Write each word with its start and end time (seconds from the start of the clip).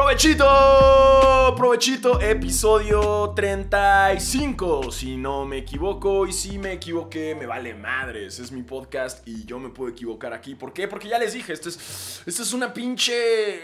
Provechito, 0.00 1.54
provechito, 1.58 2.20
episodio 2.22 3.34
35, 3.36 4.90
si 4.90 5.18
no 5.18 5.44
me 5.44 5.58
equivoco 5.58 6.26
y 6.26 6.32
si 6.32 6.58
me 6.58 6.72
equivoqué, 6.72 7.34
me 7.34 7.44
vale 7.44 7.74
madres, 7.74 8.38
es 8.38 8.50
mi 8.50 8.62
podcast 8.62 9.28
y 9.28 9.44
yo 9.44 9.58
me 9.58 9.68
puedo 9.68 9.90
equivocar 9.90 10.32
aquí. 10.32 10.54
¿Por 10.54 10.72
qué? 10.72 10.88
Porque 10.88 11.06
ya 11.06 11.18
les 11.18 11.34
dije, 11.34 11.52
esto 11.52 11.68
es, 11.68 12.22
esto 12.24 12.42
es 12.42 12.52
una 12.54 12.72
pinche... 12.72 13.60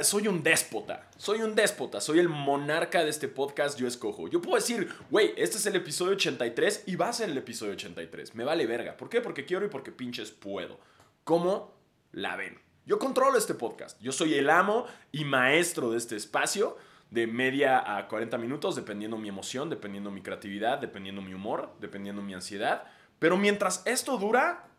Soy 0.00 0.26
un 0.26 0.42
déspota, 0.42 1.06
soy 1.18 1.42
un 1.42 1.54
déspota, 1.54 2.00
soy 2.00 2.18
el 2.18 2.30
monarca 2.30 3.04
de 3.04 3.10
este 3.10 3.28
podcast, 3.28 3.78
yo 3.78 3.86
escojo. 3.86 4.26
Yo 4.26 4.40
puedo 4.40 4.56
decir, 4.56 4.88
güey, 5.10 5.34
este 5.36 5.58
es 5.58 5.66
el 5.66 5.76
episodio 5.76 6.14
83 6.14 6.84
y 6.86 6.96
va 6.96 7.10
a 7.10 7.12
ser 7.12 7.28
el 7.28 7.36
episodio 7.36 7.74
83, 7.74 8.34
me 8.34 8.44
vale 8.44 8.66
verga. 8.66 8.96
¿Por 8.96 9.10
qué? 9.10 9.20
Porque 9.20 9.44
quiero 9.44 9.66
y 9.66 9.68
porque 9.68 9.92
pinches 9.92 10.30
puedo. 10.30 10.80
¿Cómo 11.24 11.74
la 12.12 12.36
ven? 12.36 12.67
Yo 12.88 12.98
controlo 12.98 13.36
este 13.36 13.52
podcast. 13.52 14.00
Yo 14.00 14.12
soy 14.12 14.32
el 14.32 14.48
amo 14.48 14.86
y 15.12 15.26
maestro 15.26 15.90
de 15.90 15.98
este 15.98 16.16
espacio 16.16 16.78
de 17.10 17.26
media 17.26 17.98
a 17.98 18.08
40 18.08 18.38
minutos, 18.38 18.76
dependiendo 18.76 19.18
mi 19.18 19.28
emoción, 19.28 19.68
dependiendo 19.68 20.10
mi 20.10 20.22
creatividad, 20.22 20.78
dependiendo 20.78 21.20
mi 21.20 21.34
humor, 21.34 21.70
dependiendo 21.80 22.22
mi 22.22 22.32
ansiedad. 22.32 22.84
Pero 23.18 23.36
mientras 23.36 23.82
esto 23.84 24.16
dura, 24.16 24.70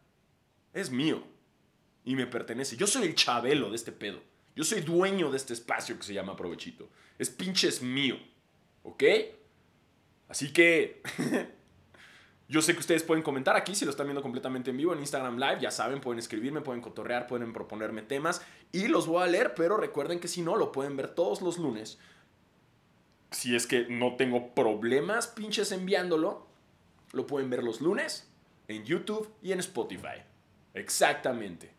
es 0.73 0.89
mío 0.89 1.21
y 2.03 2.15
me 2.15 2.25
pertenece. 2.25 2.77
Yo 2.77 2.87
soy 2.87 3.03
el 3.03 3.13
chabelo 3.13 3.69
de 3.69 3.75
este 3.75 3.91
pedo. 3.91 4.19
Yo 4.55 4.63
soy 4.63 4.81
dueño 4.81 5.29
de 5.29 5.37
este 5.37 5.53
espacio 5.53 5.95
que 5.95 6.03
se 6.03 6.15
llama 6.15 6.35
Provechito. 6.35 6.89
Es 7.19 7.29
pinches 7.29 7.83
mío. 7.83 8.17
¿Ok? 8.81 9.03
Así 10.27 10.51
que 10.51 11.03
Yo 12.49 12.63
sé 12.63 12.73
que 12.73 12.79
ustedes 12.79 13.03
pueden 13.03 13.23
comentar 13.23 13.55
aquí 13.55 13.75
si 13.75 13.85
lo 13.85 13.91
están 13.91 14.07
viendo 14.07 14.23
completamente 14.23 14.71
en 14.71 14.77
vivo 14.77 14.91
en 14.91 14.99
Instagram 14.99 15.37
Live. 15.37 15.59
Ya 15.61 15.69
saben, 15.69 16.01
pueden 16.01 16.17
escribirme, 16.17 16.61
pueden 16.61 16.81
cotorrear, 16.81 17.27
pueden 17.27 17.53
proponerme 17.53 18.01
temas 18.01 18.41
y 18.71 18.87
los 18.87 19.05
voy 19.05 19.21
a 19.21 19.27
leer, 19.27 19.53
pero 19.53 19.77
recuerden 19.77 20.19
que 20.19 20.27
si 20.27 20.41
no, 20.41 20.55
lo 20.55 20.71
pueden 20.71 20.97
ver 20.97 21.09
todos 21.09 21.43
los 21.43 21.59
lunes. 21.59 21.99
Si 23.29 23.55
es 23.55 23.67
que 23.67 23.85
no 23.87 24.15
tengo 24.15 24.55
problemas 24.55 25.27
pinches 25.27 25.71
enviándolo, 25.71 26.47
lo 27.13 27.27
pueden 27.27 27.51
ver 27.51 27.63
los 27.63 27.81
lunes 27.81 28.27
en 28.67 28.83
YouTube 28.83 29.31
y 29.43 29.51
en 29.51 29.59
Spotify. 29.59 30.23
Exactamente. 30.73 31.71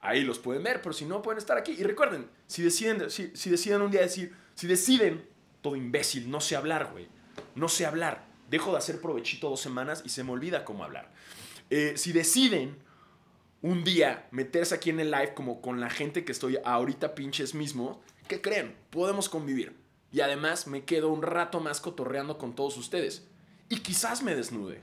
Ahí 0.00 0.22
los 0.22 0.38
pueden 0.38 0.62
ver, 0.62 0.80
pero 0.80 0.92
si 0.92 1.06
no, 1.06 1.22
pueden 1.22 1.38
estar 1.38 1.58
aquí. 1.58 1.72
Y 1.72 1.82
recuerden, 1.82 2.30
si 2.46 2.62
deciden, 2.62 3.10
si, 3.10 3.32
si 3.34 3.50
deciden 3.50 3.82
un 3.82 3.90
día 3.90 4.02
decir, 4.02 4.32
si 4.54 4.68
deciden, 4.68 5.26
todo 5.60 5.74
imbécil, 5.74 6.30
no 6.30 6.40
sé 6.40 6.54
hablar, 6.54 6.90
güey. 6.92 7.08
No 7.56 7.68
sé 7.68 7.84
hablar 7.84 8.31
dejo 8.52 8.70
de 8.70 8.78
hacer 8.78 9.00
provechito 9.00 9.48
dos 9.48 9.60
semanas 9.60 10.02
y 10.04 10.10
se 10.10 10.22
me 10.22 10.30
olvida 10.30 10.64
cómo 10.64 10.84
hablar. 10.84 11.10
Eh, 11.70 11.94
si 11.96 12.12
deciden 12.12 12.76
un 13.62 13.82
día 13.82 14.28
meterse 14.30 14.74
aquí 14.74 14.90
en 14.90 15.00
el 15.00 15.10
live 15.10 15.32
como 15.32 15.62
con 15.62 15.80
la 15.80 15.88
gente 15.88 16.24
que 16.24 16.32
estoy 16.32 16.58
ahorita 16.62 17.14
pinches 17.14 17.54
mismo, 17.54 18.02
¿qué 18.28 18.42
creen? 18.42 18.76
Podemos 18.90 19.30
convivir. 19.30 19.74
Y 20.12 20.20
además 20.20 20.66
me 20.66 20.84
quedo 20.84 21.08
un 21.08 21.22
rato 21.22 21.60
más 21.60 21.80
cotorreando 21.80 22.36
con 22.36 22.54
todos 22.54 22.76
ustedes. 22.76 23.26
Y 23.70 23.80
quizás 23.80 24.22
me 24.22 24.34
desnude. 24.34 24.82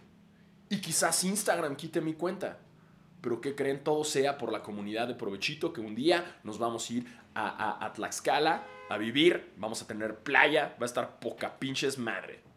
Y 0.70 0.82
quizás 0.82 1.24
Instagram 1.24 1.76
quite 1.76 2.02
mi 2.02 2.16
cuenta. 2.16 2.58
Pero 3.22 3.40
¿qué 3.40 3.54
creen? 3.54 3.84
Todo 3.84 4.04
sea 4.04 4.40
por 4.40 4.52
la 4.52 4.64
comunidad 4.64 5.08
de 5.08 5.14
Provechito, 5.14 5.74
que 5.74 5.82
un 5.82 5.94
día 5.94 6.40
nos 6.44 6.58
vamos 6.58 6.90
a 6.90 6.94
ir 6.94 7.06
a, 7.36 7.86
a 7.86 7.94
Tlaxcala 7.94 8.66
a 8.90 8.98
vivir, 8.98 9.54
vamos 9.58 9.84
a 9.84 9.88
tener 9.88 10.16
playa, 10.16 10.76
va 10.82 10.86
a 10.86 10.86
estar 10.86 11.20
poca 11.20 11.60
pinches 11.60 12.00
madre. 12.00 12.49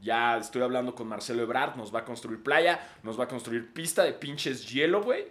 Ya 0.00 0.38
estoy 0.38 0.62
hablando 0.62 0.94
con 0.94 1.08
Marcelo 1.08 1.42
Ebrard, 1.42 1.76
nos 1.76 1.94
va 1.94 2.00
a 2.00 2.04
construir 2.04 2.42
playa, 2.42 2.80
nos 3.02 3.18
va 3.18 3.24
a 3.24 3.28
construir 3.28 3.72
pista 3.72 4.04
de 4.04 4.12
pinches 4.12 4.68
hielo, 4.68 5.02
güey. 5.02 5.26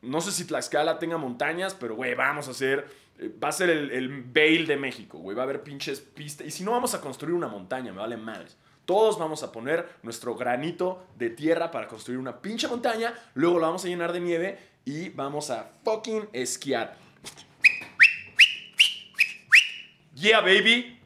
No 0.00 0.20
sé 0.20 0.32
si 0.32 0.46
Tlaxcala 0.46 0.98
tenga 0.98 1.16
montañas, 1.16 1.74
pero, 1.74 1.94
güey, 1.96 2.14
vamos 2.14 2.48
a 2.48 2.52
hacer... 2.52 2.86
Eh, 3.18 3.30
va 3.42 3.48
a 3.48 3.52
ser 3.52 3.70
el, 3.70 3.90
el 3.90 4.22
Bale 4.22 4.64
de 4.64 4.76
México, 4.76 5.18
güey. 5.18 5.36
Va 5.36 5.42
a 5.42 5.44
haber 5.44 5.62
pinches 5.62 6.00
pistas. 6.00 6.46
Y 6.46 6.50
si 6.50 6.64
no, 6.64 6.72
vamos 6.72 6.94
a 6.94 7.00
construir 7.00 7.34
una 7.34 7.48
montaña, 7.48 7.92
me 7.92 8.00
vale 8.00 8.16
madres. 8.16 8.56
Todos 8.84 9.18
vamos 9.18 9.42
a 9.42 9.50
poner 9.50 9.88
nuestro 10.02 10.34
granito 10.34 11.06
de 11.16 11.30
tierra 11.30 11.70
para 11.70 11.88
construir 11.88 12.18
una 12.18 12.40
pinche 12.40 12.68
montaña. 12.68 13.14
Luego 13.34 13.58
la 13.58 13.68
vamos 13.68 13.84
a 13.84 13.88
llenar 13.88 14.12
de 14.12 14.20
nieve 14.20 14.58
y 14.84 15.08
vamos 15.10 15.50
a 15.50 15.70
fucking 15.84 16.28
esquiar. 16.32 16.96
Yeah, 20.14 20.40
baby. 20.40 21.00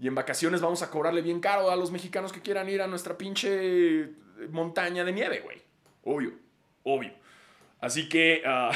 Y 0.00 0.08
en 0.08 0.14
vacaciones 0.14 0.62
vamos 0.62 0.80
a 0.82 0.90
cobrarle 0.90 1.20
bien 1.20 1.40
caro 1.40 1.70
a 1.70 1.76
los 1.76 1.90
mexicanos 1.90 2.32
que 2.32 2.40
quieran 2.40 2.68
ir 2.70 2.80
a 2.80 2.86
nuestra 2.86 3.18
pinche 3.18 4.08
montaña 4.50 5.04
de 5.04 5.12
nieve, 5.12 5.40
güey. 5.40 5.62
Obvio, 6.04 6.32
obvio. 6.84 7.12
Así 7.80 8.08
que 8.08 8.42
ah, 8.46 8.70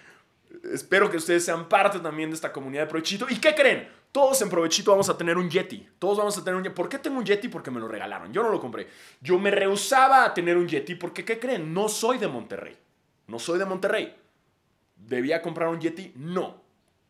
espero 0.72 1.10
que 1.10 1.16
ustedes 1.16 1.46
sean 1.46 1.66
parte 1.66 1.98
también 2.00 2.28
de 2.28 2.34
esta 2.34 2.52
comunidad 2.52 2.82
de 2.82 2.88
Provechito. 2.88 3.26
¿Y 3.30 3.36
qué 3.36 3.54
creen? 3.54 3.88
Todos 4.12 4.42
en 4.42 4.50
Provechito 4.50 4.90
vamos 4.90 5.08
a 5.08 5.16
tener 5.16 5.38
un 5.38 5.48
Yeti. 5.48 5.88
Todos 5.98 6.18
vamos 6.18 6.36
a 6.36 6.44
tener 6.44 6.56
un 6.56 6.64
Yeti. 6.64 6.74
¿Por 6.74 6.90
qué 6.90 6.98
tengo 6.98 7.18
un 7.18 7.24
Yeti? 7.24 7.48
Porque 7.48 7.70
me 7.70 7.80
lo 7.80 7.88
regalaron. 7.88 8.30
Yo 8.30 8.42
no 8.42 8.50
lo 8.50 8.60
compré. 8.60 8.86
Yo 9.22 9.38
me 9.38 9.50
rehusaba 9.50 10.26
a 10.26 10.34
tener 10.34 10.58
un 10.58 10.68
Yeti 10.68 10.94
porque, 10.94 11.24
¿qué 11.24 11.38
creen? 11.38 11.72
No 11.72 11.88
soy 11.88 12.18
de 12.18 12.28
Monterrey. 12.28 12.76
No 13.28 13.38
soy 13.38 13.58
de 13.58 13.64
Monterrey. 13.64 14.14
¿Debía 14.96 15.40
comprar 15.40 15.70
un 15.70 15.80
Yeti? 15.80 16.12
No. 16.16 16.60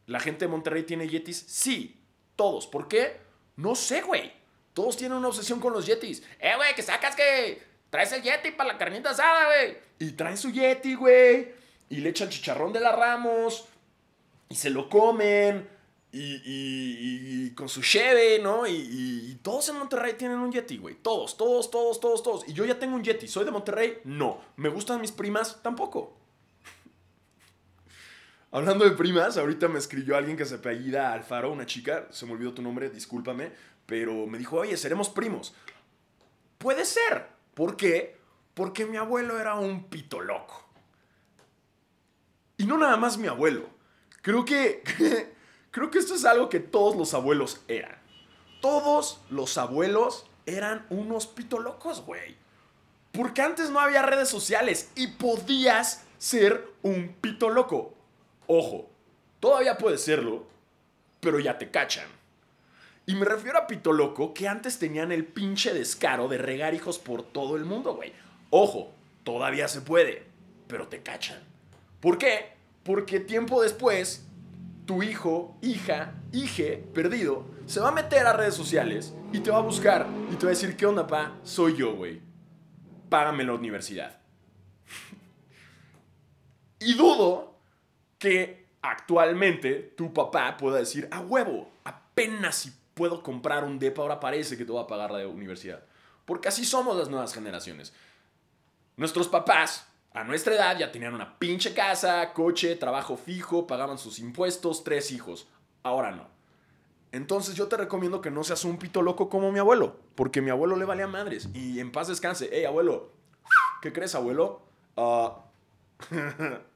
¿La 0.06 0.20
gente 0.20 0.44
de 0.44 0.50
Monterrey 0.52 0.84
tiene 0.84 1.08
Yetis? 1.08 1.44
Sí. 1.48 2.00
Todos. 2.36 2.68
¿Por 2.68 2.86
qué? 2.86 3.29
No 3.60 3.74
sé, 3.74 4.00
güey. 4.00 4.32
Todos 4.72 4.96
tienen 4.96 5.18
una 5.18 5.28
obsesión 5.28 5.60
con 5.60 5.72
los 5.72 5.84
Yetis. 5.84 6.22
Eh, 6.38 6.54
güey, 6.56 6.74
que 6.74 6.82
sacas 6.82 7.14
que 7.14 7.60
traes 7.90 8.10
el 8.12 8.22
Yeti 8.22 8.52
para 8.52 8.72
la 8.72 8.78
carnita 8.78 9.10
asada, 9.10 9.46
güey. 9.46 9.76
Y 9.98 10.12
traen 10.12 10.38
su 10.38 10.50
Yeti, 10.50 10.94
güey. 10.94 11.52
Y 11.90 11.96
le 11.96 12.08
echan 12.08 12.30
chicharrón 12.30 12.72
de 12.72 12.80
la 12.80 12.92
Ramos. 12.92 13.66
Y 14.48 14.54
se 14.54 14.70
lo 14.70 14.88
comen. 14.88 15.68
Y, 16.12 17.50
con 17.50 17.68
su 17.68 17.82
cheve, 17.82 18.38
¿no? 18.38 18.66
Y, 18.66 18.72
y, 18.72 19.38
todos 19.42 19.68
en 19.68 19.76
Monterrey 19.76 20.14
tienen 20.14 20.38
un 20.38 20.50
Yeti, 20.50 20.78
güey. 20.78 20.94
Todos, 20.94 21.36
todos, 21.36 21.70
todos, 21.70 22.00
todos, 22.00 22.22
todos. 22.22 22.48
Y 22.48 22.54
yo 22.54 22.64
ya 22.64 22.78
tengo 22.78 22.96
un 22.96 23.04
Yeti. 23.04 23.28
¿Soy 23.28 23.44
de 23.44 23.50
Monterrey? 23.50 23.98
No. 24.04 24.40
¿Me 24.56 24.70
gustan 24.70 25.00
mis 25.02 25.12
primas? 25.12 25.62
Tampoco. 25.62 26.16
Hablando 28.52 28.84
de 28.84 28.90
primas, 28.92 29.36
ahorita 29.36 29.68
me 29.68 29.78
escribió 29.78 30.16
alguien 30.16 30.36
que 30.36 30.44
se 30.44 30.56
apellida 30.56 31.12
Alfaro, 31.12 31.52
una 31.52 31.66
chica, 31.66 32.08
se 32.10 32.26
me 32.26 32.32
olvidó 32.32 32.52
tu 32.52 32.62
nombre, 32.62 32.90
discúlpame, 32.90 33.52
pero 33.86 34.26
me 34.26 34.38
dijo, 34.38 34.56
oye, 34.56 34.76
seremos 34.76 35.08
primos. 35.08 35.54
Puede 36.58 36.84
ser. 36.84 37.28
¿Por 37.54 37.76
qué? 37.76 38.18
Porque 38.54 38.86
mi 38.86 38.96
abuelo 38.96 39.38
era 39.38 39.54
un 39.54 39.84
pito 39.84 40.20
loco. 40.20 40.68
Y 42.56 42.66
no 42.66 42.76
nada 42.76 42.96
más 42.96 43.18
mi 43.18 43.28
abuelo. 43.28 43.70
Creo 44.20 44.44
que, 44.44 44.82
creo 45.70 45.90
que 45.90 45.98
esto 45.98 46.14
es 46.14 46.24
algo 46.24 46.48
que 46.48 46.60
todos 46.60 46.96
los 46.96 47.14
abuelos 47.14 47.62
eran. 47.68 47.98
Todos 48.60 49.22
los 49.30 49.58
abuelos 49.58 50.28
eran 50.44 50.86
unos 50.90 51.28
pito 51.28 51.60
locos, 51.60 52.04
güey. 52.04 52.36
Porque 53.12 53.42
antes 53.42 53.70
no 53.70 53.78
había 53.78 54.02
redes 54.02 54.28
sociales 54.28 54.90
y 54.96 55.06
podías 55.06 56.04
ser 56.18 56.68
un 56.82 57.14
pito 57.20 57.48
loco. 57.48 57.94
Ojo, 58.52 58.90
todavía 59.38 59.78
puede 59.78 59.96
serlo, 59.96 60.44
pero 61.20 61.38
ya 61.38 61.56
te 61.56 61.70
cachan. 61.70 62.08
Y 63.06 63.14
me 63.14 63.24
refiero 63.24 63.58
a 63.58 63.68
Pito 63.68 63.92
Loco, 63.92 64.34
que 64.34 64.48
antes 64.48 64.80
tenían 64.80 65.12
el 65.12 65.24
pinche 65.24 65.72
descaro 65.72 66.26
de 66.26 66.38
regar 66.38 66.74
hijos 66.74 66.98
por 66.98 67.22
todo 67.22 67.54
el 67.54 67.64
mundo, 67.64 67.94
güey. 67.94 68.12
Ojo, 68.50 68.90
todavía 69.22 69.68
se 69.68 69.82
puede, 69.82 70.24
pero 70.66 70.88
te 70.88 71.00
cachan. 71.00 71.38
¿Por 72.00 72.18
qué? 72.18 72.54
Porque 72.82 73.20
tiempo 73.20 73.62
después, 73.62 74.26
tu 74.84 75.04
hijo, 75.04 75.56
hija, 75.62 76.14
hije, 76.32 76.84
perdido, 76.92 77.44
se 77.66 77.78
va 77.78 77.90
a 77.90 77.92
meter 77.92 78.26
a 78.26 78.32
redes 78.32 78.56
sociales 78.56 79.14
y 79.32 79.38
te 79.38 79.52
va 79.52 79.58
a 79.58 79.62
buscar 79.62 80.08
y 80.32 80.34
te 80.34 80.46
va 80.46 80.50
a 80.50 80.56
decir, 80.56 80.76
¿qué 80.76 80.86
onda, 80.86 81.06
pa? 81.06 81.36
Soy 81.44 81.76
yo, 81.76 81.94
güey. 81.94 82.20
Págame 83.10 83.44
la 83.44 83.52
universidad. 83.52 84.18
y 86.80 86.94
dudo 86.94 87.50
que 88.20 88.66
actualmente 88.82 89.94
tu 89.96 90.12
papá 90.12 90.56
pueda 90.56 90.78
decir, 90.78 91.08
a 91.10 91.20
huevo, 91.20 91.72
apenas 91.82 92.54
si 92.54 92.72
puedo 92.94 93.22
comprar 93.22 93.64
un 93.64 93.78
DEPA, 93.78 94.02
ahora 94.02 94.20
parece 94.20 94.56
que 94.56 94.64
te 94.64 94.70
voy 94.70 94.84
a 94.84 94.86
pagar 94.86 95.10
la 95.10 95.26
universidad. 95.26 95.82
Porque 96.26 96.48
así 96.48 96.64
somos 96.64 96.96
las 96.96 97.08
nuevas 97.08 97.32
generaciones. 97.32 97.94
Nuestros 98.96 99.26
papás, 99.26 99.86
a 100.12 100.22
nuestra 100.22 100.54
edad, 100.54 100.78
ya 100.78 100.92
tenían 100.92 101.14
una 101.14 101.38
pinche 101.38 101.72
casa, 101.72 102.32
coche, 102.34 102.76
trabajo 102.76 103.16
fijo, 103.16 103.66
pagaban 103.66 103.98
sus 103.98 104.18
impuestos, 104.18 104.84
tres 104.84 105.10
hijos. 105.12 105.48
Ahora 105.82 106.10
no. 106.10 106.28
Entonces 107.12 107.54
yo 107.54 107.68
te 107.68 107.78
recomiendo 107.78 108.20
que 108.20 108.30
no 108.30 108.44
seas 108.44 108.66
un 108.66 108.78
pito 108.78 109.00
loco 109.00 109.30
como 109.30 109.50
mi 109.50 109.58
abuelo, 109.58 109.96
porque 110.14 110.42
mi 110.42 110.50
abuelo 110.50 110.76
le 110.76 110.84
valía 110.84 111.06
madres. 111.06 111.48
Y 111.54 111.80
en 111.80 111.90
paz 111.90 112.08
descanse. 112.08 112.50
Hey, 112.52 112.66
abuelo, 112.66 113.12
¿qué 113.80 113.94
crees, 113.94 114.14
abuelo? 114.14 114.60
Ah... 114.98 115.38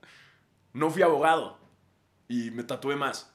no 0.74 0.90
fui 0.90 1.02
abogado 1.02 1.58
y 2.28 2.50
me 2.50 2.64
tatué 2.64 2.96
más. 2.96 3.30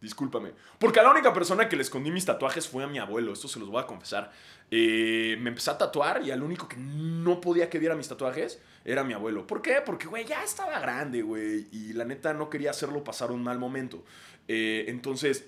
Discúlpame. 0.00 0.52
Porque 0.78 0.98
a 0.98 1.02
la 1.02 1.10
única 1.10 1.32
persona 1.32 1.68
que 1.68 1.76
le 1.76 1.82
escondí 1.82 2.10
mis 2.10 2.24
tatuajes 2.24 2.66
fue 2.66 2.82
a 2.84 2.86
mi 2.86 2.98
abuelo. 2.98 3.32
Esto 3.32 3.48
se 3.48 3.58
los 3.58 3.68
voy 3.68 3.82
a 3.82 3.86
confesar. 3.86 4.32
Eh, 4.70 5.36
me 5.40 5.50
empecé 5.50 5.70
a 5.70 5.78
tatuar 5.78 6.22
y 6.22 6.30
al 6.30 6.42
único 6.42 6.68
que 6.68 6.76
no 6.78 7.40
podía 7.40 7.68
que 7.68 7.78
viera 7.78 7.94
mis 7.94 8.08
tatuajes 8.08 8.60
era 8.84 9.04
mi 9.04 9.12
abuelo. 9.12 9.46
¿Por 9.46 9.60
qué? 9.60 9.82
Porque, 9.84 10.06
güey, 10.06 10.24
ya 10.24 10.42
estaba 10.42 10.80
grande, 10.80 11.20
güey. 11.22 11.68
Y 11.70 11.92
la 11.92 12.06
neta 12.06 12.32
no 12.32 12.48
quería 12.48 12.70
hacerlo 12.70 13.04
pasar 13.04 13.30
un 13.30 13.42
mal 13.42 13.58
momento. 13.58 14.02
Eh, 14.48 14.86
entonces, 14.88 15.46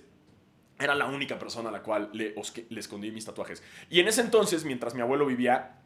era 0.79 0.95
la 0.95 1.07
única 1.07 1.39
persona 1.39 1.71
a 1.71 1.73
la 1.73 1.83
cual 1.83 2.11
le, 2.13 2.35
le 2.69 2.81
escondí 2.81 3.11
mis 3.11 3.25
tatuajes. 3.25 3.63
Y 3.89 4.01
en 4.01 4.09
ese 4.09 4.21
entonces, 4.21 4.65
mientras 4.65 4.95
mi 4.95 5.01
abuelo 5.01 5.25
vivía, 5.25 5.82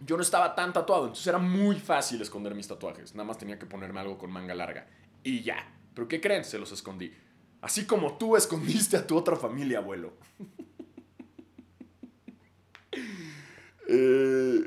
yo 0.00 0.16
no 0.16 0.22
estaba 0.22 0.54
tan 0.54 0.72
tatuado. 0.72 1.04
Entonces 1.04 1.26
era 1.26 1.38
muy 1.38 1.76
fácil 1.76 2.20
esconder 2.22 2.54
mis 2.54 2.68
tatuajes. 2.68 3.14
Nada 3.14 3.26
más 3.26 3.38
tenía 3.38 3.58
que 3.58 3.66
ponerme 3.66 4.00
algo 4.00 4.18
con 4.18 4.30
manga 4.30 4.54
larga. 4.54 4.86
Y 5.22 5.42
ya. 5.42 5.66
¿Pero 5.94 6.08
qué 6.08 6.20
creen? 6.20 6.44
Se 6.44 6.58
los 6.58 6.72
escondí. 6.72 7.12
Así 7.60 7.86
como 7.86 8.16
tú 8.16 8.36
escondiste 8.36 8.96
a 8.96 9.06
tu 9.06 9.16
otra 9.16 9.36
familia, 9.36 9.78
abuelo. 9.78 10.12
eh, 13.88 14.60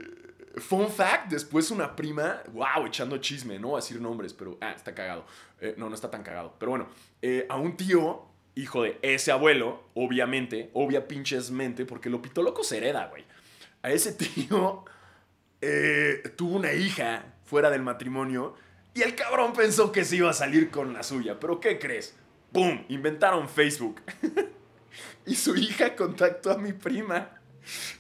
fun 0.57 0.89
fact, 0.89 1.29
después 1.29 1.71
una 1.71 1.95
prima, 1.95 2.41
wow, 2.51 2.85
echando 2.85 3.17
chisme, 3.17 3.57
no 3.59 3.69
voy 3.69 3.77
a 3.77 3.81
decir 3.81 4.01
nombres, 4.01 4.33
pero, 4.33 4.57
ah, 4.59 4.71
está 4.71 4.93
cagado. 4.93 5.25
Eh, 5.61 5.73
no, 5.77 5.87
no 5.87 5.95
está 5.95 6.11
tan 6.11 6.21
cagado. 6.21 6.55
Pero 6.59 6.71
bueno, 6.71 6.89
eh, 7.21 7.45
a 7.49 7.55
un 7.55 7.77
tío, 7.77 8.25
hijo 8.55 8.83
de 8.83 8.99
ese 9.01 9.31
abuelo, 9.31 9.85
obviamente, 9.93 10.69
obvia 10.73 11.07
pinches 11.07 11.49
mente, 11.49 11.85
porque 11.85 12.09
lo 12.09 12.21
pito 12.21 12.43
loco 12.43 12.63
se 12.63 12.77
hereda, 12.77 13.07
güey. 13.07 13.23
A 13.83 13.91
ese 13.91 14.11
tío 14.17 14.83
eh, 15.61 16.23
tuvo 16.35 16.55
una 16.55 16.73
hija 16.73 17.23
fuera 17.45 17.69
del 17.69 17.81
matrimonio 17.83 18.55
y 18.93 19.03
el 19.03 19.15
cabrón 19.15 19.53
pensó 19.53 19.91
que 19.91 20.03
se 20.03 20.17
iba 20.17 20.29
a 20.29 20.33
salir 20.33 20.69
con 20.69 20.93
la 20.93 21.03
suya. 21.03 21.39
Pero 21.39 21.59
¿qué 21.59 21.79
crees? 21.79 22.15
¡Pum! 22.51 22.83
Inventaron 22.89 23.47
Facebook. 23.47 24.01
y 25.25 25.35
su 25.35 25.55
hija 25.55 25.95
contactó 25.95 26.51
a 26.51 26.57
mi 26.57 26.73
prima 26.73 27.29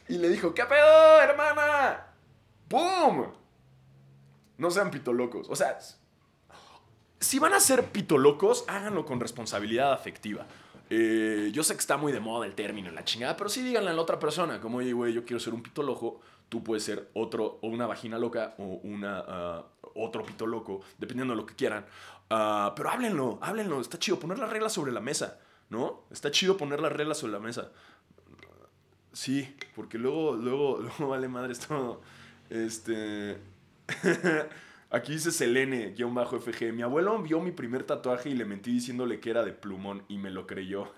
y 0.07 0.17
le 0.17 0.29
dijo, 0.29 0.53
¿qué 0.53 0.65
pedo, 0.65 1.21
hermana? 1.21 2.07
¡Pum! 2.67 3.27
No 4.57 4.71
sean 4.71 4.91
pitolocos. 4.91 5.49
O 5.49 5.55
sea, 5.55 5.77
si 7.19 7.39
van 7.39 7.53
a 7.53 7.59
ser 7.59 7.85
pitolocos, 7.85 8.65
háganlo 8.67 9.05
con 9.05 9.19
responsabilidad 9.19 9.93
afectiva. 9.93 10.45
Eh, 10.89 11.51
yo 11.53 11.63
sé 11.63 11.73
que 11.73 11.79
está 11.79 11.95
muy 11.95 12.11
de 12.11 12.19
moda 12.19 12.45
el 12.45 12.53
término, 12.53 12.91
la 12.91 13.05
chingada, 13.05 13.37
pero 13.37 13.49
sí 13.49 13.61
díganle 13.61 13.91
a 13.91 13.93
la 13.93 14.01
otra 14.01 14.19
persona, 14.19 14.59
como, 14.59 14.79
oye, 14.79 14.91
güey, 14.91 15.13
yo 15.13 15.23
quiero 15.23 15.39
ser 15.39 15.53
un 15.53 15.63
pitoloco, 15.63 16.19
tú 16.51 16.61
puedes 16.61 16.83
ser 16.83 17.09
otro, 17.13 17.59
o 17.61 17.67
una 17.69 17.87
vagina 17.87 18.19
loca, 18.19 18.55
o 18.57 18.81
una, 18.83 19.21
uh, 19.21 19.63
otro 19.95 20.21
pito 20.21 20.45
loco, 20.45 20.81
dependiendo 20.97 21.33
de 21.33 21.39
lo 21.39 21.45
que 21.45 21.55
quieran. 21.55 21.85
Uh, 22.29 22.75
pero 22.75 22.89
háblenlo, 22.89 23.39
háblenlo, 23.41 23.79
está 23.79 23.97
chido 23.97 24.19
poner 24.19 24.37
las 24.37 24.49
reglas 24.49 24.73
sobre 24.73 24.91
la 24.91 24.99
mesa, 24.99 25.39
¿no? 25.69 26.03
Está 26.11 26.29
chido 26.29 26.57
poner 26.57 26.81
las 26.81 26.91
reglas 26.91 27.19
sobre 27.19 27.31
la 27.31 27.39
mesa. 27.39 27.71
Sí, 29.13 29.55
porque 29.75 29.97
luego, 29.97 30.35
luego, 30.35 30.79
luego 30.81 31.07
vale 31.07 31.29
madre 31.29 31.53
esto. 31.53 32.01
Este. 32.49 33.37
Aquí 34.89 35.13
dice 35.13 35.31
Selene, 35.31 35.91
guion 35.91 36.13
bajo 36.13 36.37
FG. 36.37 36.73
Mi 36.73 36.81
abuelo 36.81 37.17
vio 37.21 37.39
mi 37.39 37.51
primer 37.51 37.85
tatuaje 37.85 38.29
y 38.29 38.33
le 38.33 38.43
mentí 38.43 38.73
diciéndole 38.73 39.21
que 39.21 39.29
era 39.29 39.45
de 39.45 39.53
plumón 39.53 40.03
y 40.09 40.17
me 40.17 40.31
lo 40.31 40.45
creyó. 40.45 40.91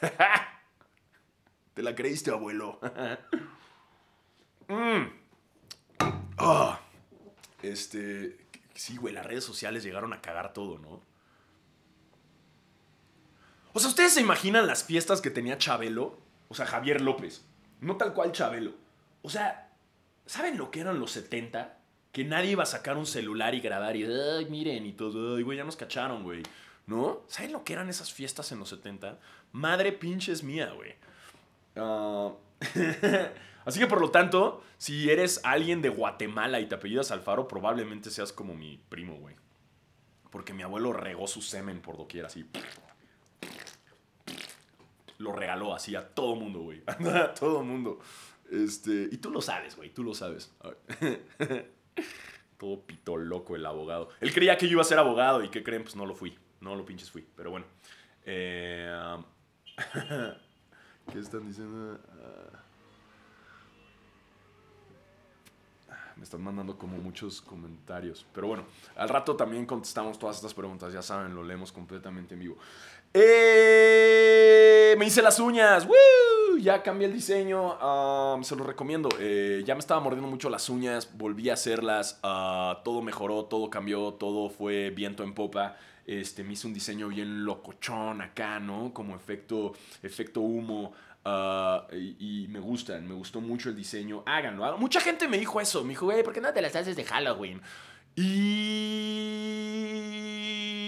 Te 1.74 1.82
la 1.82 1.94
creíste, 1.94 2.32
abuelo. 2.32 2.80
Mm. 4.68 5.10
Ah. 6.38 6.80
Este. 7.62 8.38
Sí, 8.74 8.96
güey, 8.96 9.14
las 9.14 9.24
redes 9.26 9.44
sociales 9.44 9.82
llegaron 9.82 10.12
a 10.12 10.20
cagar 10.20 10.52
todo, 10.52 10.78
¿no? 10.78 11.00
O 13.72 13.78
sea, 13.78 13.88
¿ustedes 13.88 14.14
se 14.14 14.20
imaginan 14.20 14.66
las 14.66 14.84
fiestas 14.84 15.20
que 15.20 15.30
tenía 15.30 15.58
Chabelo? 15.58 16.18
O 16.48 16.54
sea, 16.54 16.66
Javier 16.66 17.00
López. 17.00 17.44
No 17.80 17.96
tal 17.96 18.14
cual 18.14 18.32
Chabelo. 18.32 18.72
O 19.22 19.30
sea, 19.30 19.70
¿saben 20.26 20.56
lo 20.56 20.70
que 20.70 20.80
eran 20.80 21.00
los 21.00 21.10
70? 21.12 21.78
Que 22.12 22.24
nadie 22.24 22.52
iba 22.52 22.62
a 22.62 22.66
sacar 22.66 22.96
un 22.96 23.06
celular 23.06 23.54
y 23.54 23.60
grabar 23.60 23.96
y, 23.96 24.04
ay, 24.04 24.46
miren, 24.46 24.86
y 24.86 24.92
todo, 24.92 25.36
ay, 25.36 25.42
güey, 25.42 25.58
ya 25.58 25.64
nos 25.64 25.76
cacharon, 25.76 26.22
güey. 26.22 26.42
¿No? 26.86 27.22
¿Saben 27.26 27.52
lo 27.52 27.64
que 27.64 27.72
eran 27.72 27.88
esas 27.88 28.12
fiestas 28.12 28.52
en 28.52 28.60
los 28.60 28.68
70? 28.68 29.18
Madre 29.52 29.92
pinches 29.92 30.42
mía, 30.42 30.72
güey. 30.72 30.94
Ah... 31.76 32.32
Así 33.66 33.80
que 33.80 33.88
por 33.88 34.00
lo 34.00 34.10
tanto, 34.10 34.62
si 34.78 35.10
eres 35.10 35.40
alguien 35.42 35.82
de 35.82 35.88
Guatemala 35.88 36.60
y 36.60 36.66
te 36.66 36.76
apellidas 36.76 37.10
Alfaro, 37.10 37.48
probablemente 37.48 38.10
seas 38.10 38.32
como 38.32 38.54
mi 38.54 38.80
primo, 38.88 39.16
güey. 39.16 39.34
Porque 40.30 40.54
mi 40.54 40.62
abuelo 40.62 40.92
regó 40.92 41.26
su 41.26 41.42
semen 41.42 41.82
por 41.82 41.96
doquier, 41.96 42.26
así. 42.26 42.48
Lo 45.18 45.32
regaló 45.32 45.74
así 45.74 45.96
a 45.96 46.08
todo 46.08 46.36
mundo, 46.36 46.60
güey. 46.60 46.82
A 46.86 47.34
todo 47.34 47.64
mundo. 47.64 47.98
Este, 48.50 49.08
y 49.10 49.16
tú 49.16 49.30
lo 49.30 49.40
sabes, 49.40 49.74
güey, 49.74 49.90
tú 49.90 50.04
lo 50.04 50.14
sabes. 50.14 50.54
todo 52.58 52.82
pito 52.82 53.16
loco 53.16 53.56
el 53.56 53.66
abogado. 53.66 54.10
Él 54.20 54.32
creía 54.32 54.56
que 54.56 54.66
yo 54.66 54.72
iba 54.72 54.82
a 54.82 54.84
ser 54.84 55.00
abogado 55.00 55.42
y 55.42 55.48
¿qué 55.48 55.64
creen? 55.64 55.82
Pues 55.82 55.96
no 55.96 56.06
lo 56.06 56.14
fui. 56.14 56.38
No 56.60 56.76
lo 56.76 56.84
pinches 56.84 57.10
fui. 57.10 57.26
Pero 57.34 57.50
bueno. 57.50 57.66
Eh, 58.24 59.16
¿Qué 61.12 61.18
están 61.18 61.48
diciendo? 61.48 61.98
Ah. 62.10 62.65
Me 66.16 66.24
están 66.24 66.42
mandando 66.42 66.78
como 66.78 66.96
muchos 66.98 67.40
comentarios. 67.40 68.26
Pero 68.32 68.48
bueno, 68.48 68.64
al 68.96 69.08
rato 69.08 69.36
también 69.36 69.66
contestamos 69.66 70.18
todas 70.18 70.36
estas 70.36 70.54
preguntas, 70.54 70.92
ya 70.92 71.02
saben, 71.02 71.34
lo 71.34 71.42
leemos 71.42 71.72
completamente 71.72 72.34
en 72.34 72.40
vivo. 72.40 72.56
Eh, 73.12 74.94
me 74.98 75.06
hice 75.06 75.22
las 75.22 75.38
uñas, 75.38 75.86
ya 76.60 76.82
cambié 76.82 77.06
el 77.06 77.12
diseño, 77.12 77.78
se 78.42 78.56
lo 78.56 78.64
recomiendo. 78.64 79.08
Eh, 79.18 79.62
ya 79.64 79.74
me 79.74 79.80
estaba 79.80 80.00
mordiendo 80.00 80.28
mucho 80.28 80.50
las 80.50 80.68
uñas, 80.68 81.10
volví 81.16 81.50
a 81.50 81.54
hacerlas, 81.54 82.18
ah, 82.22 82.80
todo 82.84 83.02
mejoró, 83.02 83.44
todo 83.44 83.70
cambió, 83.70 84.14
todo 84.14 84.48
fue 84.48 84.90
viento 84.90 85.22
en 85.22 85.34
popa. 85.34 85.76
Este, 86.06 86.44
me 86.44 86.52
hice 86.52 86.66
un 86.66 86.74
diseño 86.74 87.08
bien 87.08 87.44
locochón 87.44 88.22
acá, 88.22 88.60
¿no? 88.60 88.92
Como 88.94 89.16
efecto, 89.16 89.72
efecto 90.02 90.40
humo. 90.40 90.92
Ah, 91.28 91.88
y, 91.90 92.46
me 92.48 92.60
gustan, 92.60 93.04
me 93.08 93.14
gustó 93.14 93.40
mucho 93.40 93.68
el 93.68 93.74
diseño. 93.74 94.22
Háganlo, 94.26 94.78
Mucha 94.78 95.00
gente 95.00 95.26
me 95.26 95.38
dijo 95.38 95.60
eso. 95.60 95.82
Me 95.82 95.88
dijo, 95.88 96.06
güey, 96.06 96.22
¿por 96.22 96.32
qué 96.32 96.40
no 96.40 96.52
te 96.52 96.62
las 96.62 96.76
haces 96.76 96.94
de 96.94 97.02
Halloween? 97.02 97.60
Y. 98.14 98.22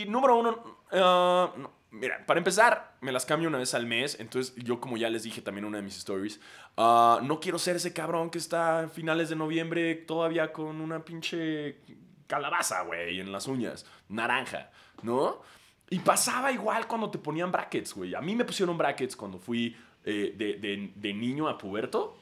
Número 0.09 0.37
uno. 0.37 0.79
Ah, 0.93 1.53
mira, 1.91 2.25
para 2.25 2.39
empezar, 2.39 2.99
me 3.01 3.11
las 3.11 3.27
cambio 3.27 3.49
una 3.49 3.59
vez 3.59 3.75
al 3.75 3.87
mes. 3.87 4.21
Entonces, 4.21 4.55
yo, 4.55 4.79
como 4.81 4.97
ya 4.97 5.11
les 5.11 5.25
dije 5.25 5.43
también 5.43 5.65
en 5.65 5.71
una 5.71 5.79
de 5.79 5.85
mis 5.85 5.97
stories, 5.99 6.39
ah, 6.77 7.19
no 7.21 7.41
quiero 7.41 7.59
ser 7.59 7.75
ese 7.75 7.93
cabrón 7.93 8.31
que 8.31 8.39
está 8.39 8.83
a 8.83 8.89
finales 8.89 9.31
de 9.31 9.35
noviembre 9.35 9.97
todavía 9.97 10.53
con 10.53 10.81
una 10.81 11.05
pinche 11.05 11.81
calabaza, 12.29 12.83
güey, 12.83 13.19
en 13.19 13.33
las 13.33 13.49
uñas. 13.49 13.87
Naranja, 14.09 14.71
¿no? 15.03 15.43
Y 15.91 15.99
pasaba 15.99 16.53
igual 16.53 16.87
cuando 16.87 17.11
te 17.11 17.19
ponían 17.19 17.51
brackets, 17.51 17.93
güey. 17.93 18.15
A 18.15 18.21
mí 18.21 18.37
me 18.37 18.45
pusieron 18.45 18.79
brackets 18.79 19.17
cuando 19.17 19.41
fui 19.41 19.75
eh, 20.05 20.35
de, 20.95 21.15
niño 21.15 21.49
a 21.49 21.59
puberto. 21.59 22.17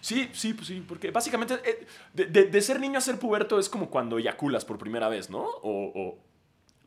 Sí, 0.00 0.30
sí, 0.32 0.54
pues 0.54 0.68
sí, 0.68 0.84
porque 0.86 1.10
básicamente 1.10 1.54
eh, 1.64 1.86
de, 2.14 2.62
ser 2.62 2.80
niño 2.80 2.98
a 2.98 3.00
ser 3.00 3.18
puberto 3.18 3.58
es 3.58 3.68
como 3.68 3.90
cuando 3.90 4.18
eyaculas 4.18 4.64
por 4.64 4.78
primera 4.78 5.08
vez, 5.08 5.30
¿no? 5.30 5.44
O, 5.62 6.18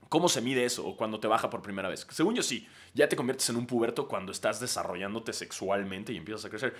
cómo 0.07 0.27
se 0.27 0.41
mide 0.41 0.65
eso, 0.65 0.87
o 0.87 0.97
cuando 0.97 1.19
te 1.19 1.27
baja 1.27 1.49
por 1.49 1.61
primera 1.61 1.89
vez. 1.89 2.07
Según 2.09 2.33
yo 2.33 2.41
sí, 2.41 2.67
ya 2.95 3.07
te 3.07 3.15
conviertes 3.15 3.49
en 3.49 3.57
un 3.57 3.67
puberto 3.67 4.07
cuando 4.07 4.31
estás 4.31 4.59
desarrollándote 4.59 5.33
sexualmente 5.33 6.13
y 6.13 6.17
empiezas 6.17 6.45
a 6.45 6.49
crecer. 6.49 6.73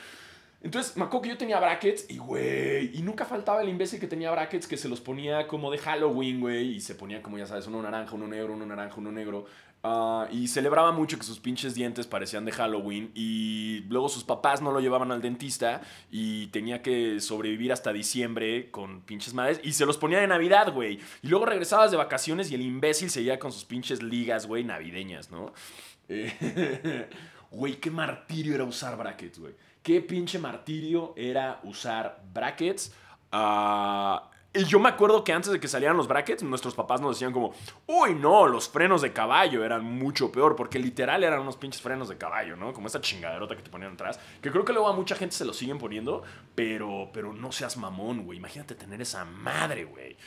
Entonces, 0.62 0.98
me 0.98 1.06
acuerdo 1.06 1.22
que 1.22 1.30
yo 1.30 1.38
tenía 1.38 1.58
brackets 1.60 2.10
y, 2.10 2.18
güey, 2.18 2.98
y 2.98 3.02
nunca 3.02 3.24
faltaba 3.24 3.62
el 3.62 3.70
imbécil 3.70 4.00
que 4.00 4.08
tenía 4.08 4.30
brackets 4.32 4.68
que 4.68 4.76
se 4.76 4.90
los 4.90 5.00
ponía 5.00 5.48
como 5.48 5.72
de 5.72 5.78
Halloween, 5.78 6.42
güey, 6.42 6.76
y 6.76 6.82
se 6.82 6.96
ponía 6.96 7.22
como, 7.22 7.38
ya 7.38 7.46
sabes, 7.46 7.68
uno 7.68 7.82
naranja, 7.82 8.14
uno 8.16 8.28
negro, 8.28 8.54
uno 8.54 8.66
naranja, 8.66 8.96
uno 8.98 9.12
negro. 9.12 9.46
Ah, 9.82 10.28
y 10.30 10.50
celebraba 10.50 10.92
mucho 10.92 11.18
que 11.18 11.24
sus 11.24 11.40
pinches 11.40 11.74
dientes 11.74 12.06
parecían 12.06 12.44
de 12.44 12.52
Halloween 12.52 13.12
y 13.16 13.86
luego 13.88 14.10
sus 14.10 14.26
papás 14.26 14.62
no 14.62 14.74
lo 14.74 14.82
llevaban 14.82 15.10
al 15.12 15.22
dentista 15.22 15.82
y 16.12 16.48
tenía 16.48 16.82
que 16.82 17.22
sobrevivir 17.22 17.72
hasta 17.72 17.94
diciembre 17.94 18.72
con 18.72 19.00
pinches 19.02 19.34
madres 19.34 19.62
y 19.64 19.72
se 19.72 19.86
los 19.86 19.98
ponía 19.98 20.20
de 20.20 20.28
Navidad, 20.28 20.74
güey. 20.74 21.00
Y 21.22 21.28
luego 21.30 21.46
regresabas 21.46 21.92
de 21.92 21.98
vacaciones 21.98 22.52
y 22.52 22.56
el 22.56 22.62
imbécil 22.62 23.10
seguía 23.10 23.40
con 23.40 23.54
sus 23.54 23.64
pinches 23.64 24.04
ligas, 24.04 24.48
güey, 24.48 24.66
navideñas, 24.66 25.32
¿no? 25.32 25.54
Güey, 27.52 27.80
qué 27.80 27.90
martirio 27.90 28.54
era 28.54 28.64
usar 28.64 28.96
brackets, 28.96 29.40
güey. 29.40 29.56
Qué 29.82 30.02
pinche 30.02 30.38
martirio 30.38 31.14
era 31.18 31.60
usar 31.64 32.22
brackets. 32.32 32.94
Ah, 33.32 34.30
y 34.52 34.64
yo 34.64 34.80
me 34.80 34.90
acuerdo 34.90 35.24
que 35.24 35.32
antes 35.32 35.52
de 35.52 35.60
que 35.60 35.68
salieran 35.68 35.96
los 35.96 36.08
brackets, 36.08 36.42
nuestros 36.42 36.74
papás 36.74 37.02
nos 37.02 37.16
decían 37.16 37.32
como, 37.32 37.54
uy, 37.86 38.16
no, 38.16 38.48
los 38.48 38.68
frenos 38.68 39.04
de 39.04 39.14
caballo 39.14 39.64
eran 39.64 39.84
mucho 39.84 40.32
peor, 40.32 40.56
porque 40.56 40.80
literal 40.80 41.24
eran 41.24 41.42
unos 41.42 41.56
pinches 41.56 41.82
frenos 41.82 42.10
de 42.10 42.18
caballo, 42.18 42.56
¿no? 42.56 42.74
Como 42.74 42.88
esa 42.88 43.00
chingaderota 43.00 43.56
que 43.56 43.62
te 43.62 43.70
ponían 43.70 43.94
atrás, 43.94 44.20
que 44.42 44.50
creo 44.50 44.66
que 44.66 44.74
luego 44.74 44.88
a 44.88 44.94
mucha 44.94 45.16
gente 45.16 45.36
se 45.36 45.46
lo 45.46 45.54
siguen 45.54 45.78
poniendo, 45.78 46.24
pero, 46.56 47.12
pero 47.14 47.32
no 47.32 47.52
seas 47.52 47.78
mamón, 47.78 48.26
güey. 48.26 48.40
Imagínate 48.40 48.74
tener 48.74 49.02
esa 49.02 49.24
madre, 49.24 49.84
güey. 49.84 50.18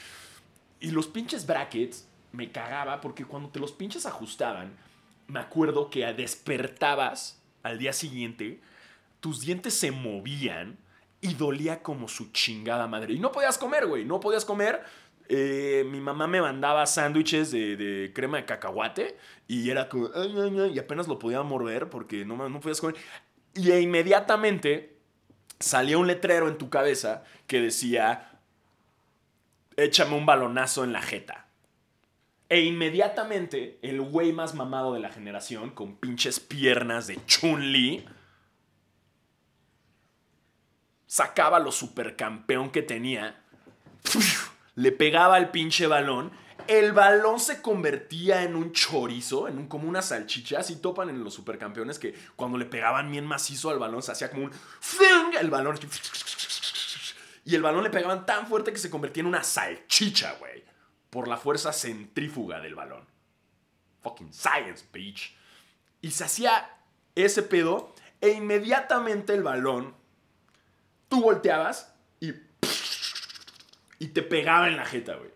Y 0.78 0.92
los 0.92 1.08
pinches 1.08 1.44
brackets 1.44 2.08
me 2.30 2.52
cagaba 2.52 3.00
porque 3.00 3.24
cuando 3.24 3.48
te 3.48 3.58
los 3.58 3.72
pinches 3.72 4.06
ajustaban, 4.06 4.76
me 5.26 5.40
acuerdo 5.40 5.90
que 5.90 6.04
despertabas 6.12 7.42
al 7.64 7.78
día 7.78 7.92
siguiente, 7.92 8.60
tus 9.18 9.40
dientes 9.40 9.74
se 9.74 9.90
movían 9.90 10.78
y 11.22 11.34
dolía 11.34 11.82
como 11.82 12.08
su 12.08 12.32
chingada 12.32 12.86
madre. 12.88 13.14
Y 13.14 13.20
no 13.20 13.32
podías 13.32 13.56
comer, 13.56 13.86
güey, 13.86 14.04
no 14.04 14.20
podías 14.20 14.44
comer. 14.44 14.82
Eh, 15.28 15.86
mi 15.88 16.00
mamá 16.00 16.26
me 16.26 16.42
mandaba 16.42 16.84
sándwiches 16.84 17.52
de, 17.52 18.10
crema 18.12 18.38
de 18.38 18.44
cacahuate 18.44 19.16
y 19.46 19.70
era 19.70 19.88
como, 19.88 20.10
y 20.70 20.78
apenas 20.78 21.08
lo 21.08 21.18
podía 21.18 21.42
morder 21.42 21.88
porque 21.88 22.24
no, 22.24 22.48
no 22.48 22.60
podías 22.60 22.80
comer. 22.80 22.96
Y 23.54 23.70
inmediatamente 23.70 24.96
salía 25.60 25.96
un 25.96 26.08
letrero 26.08 26.48
en 26.48 26.58
tu 26.58 26.68
cabeza 26.68 27.22
que 27.46 27.60
decía, 27.60 28.40
échame 29.76 30.16
un 30.16 30.26
balonazo 30.26 30.82
en 30.82 30.92
la 30.92 31.02
jeta. 31.02 31.46
E 32.48 32.62
inmediatamente 32.62 33.78
el 33.82 34.00
güey 34.02 34.32
más 34.32 34.54
mamado 34.54 34.92
de 34.92 35.00
la 35.00 35.10
generación, 35.10 35.70
con 35.70 35.96
pinches 35.96 36.40
piernas 36.40 37.06
de 37.06 37.24
Chun-Li, 37.26 38.04
sacaba 41.12 41.58
lo 41.58 41.70
supercampeón 41.72 42.70
que 42.70 42.80
tenía, 42.80 43.38
le 44.76 44.92
pegaba 44.92 45.36
el 45.36 45.50
pinche 45.50 45.86
balón, 45.86 46.32
el 46.68 46.92
balón 46.92 47.38
se 47.38 47.60
convertía 47.60 48.44
en 48.44 48.56
un 48.56 48.72
chorizo, 48.72 49.46
en 49.46 49.58
un, 49.58 49.68
como 49.68 49.90
una 49.90 50.00
salchicha, 50.00 50.60
así 50.60 50.76
topan 50.76 51.10
en 51.10 51.22
los 51.22 51.34
supercampeones 51.34 51.98
que 51.98 52.14
cuando 52.34 52.56
le 52.56 52.64
pegaban 52.64 53.10
bien 53.10 53.26
macizo 53.26 53.68
al 53.68 53.78
balón 53.78 54.02
se 54.02 54.12
hacía 54.12 54.30
como 54.30 54.44
un... 54.44 54.52
El 55.38 55.50
balón... 55.50 55.78
Y 57.44 57.56
el 57.56 57.62
balón 57.62 57.84
le 57.84 57.90
pegaban 57.90 58.24
tan 58.24 58.46
fuerte 58.46 58.72
que 58.72 58.78
se 58.78 58.88
convertía 58.88 59.20
en 59.20 59.26
una 59.26 59.44
salchicha, 59.44 60.36
güey. 60.38 60.64
Por 61.10 61.28
la 61.28 61.36
fuerza 61.36 61.74
centrífuga 61.74 62.58
del 62.60 62.74
balón. 62.74 63.06
Fucking 64.00 64.32
science, 64.32 64.86
bitch. 64.90 65.36
Y 66.00 66.12
se 66.12 66.24
hacía 66.24 66.70
ese 67.14 67.42
pedo 67.42 67.94
e 68.22 68.30
inmediatamente 68.30 69.34
el 69.34 69.42
balón, 69.42 70.00
tú 71.12 71.20
volteabas 71.20 71.94
y... 72.20 72.32
Y 73.98 74.08
te 74.08 74.22
pegaba 74.22 74.66
en 74.66 74.78
la 74.78 74.86
jeta, 74.86 75.14
güey. 75.16 75.30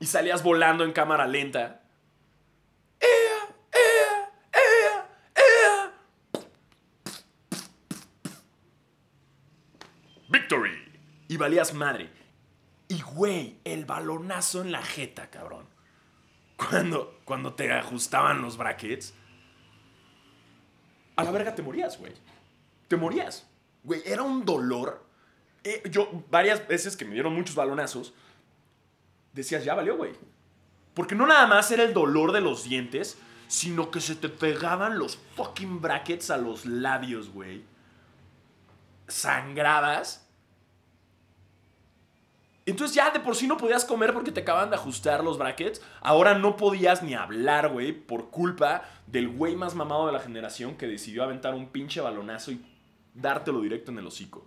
Y 0.00 0.06
salías 0.06 0.42
volando 0.42 0.82
en 0.82 0.92
cámara 0.92 1.26
lenta. 1.26 1.82
Victory. 10.30 10.98
Y 11.28 11.36
valías 11.36 11.74
madre. 11.74 12.08
Y 12.88 13.02
güey, 13.02 13.60
el 13.64 13.84
balonazo 13.84 14.62
en 14.62 14.72
la 14.72 14.82
jeta, 14.82 15.28
cabrón. 15.28 15.68
Cuando, 16.56 17.20
cuando 17.26 17.52
te 17.52 17.70
ajustaban 17.70 18.40
los 18.40 18.56
brackets. 18.56 19.12
A 21.16 21.24
la 21.24 21.30
verga 21.30 21.54
te 21.54 21.60
morías, 21.60 21.98
güey. 21.98 22.14
Te 22.92 22.98
morías. 22.98 23.48
Güey, 23.84 24.02
era 24.04 24.22
un 24.22 24.44
dolor. 24.44 25.02
Eh, 25.64 25.82
yo, 25.90 26.10
varias 26.30 26.68
veces 26.68 26.94
que 26.94 27.06
me 27.06 27.14
dieron 27.14 27.34
muchos 27.34 27.54
balonazos, 27.54 28.12
decías, 29.32 29.64
ya 29.64 29.74
valió, 29.74 29.96
güey. 29.96 30.12
Porque 30.92 31.14
no 31.14 31.26
nada 31.26 31.46
más 31.46 31.70
era 31.70 31.84
el 31.84 31.94
dolor 31.94 32.32
de 32.32 32.42
los 32.42 32.64
dientes, 32.64 33.16
sino 33.48 33.90
que 33.90 34.02
se 34.02 34.14
te 34.14 34.28
pegaban 34.28 34.98
los 34.98 35.18
fucking 35.36 35.80
brackets 35.80 36.28
a 36.28 36.36
los 36.36 36.66
labios, 36.66 37.30
güey. 37.30 37.64
Sangrabas. 39.08 40.28
Entonces 42.66 42.94
ya 42.94 43.10
de 43.10 43.20
por 43.20 43.36
sí 43.36 43.46
no 43.46 43.56
podías 43.56 43.86
comer 43.86 44.12
porque 44.12 44.32
te 44.32 44.40
acaban 44.40 44.68
de 44.68 44.76
ajustar 44.76 45.24
los 45.24 45.38
brackets. 45.38 45.80
Ahora 46.02 46.34
no 46.34 46.58
podías 46.58 47.02
ni 47.02 47.14
hablar, 47.14 47.70
güey, 47.70 47.92
por 47.92 48.28
culpa 48.28 48.82
del 49.06 49.30
güey 49.30 49.56
más 49.56 49.74
mamado 49.74 50.08
de 50.08 50.12
la 50.12 50.20
generación 50.20 50.76
que 50.76 50.86
decidió 50.86 51.24
aventar 51.24 51.54
un 51.54 51.70
pinche 51.70 52.02
balonazo 52.02 52.52
y 52.52 52.71
dártelo 53.14 53.60
directo 53.60 53.90
en 53.90 53.98
el 53.98 54.06
hocico. 54.06 54.46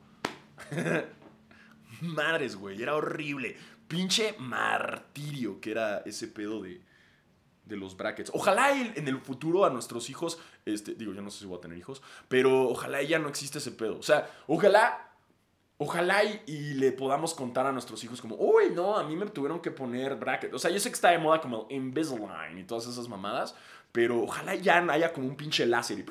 Madres, 2.02 2.56
güey, 2.56 2.82
era 2.82 2.96
horrible. 2.96 3.56
Pinche 3.88 4.36
martirio 4.40 5.62
que 5.62 5.72
era 5.72 6.00
ese 6.00 6.28
pedo 6.28 6.62
de, 6.62 6.82
de 7.66 7.76
los 7.76 7.98
brackets. 7.98 8.32
Ojalá 8.34 8.72
en 8.72 9.08
el 9.08 9.20
futuro 9.20 9.66
a 9.66 9.70
nuestros 9.70 10.10
hijos, 10.10 10.40
este, 10.66 10.96
digo, 10.96 11.14
yo 11.14 11.22
no 11.22 11.32
sé 11.32 11.40
si 11.40 11.46
voy 11.46 11.58
a 11.58 11.62
tener 11.62 11.78
hijos, 11.78 12.02
pero 12.28 12.70
ojalá 12.70 13.02
ya 13.02 13.20
no 13.20 13.28
existe 13.28 13.58
ese 13.58 13.72
pedo. 13.72 13.98
O 13.98 14.04
sea, 14.04 14.30
ojalá, 14.48 15.12
ojalá 15.78 16.24
y, 16.24 16.74
le 16.76 16.92
podamos 16.92 17.34
contar 17.34 17.66
a 17.66 17.72
nuestros 17.72 18.04
hijos 18.04 18.22
como, 18.22 18.36
uy, 18.36 18.72
no, 18.74 18.98
a 18.98 19.04
mí 19.04 19.16
me 19.16 19.26
tuvieron 19.28 19.60
que 19.60 19.72
poner 19.72 20.16
brackets. 20.16 20.54
O 20.54 20.60
sea, 20.60 20.72
yo 20.72 20.80
sé 20.80 20.90
que 20.90 20.96
está 20.96 21.10
de 21.10 21.18
moda 21.18 21.42
como 21.42 21.68
el 21.70 21.78
Invisalign 21.78 22.58
y 22.58 22.64
todas 22.64 22.88
esas 22.88 23.08
mamadas, 23.08 23.56
pero 23.92 24.22
ojalá 24.22 24.56
ya 24.56 24.78
haya 24.90 25.12
como 25.14 25.28
un 25.28 25.36
pinche 25.36 25.66
láser 25.66 26.00
y, 26.00 26.06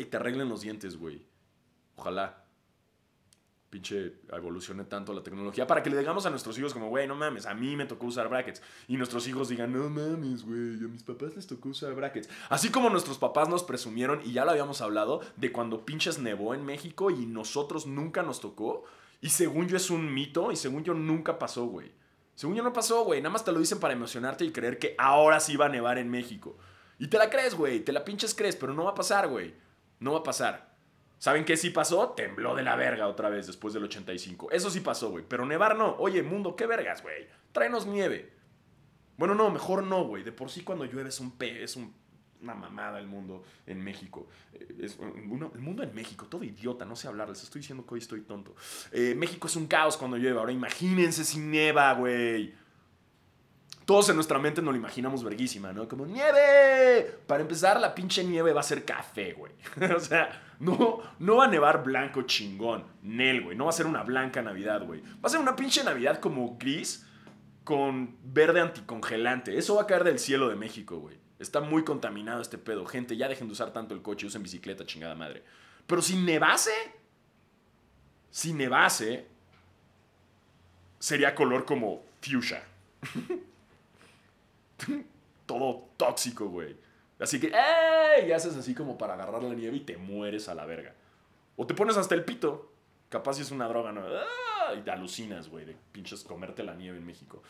y 0.00 0.04
te 0.04 0.16
arreglen 0.16 0.48
los 0.48 0.60
dientes, 0.60 0.96
güey. 0.96 1.29
Ojalá 2.00 2.40
pinche 3.68 4.14
evolucione 4.32 4.84
tanto 4.84 5.12
la 5.12 5.22
tecnología 5.22 5.66
para 5.66 5.82
que 5.82 5.90
le 5.90 5.98
digamos 5.98 6.26
a 6.26 6.30
nuestros 6.30 6.58
hijos 6.58 6.72
como, 6.72 6.88
güey, 6.88 7.06
no 7.06 7.14
mames, 7.14 7.46
a 7.46 7.54
mí 7.54 7.76
me 7.76 7.86
tocó 7.86 8.06
usar 8.06 8.28
brackets. 8.28 8.60
Y 8.88 8.96
nuestros 8.96 9.28
hijos 9.28 9.48
digan, 9.48 9.72
no 9.72 9.88
mames, 9.88 10.44
güey, 10.44 10.84
a 10.84 10.88
mis 10.88 11.04
papás 11.04 11.36
les 11.36 11.46
tocó 11.46 11.68
usar 11.68 11.94
brackets. 11.94 12.28
Así 12.48 12.70
como 12.70 12.90
nuestros 12.90 13.18
papás 13.18 13.48
nos 13.48 13.62
presumieron, 13.62 14.20
y 14.24 14.32
ya 14.32 14.44
lo 14.44 14.50
habíamos 14.50 14.80
hablado, 14.80 15.20
de 15.36 15.52
cuando 15.52 15.84
pinches 15.84 16.18
nevó 16.18 16.54
en 16.54 16.64
México 16.64 17.10
y 17.10 17.26
nosotros 17.26 17.86
nunca 17.86 18.22
nos 18.22 18.40
tocó. 18.40 18.82
Y 19.20 19.28
según 19.28 19.68
yo 19.68 19.76
es 19.76 19.90
un 19.90 20.12
mito, 20.12 20.50
y 20.50 20.56
según 20.56 20.82
yo 20.82 20.94
nunca 20.94 21.38
pasó, 21.38 21.66
güey. 21.66 21.92
Según 22.34 22.56
yo 22.56 22.64
no 22.64 22.72
pasó, 22.72 23.04
güey. 23.04 23.20
Nada 23.20 23.32
más 23.32 23.44
te 23.44 23.52
lo 23.52 23.60
dicen 23.60 23.78
para 23.78 23.94
emocionarte 23.94 24.44
y 24.44 24.50
creer 24.50 24.78
que 24.78 24.96
ahora 24.98 25.38
sí 25.38 25.56
va 25.56 25.66
a 25.66 25.68
nevar 25.68 25.98
en 25.98 26.10
México. 26.10 26.56
Y 26.98 27.06
te 27.06 27.18
la 27.18 27.30
crees, 27.30 27.54
güey. 27.54 27.80
Te 27.80 27.92
la 27.92 28.04
pinches 28.04 28.34
crees, 28.34 28.56
pero 28.56 28.72
no 28.74 28.84
va 28.84 28.92
a 28.92 28.94
pasar, 28.94 29.28
güey. 29.28 29.54
No 30.00 30.12
va 30.12 30.20
a 30.20 30.22
pasar. 30.22 30.69
¿Saben 31.20 31.44
qué 31.44 31.58
sí 31.58 31.68
pasó? 31.68 32.12
Tembló 32.16 32.54
de 32.54 32.62
la 32.62 32.76
verga 32.76 33.06
otra 33.06 33.28
vez 33.28 33.46
después 33.46 33.74
del 33.74 33.84
85. 33.84 34.50
Eso 34.52 34.70
sí 34.70 34.80
pasó, 34.80 35.10
güey. 35.10 35.22
Pero 35.28 35.44
nevar 35.44 35.76
no. 35.76 35.94
Oye, 35.98 36.22
mundo, 36.22 36.56
¿qué 36.56 36.64
vergas, 36.64 37.02
güey? 37.02 37.28
Tráenos 37.52 37.86
nieve. 37.86 38.32
Bueno, 39.18 39.34
no, 39.34 39.50
mejor 39.50 39.82
no, 39.82 40.04
güey. 40.04 40.24
De 40.24 40.32
por 40.32 40.48
sí 40.48 40.62
cuando 40.62 40.86
llueve 40.86 41.10
es 41.10 41.20
un 41.20 41.32
pe, 41.32 41.62
es 41.62 41.76
una 41.76 42.54
mamada 42.54 42.98
el 42.98 43.06
mundo 43.06 43.42
en 43.66 43.84
México. 43.84 44.28
Eh, 44.54 44.76
es 44.80 44.98
el 44.98 45.60
mundo 45.60 45.82
en 45.82 45.94
México, 45.94 46.24
todo 46.24 46.42
idiota, 46.42 46.86
no 46.86 46.96
sé 46.96 47.06
hablar, 47.06 47.28
les 47.28 47.42
estoy 47.42 47.60
diciendo 47.60 47.84
que 47.84 47.92
hoy 47.92 48.00
estoy 48.00 48.22
tonto. 48.22 48.56
Eh, 48.90 49.14
México 49.14 49.46
es 49.46 49.56
un 49.56 49.66
caos 49.66 49.98
cuando 49.98 50.16
llueve. 50.16 50.38
Ahora 50.38 50.52
imagínense 50.52 51.26
si 51.26 51.38
nieva, 51.38 51.92
güey. 51.92 52.54
Todos 53.90 54.08
en 54.08 54.14
nuestra 54.14 54.38
mente 54.38 54.62
nos 54.62 54.72
lo 54.72 54.78
imaginamos 54.78 55.24
verguísima, 55.24 55.72
¿no? 55.72 55.88
Como 55.88 56.06
nieve. 56.06 57.18
Para 57.26 57.42
empezar, 57.42 57.80
la 57.80 57.92
pinche 57.92 58.22
nieve 58.22 58.52
va 58.52 58.60
a 58.60 58.62
ser 58.62 58.84
café, 58.84 59.32
güey. 59.32 59.52
o 59.96 59.98
sea, 59.98 60.54
no, 60.60 61.00
no 61.18 61.34
va 61.38 61.46
a 61.46 61.48
nevar 61.48 61.82
blanco 61.82 62.22
chingón. 62.22 62.84
Nel, 63.02 63.42
güey. 63.42 63.56
No 63.56 63.64
va 63.64 63.70
a 63.70 63.72
ser 63.72 63.86
una 63.86 64.04
blanca 64.04 64.42
Navidad, 64.42 64.86
güey. 64.86 65.00
Va 65.00 65.24
a 65.24 65.28
ser 65.28 65.40
una 65.40 65.56
pinche 65.56 65.82
Navidad 65.82 66.20
como 66.20 66.56
gris 66.56 67.04
con 67.64 68.16
verde 68.22 68.60
anticongelante. 68.60 69.58
Eso 69.58 69.74
va 69.74 69.82
a 69.82 69.86
caer 69.88 70.04
del 70.04 70.20
cielo 70.20 70.48
de 70.48 70.54
México, 70.54 71.00
güey. 71.00 71.18
Está 71.40 71.60
muy 71.60 71.82
contaminado 71.82 72.40
este 72.40 72.58
pedo. 72.58 72.86
Gente, 72.86 73.16
ya 73.16 73.26
dejen 73.26 73.48
de 73.48 73.54
usar 73.54 73.72
tanto 73.72 73.92
el 73.92 74.02
coche, 74.02 74.24
usen 74.24 74.44
bicicleta, 74.44 74.86
chingada 74.86 75.16
madre. 75.16 75.42
Pero 75.88 76.00
si 76.00 76.14
nevase, 76.14 76.70
si 78.30 78.52
nevase, 78.52 79.26
sería 81.00 81.34
color 81.34 81.64
como 81.64 82.04
fuchsia. 82.20 82.62
todo 85.46 85.90
tóxico, 85.96 86.48
güey. 86.48 86.76
Así 87.18 87.38
que, 87.38 87.48
¡ey! 87.48 88.28
Y 88.28 88.32
haces 88.32 88.56
así 88.56 88.74
como 88.74 88.96
para 88.96 89.14
agarrar 89.14 89.42
la 89.42 89.54
nieve 89.54 89.76
y 89.76 89.80
te 89.80 89.96
mueres 89.96 90.48
a 90.48 90.54
la 90.54 90.64
verga. 90.64 90.94
O 91.56 91.66
te 91.66 91.74
pones 91.74 91.96
hasta 91.96 92.14
el 92.14 92.24
pito. 92.24 92.72
Capaz 93.10 93.34
si 93.34 93.42
es 93.42 93.50
una 93.50 93.68
droga, 93.68 93.92
¿no? 93.92 94.02
¡Ah! 94.02 94.74
Y 94.78 94.82
te 94.82 94.90
alucinas, 94.90 95.48
güey, 95.48 95.64
de 95.64 95.76
pinches 95.92 96.22
comerte 96.22 96.62
la 96.62 96.74
nieve 96.74 96.98
en 96.98 97.04
México. 97.04 97.42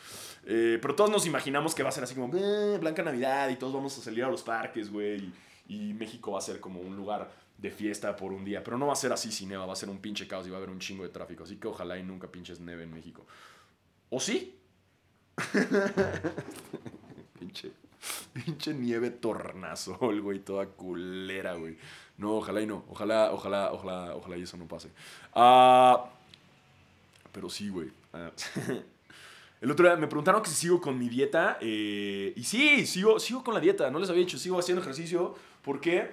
Eh, 0.45 0.79
pero 0.81 0.95
todos 0.95 1.09
nos 1.09 1.25
imaginamos 1.25 1.75
que 1.75 1.83
va 1.83 1.89
a 1.89 1.91
ser 1.91 2.03
así 2.03 2.15
como, 2.15 2.35
eh, 2.35 2.77
Blanca 2.79 3.03
Navidad 3.03 3.47
y 3.49 3.57
todos 3.57 3.71
vamos 3.71 3.97
a 3.97 4.01
salir 4.01 4.23
a 4.23 4.29
los 4.29 4.41
parques, 4.41 4.91
güey. 4.91 5.31
Y, 5.67 5.93
México 5.93 6.31
va 6.31 6.39
a 6.39 6.41
ser 6.41 6.59
como 6.59 6.81
un 6.81 6.97
lugar 6.97 7.31
de 7.57 7.71
fiesta 7.71 8.15
por 8.15 8.33
un 8.33 8.43
día. 8.43 8.63
Pero 8.63 8.77
no 8.77 8.87
va 8.87 8.93
a 8.93 8.97
ser 8.97 9.13
así 9.13 9.31
sin 9.31 9.49
neva, 9.49 9.65
va 9.65 9.73
a 9.73 9.75
ser 9.77 9.89
un 9.89 9.99
pinche 9.99 10.27
caos 10.27 10.47
y 10.47 10.49
va 10.49 10.55
a 10.55 10.57
haber 10.57 10.71
un 10.71 10.79
chingo 10.79 11.03
de 11.03 11.09
tráfico. 11.09 11.43
Así 11.43 11.57
que 11.57 11.67
ojalá 11.67 11.97
y 11.97 12.03
nunca 12.03 12.27
pinches 12.27 12.59
neve 12.59 12.83
en 12.83 12.93
México. 12.93 13.25
¿O 14.09 14.19
sí? 14.19 14.59
pinche, 17.51 17.71
pinche 18.33 18.73
nieve 18.73 19.11
tornasol, 19.11 20.21
güey, 20.21 20.39
toda 20.39 20.65
culera, 20.65 21.53
güey. 21.55 21.77
No, 22.17 22.37
ojalá 22.37 22.61
y 22.61 22.67
no. 22.67 22.85
Ojalá, 22.89 23.31
ojalá, 23.31 23.71
ojalá, 23.71 24.15
ojalá 24.15 24.37
y 24.37 24.43
eso 24.43 24.57
no 24.57 24.67
pase. 24.67 24.89
Ah, 25.33 26.09
pero 27.31 27.49
sí, 27.49 27.69
güey. 27.69 27.89
Ah, 28.13 28.31
el 29.61 29.71
otro 29.71 29.87
día 29.87 29.95
me 29.95 30.07
preguntaron 30.07 30.41
que 30.41 30.49
si 30.49 30.55
sigo 30.55 30.79
con 30.79 30.97
mi 30.97 31.09
dieta. 31.09 31.57
Eh, 31.61 32.33
y 32.35 32.43
sí, 32.43 32.85
sigo, 32.85 33.19
sigo 33.19 33.43
con 33.43 33.53
la 33.53 33.59
dieta. 33.59 33.89
No 33.89 33.99
les 33.99 34.09
había 34.09 34.21
dicho, 34.21 34.37
sigo 34.37 34.59
haciendo 34.59 34.81
ejercicio. 34.81 35.35
¿Por 35.63 35.81
qué? 35.81 36.11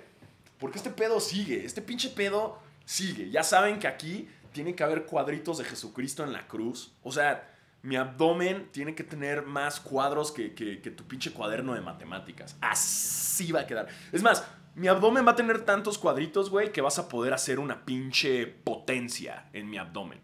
Porque 0.59 0.79
este 0.79 0.91
pedo 0.91 1.21
sigue. 1.21 1.65
Este 1.65 1.83
pinche 1.83 2.09
pedo 2.09 2.59
sigue. 2.85 3.31
Ya 3.31 3.43
saben 3.43 3.79
que 3.79 3.87
aquí 3.87 4.29
tiene 4.53 4.75
que 4.75 4.83
haber 4.83 5.05
cuadritos 5.05 5.59
de 5.59 5.65
Jesucristo 5.65 6.25
en 6.25 6.33
la 6.33 6.49
cruz. 6.49 6.93
O 7.03 7.13
sea, 7.13 7.58
mi 7.83 7.97
abdomen 7.97 8.69
tiene 8.73 8.95
que 8.95 9.05
tener 9.05 9.47
más 9.47 9.81
cuadros 9.81 10.33
que, 10.33 10.55
que, 10.55 10.91
tu 10.91 11.05
pinche 11.05 11.33
cuaderno 11.33 11.75
de 11.75 11.81
matemáticas. 11.81 12.57
Así 12.61 13.53
va 13.53 13.61
a 13.61 13.67
quedar. 13.67 13.89
Es 14.13 14.23
más, 14.23 14.45
mi 14.75 14.89
abdomen 14.89 15.27
va 15.27 15.33
a 15.33 15.37
tener 15.37 15.65
tantos 15.65 15.99
cuadritos, 15.99 16.51
güey, 16.51 16.73
que 16.73 16.81
vas 16.81 16.99
a 16.99 17.09
poder 17.09 17.33
hacer 17.33 17.59
una 17.59 17.85
pinche 17.85 18.47
potencia 18.47 19.49
en 19.53 19.71
mi 19.71 19.79
abdomen. 19.79 20.21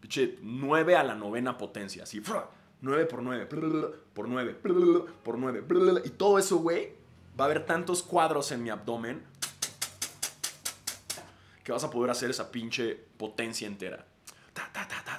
Pinche 0.00 0.38
9 0.42 0.96
a 0.96 1.04
la 1.04 1.14
novena 1.14 1.56
potencia, 1.56 2.02
así. 2.02 2.20
9 2.80 3.06
por 3.06 3.22
9, 3.22 3.46
por 3.46 3.62
9, 3.62 3.94
por 4.12 4.28
9. 4.28 6.02
Y 6.04 6.10
todo 6.10 6.38
eso, 6.38 6.58
güey, 6.58 6.92
va 7.38 7.44
a 7.44 7.46
haber 7.46 7.64
tantos 7.64 8.02
cuadros 8.02 8.50
en 8.52 8.62
mi 8.62 8.70
abdomen 8.70 9.22
que 11.62 11.72
vas 11.72 11.84
a 11.84 11.90
poder 11.90 12.10
hacer 12.10 12.30
esa 12.30 12.50
pinche 12.50 12.98
potencia 13.16 13.66
entera. 13.66 14.04
Ta, 14.52 14.70
ta, 14.72 14.88
ta, 14.88 15.04
ta. 15.04 15.18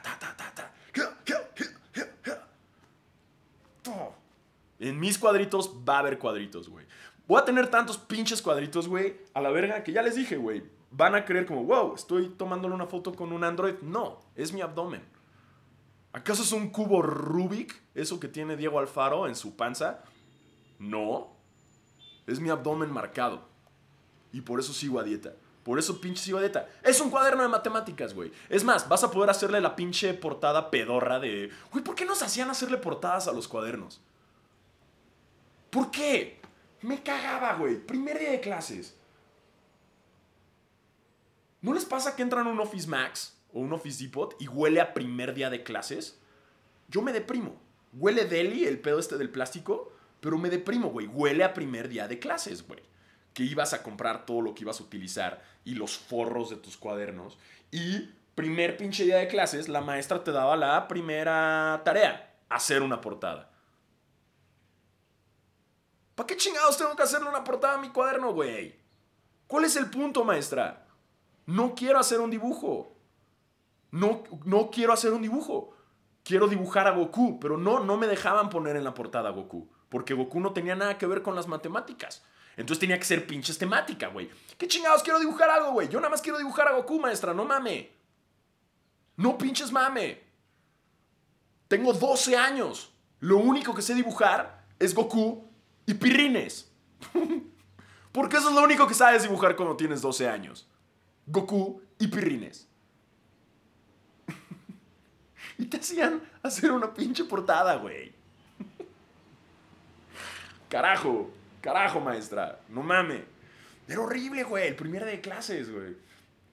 En 4.79 5.00
mis 5.00 5.17
cuadritos 5.17 5.71
va 5.88 5.98
a 5.98 6.00
haber 6.00 6.17
cuadritos, 6.17 6.69
güey. 6.69 6.86
Voy 7.27 7.39
a 7.39 7.45
tener 7.45 7.67
tantos 7.67 7.98
pinches 7.98 8.41
cuadritos, 8.41 8.88
güey, 8.88 9.17
a 9.33 9.41
la 9.41 9.51
verga, 9.51 9.83
que 9.83 9.91
ya 9.91 10.01
les 10.01 10.15
dije, 10.15 10.38
güey. 10.38 10.63
Van 10.91 11.13
a 11.13 11.25
creer 11.25 11.45
como, 11.45 11.63
wow, 11.65 11.93
estoy 11.93 12.29
tomándole 12.29 12.74
una 12.74 12.88
foto 12.88 13.13
con 13.13 13.31
un 13.31 13.43
Android. 13.43 13.75
No, 13.81 14.19
es 14.36 14.51
mi 14.53 14.62
abdomen. 14.62 15.03
¿Acaso 16.12 16.41
es 16.41 16.51
un 16.51 16.69
cubo 16.69 17.03
Rubik, 17.03 17.79
eso 17.93 18.19
que 18.19 18.27
tiene 18.27 18.57
Diego 18.57 18.79
Alfaro 18.79 19.27
en 19.27 19.36
su 19.36 19.55
panza? 19.55 20.01
No. 20.79 21.36
Es 22.25 22.39
mi 22.39 22.50
abdomen 22.50 22.91
marcado. 22.91 23.48
Y 24.31 24.41
por 24.41 24.59
eso 24.59 24.74
sigo 24.74 25.00
a 25.00 25.03
dieta. 25.03 25.33
Por 25.63 25.77
eso 25.77 26.01
pinche 26.01 26.24
sigo 26.24 26.39
a 26.39 26.41
dieta. 26.41 26.67
Es 26.81 27.00
un 27.00 27.12
cuaderno 27.12 27.43
de 27.43 27.50
matemáticas, 27.50 28.15
güey. 28.15 28.31
Es 28.48 28.63
más, 28.63 28.89
vas 28.89 29.03
a 29.03 29.12
poder 29.12 29.29
hacerle 29.29 29.62
la 29.62 29.75
pinche 29.75 30.15
portada 30.15 30.71
pedorra 30.71 31.19
de... 31.19 31.51
Güey, 31.71 31.83
¿por 31.83 31.93
qué 31.93 32.05
nos 32.05 32.24
hacían 32.24 32.50
hacerle 32.50 32.77
portadas 32.77 33.27
a 33.27 33.33
los 33.33 33.48
cuadernos? 33.48 34.01
¿Por 35.69 35.91
qué? 35.91 36.39
Me 36.81 37.03
cagaba, 37.03 37.55
güey. 37.55 37.75
Primer 37.77 38.19
día 38.19 38.31
de 38.31 38.39
clases. 38.39 38.95
¿No 41.61 41.73
les 41.73 41.85
pasa 41.85 42.15
que 42.15 42.21
entran 42.21 42.47
a 42.47 42.51
un 42.51 42.59
Office 42.59 42.88
Max 42.88 43.38
o 43.53 43.59
un 43.59 43.73
Office 43.73 44.03
Depot 44.03 44.35
y 44.39 44.47
huele 44.47 44.79
a 44.79 44.93
primer 44.93 45.33
día 45.33 45.49
de 45.49 45.63
clases? 45.63 46.19
Yo 46.88 47.01
me 47.01 47.11
deprimo. 47.11 47.59
Huele 47.93 48.25
deli, 48.25 48.65
el 48.65 48.79
pedo 48.79 48.99
este 48.99 49.17
del 49.17 49.29
plástico, 49.29 49.91
pero 50.21 50.38
me 50.38 50.49
deprimo, 50.49 50.89
güey. 50.89 51.07
Huele 51.07 51.43
a 51.43 51.53
primer 51.53 51.89
día 51.89 52.07
de 52.07 52.19
clases, 52.19 52.65
güey. 52.65 52.81
Que 53.33 53.43
ibas 53.43 53.73
a 53.73 53.83
comprar 53.83 54.25
todo 54.25 54.41
lo 54.41 54.55
que 54.55 54.63
ibas 54.63 54.79
a 54.79 54.83
utilizar 54.83 55.43
y 55.65 55.75
los 55.75 55.97
forros 55.97 56.49
de 56.49 56.55
tus 56.55 56.77
cuadernos. 56.77 57.38
Y 57.71 58.09
primer 58.35 58.77
pinche 58.77 59.03
día 59.03 59.17
de 59.17 59.27
clases, 59.27 59.67
la 59.67 59.81
maestra 59.81 60.23
te 60.23 60.31
daba 60.31 60.55
la 60.55 60.88
primera 60.88 61.81
tarea, 61.83 62.33
hacer 62.47 62.81
una 62.81 63.01
portada. 63.01 63.51
¿Para 66.19 66.27
qué 66.27 66.35
chingados 66.35 66.75
tengo 66.75 66.97
que 66.97 67.03
hacerle 67.03 67.29
una 67.29 67.45
portada 67.45 67.75
a 67.75 67.77
mi 67.77 67.91
cuaderno, 67.91 68.33
güey? 68.33 68.77
¿Cuál 69.47 69.63
es 69.63 69.77
el 69.77 69.89
punto, 69.89 70.25
maestra? 70.25 70.85
No 71.45 71.73
quiero 71.73 71.97
hacer 71.97 72.19
un 72.19 72.29
dibujo. 72.29 72.97
No, 73.91 74.23
no 74.43 74.69
quiero 74.69 74.91
hacer 74.91 75.13
un 75.13 75.21
dibujo. 75.21 75.73
Quiero 76.25 76.49
dibujar 76.49 76.88
a 76.88 76.91
Goku, 76.91 77.39
pero 77.39 77.57
no, 77.57 77.79
no 77.85 77.95
me 77.95 78.05
dejaban 78.05 78.49
poner 78.49 78.75
en 78.75 78.83
la 78.83 78.93
portada 78.93 79.29
a 79.29 79.31
Goku. 79.31 79.71
Porque 79.88 80.13
Goku 80.13 80.41
no 80.41 80.51
tenía 80.51 80.75
nada 80.75 80.97
que 80.97 81.07
ver 81.07 81.21
con 81.21 81.35
las 81.35 81.47
matemáticas. 81.47 82.21
Entonces 82.57 82.81
tenía 82.81 82.99
que 82.99 83.05
ser 83.05 83.25
pinches 83.25 83.57
temática, 83.57 84.09
güey. 84.09 84.29
¿Qué 84.57 84.67
chingados 84.67 85.03
quiero 85.03 85.19
dibujar 85.19 85.49
algo, 85.49 85.71
güey? 85.71 85.88
Yo 85.88 86.01
nada 86.01 86.09
más 86.09 86.21
quiero 86.21 86.38
dibujar 86.38 86.67
a 86.67 86.73
Goku, 86.73 86.99
maestra, 86.99 87.33
no 87.33 87.45
mame. 87.45 87.93
No 89.15 89.38
pinches 89.38 89.71
mame. 89.71 90.21
Tengo 91.69 91.93
12 91.93 92.35
años. 92.35 92.91
Lo 93.21 93.38
único 93.38 93.73
que 93.73 93.81
sé 93.81 93.95
dibujar 93.95 94.65
es 94.79 94.93
Goku 94.93 95.48
y 95.89 95.96
pirrines. 95.96 96.69
Porque 98.12 98.38
eso 98.38 98.50
es 98.50 98.55
lo 98.55 98.62
único 98.62 98.88
que 98.88 98.93
sabes 98.93 99.24
dibujar 99.24 99.55
cuando 99.55 99.75
tienes 99.75 100.01
12 100.01 100.29
años. 100.29 100.67
Goku 101.25 101.81
y 101.98 102.08
pirrines. 102.08 102.67
y 105.58 105.65
te 105.65 105.77
hacían 105.77 106.22
hacer 106.43 106.72
una 106.72 106.93
pinche 106.93 107.24
portada, 107.24 107.75
güey. 107.77 108.13
Carajo, 110.69 111.32
carajo, 111.60 111.99
maestra. 111.99 112.60
No 112.69 112.84
mame. 112.84 113.23
Era 113.88 114.02
horrible, 114.02 114.43
güey. 114.43 114.67
El 114.67 114.75
primer 114.75 115.04
día 115.04 115.13
de 115.13 115.21
clases, 115.21 115.71
güey. 115.71 115.97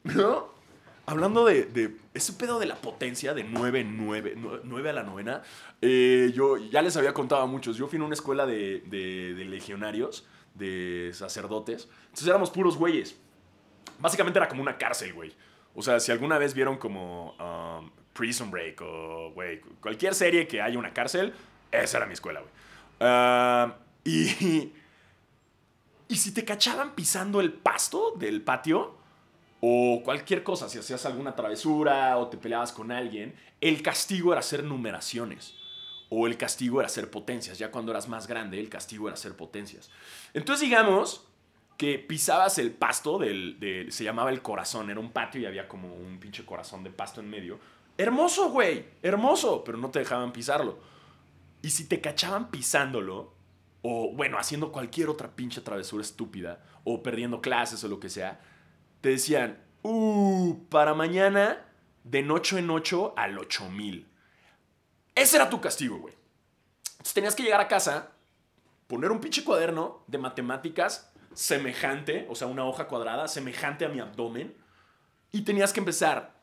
¿No? 0.04 0.55
Hablando 1.08 1.44
de, 1.44 1.96
ese 2.14 2.32
pedo 2.32 2.58
de 2.58 2.66
la 2.66 2.74
potencia 2.74 3.32
de 3.32 3.44
9, 3.44 3.84
9, 3.84 4.36
9 4.64 4.90
a 4.90 4.92
la 4.92 5.04
novena, 5.04 5.42
eh, 5.80 6.32
yo 6.34 6.56
ya 6.56 6.82
les 6.82 6.96
había 6.96 7.14
contado 7.14 7.42
a 7.42 7.46
muchos. 7.46 7.76
Yo 7.76 7.86
fui 7.86 8.00
a 8.00 8.02
una 8.02 8.14
escuela 8.14 8.44
de, 8.44 8.80
de, 8.86 9.44
legionarios, 9.44 10.26
de 10.54 11.12
sacerdotes. 11.14 11.88
Entonces 12.06 12.26
éramos 12.26 12.50
puros 12.50 12.76
güeyes. 12.76 13.16
Básicamente 14.00 14.40
era 14.40 14.48
como 14.48 14.62
una 14.62 14.76
cárcel, 14.78 15.14
güey. 15.14 15.32
O 15.76 15.82
sea, 15.82 16.00
si 16.00 16.10
alguna 16.10 16.38
vez 16.38 16.54
vieron 16.54 16.76
como 16.76 17.36
um, 17.38 17.88
Prison 18.12 18.50
Break 18.50 18.80
o, 18.82 19.30
güey, 19.32 19.60
cualquier 19.80 20.12
serie 20.12 20.48
que 20.48 20.60
haya 20.60 20.76
una 20.76 20.92
cárcel, 20.92 21.32
esa 21.70 21.98
era 21.98 22.06
mi 22.06 22.14
escuela, 22.14 22.40
güey. 22.40 22.52
Uh, 22.98 23.72
y, 24.02 24.72
y 26.08 26.16
si 26.16 26.34
te 26.34 26.44
cachaban 26.44 26.96
pisando 26.96 27.40
el 27.40 27.52
pasto 27.52 28.14
del 28.18 28.42
patio, 28.42 28.95
o 29.68 30.00
cualquier 30.04 30.44
cosa, 30.44 30.68
si 30.68 30.78
hacías 30.78 31.06
alguna 31.06 31.34
travesura 31.34 32.16
o 32.18 32.28
te 32.28 32.36
peleabas 32.36 32.70
con 32.70 32.92
alguien, 32.92 33.34
el 33.60 33.82
castigo 33.82 34.30
era 34.30 34.38
hacer 34.38 34.62
numeraciones 34.62 35.56
o 36.08 36.28
el 36.28 36.36
castigo 36.36 36.78
era 36.78 36.86
hacer 36.86 37.10
potencias. 37.10 37.58
Ya 37.58 37.72
cuando 37.72 37.90
eras 37.90 38.08
más 38.08 38.28
grande, 38.28 38.60
el 38.60 38.68
castigo 38.68 39.08
era 39.08 39.14
hacer 39.14 39.34
potencias. 39.34 39.90
Entonces 40.34 40.68
digamos 40.68 41.26
que 41.76 41.98
pisabas 41.98 42.58
el 42.58 42.70
pasto 42.70 43.18
del, 43.18 43.88
se 43.90 44.04
llamaba 44.04 44.30
el 44.30 44.40
corazón, 44.40 44.88
era 44.88 45.00
un 45.00 45.10
patio 45.10 45.40
y 45.40 45.46
había 45.46 45.66
como 45.66 45.92
un 45.92 46.20
pinche 46.20 46.46
corazón 46.46 46.84
de 46.84 46.90
pasto 46.90 47.20
en 47.20 47.28
medio. 47.28 47.58
Hermoso, 47.98 48.50
güey, 48.50 48.84
hermoso, 49.02 49.64
pero 49.64 49.78
no 49.78 49.90
te 49.90 49.98
dejaban 49.98 50.32
pisarlo. 50.32 50.78
Y 51.62 51.70
si 51.70 51.88
te 51.88 52.00
cachaban 52.00 52.52
pisándolo, 52.52 53.32
o 53.82 54.12
bueno, 54.12 54.38
haciendo 54.38 54.70
cualquier 54.70 55.08
otra 55.08 55.34
pinche 55.34 55.60
travesura 55.60 56.04
estúpida, 56.04 56.62
o 56.84 57.02
perdiendo 57.02 57.40
clases 57.40 57.82
o 57.82 57.88
lo 57.88 57.98
que 57.98 58.10
sea, 58.10 58.40
te 59.06 59.12
decían, 59.12 59.62
uh, 59.82 60.66
para 60.68 60.92
mañana, 60.92 61.64
de 62.02 62.24
noche 62.24 62.58
en 62.58 62.68
8 62.68 63.14
al 63.16 63.38
8000. 63.38 64.04
Ese 65.14 65.36
era 65.36 65.48
tu 65.48 65.60
castigo, 65.60 65.98
güey. 65.98 66.12
Entonces 66.90 67.14
tenías 67.14 67.36
que 67.36 67.44
llegar 67.44 67.60
a 67.60 67.68
casa, 67.68 68.10
poner 68.88 69.12
un 69.12 69.20
pinche 69.20 69.44
cuaderno 69.44 70.02
de 70.08 70.18
matemáticas 70.18 71.12
semejante, 71.34 72.26
o 72.28 72.34
sea, 72.34 72.48
una 72.48 72.64
hoja 72.64 72.88
cuadrada 72.88 73.28
semejante 73.28 73.84
a 73.84 73.88
mi 73.88 74.00
abdomen, 74.00 74.56
y 75.30 75.42
tenías 75.42 75.72
que 75.72 75.78
empezar 75.78 76.42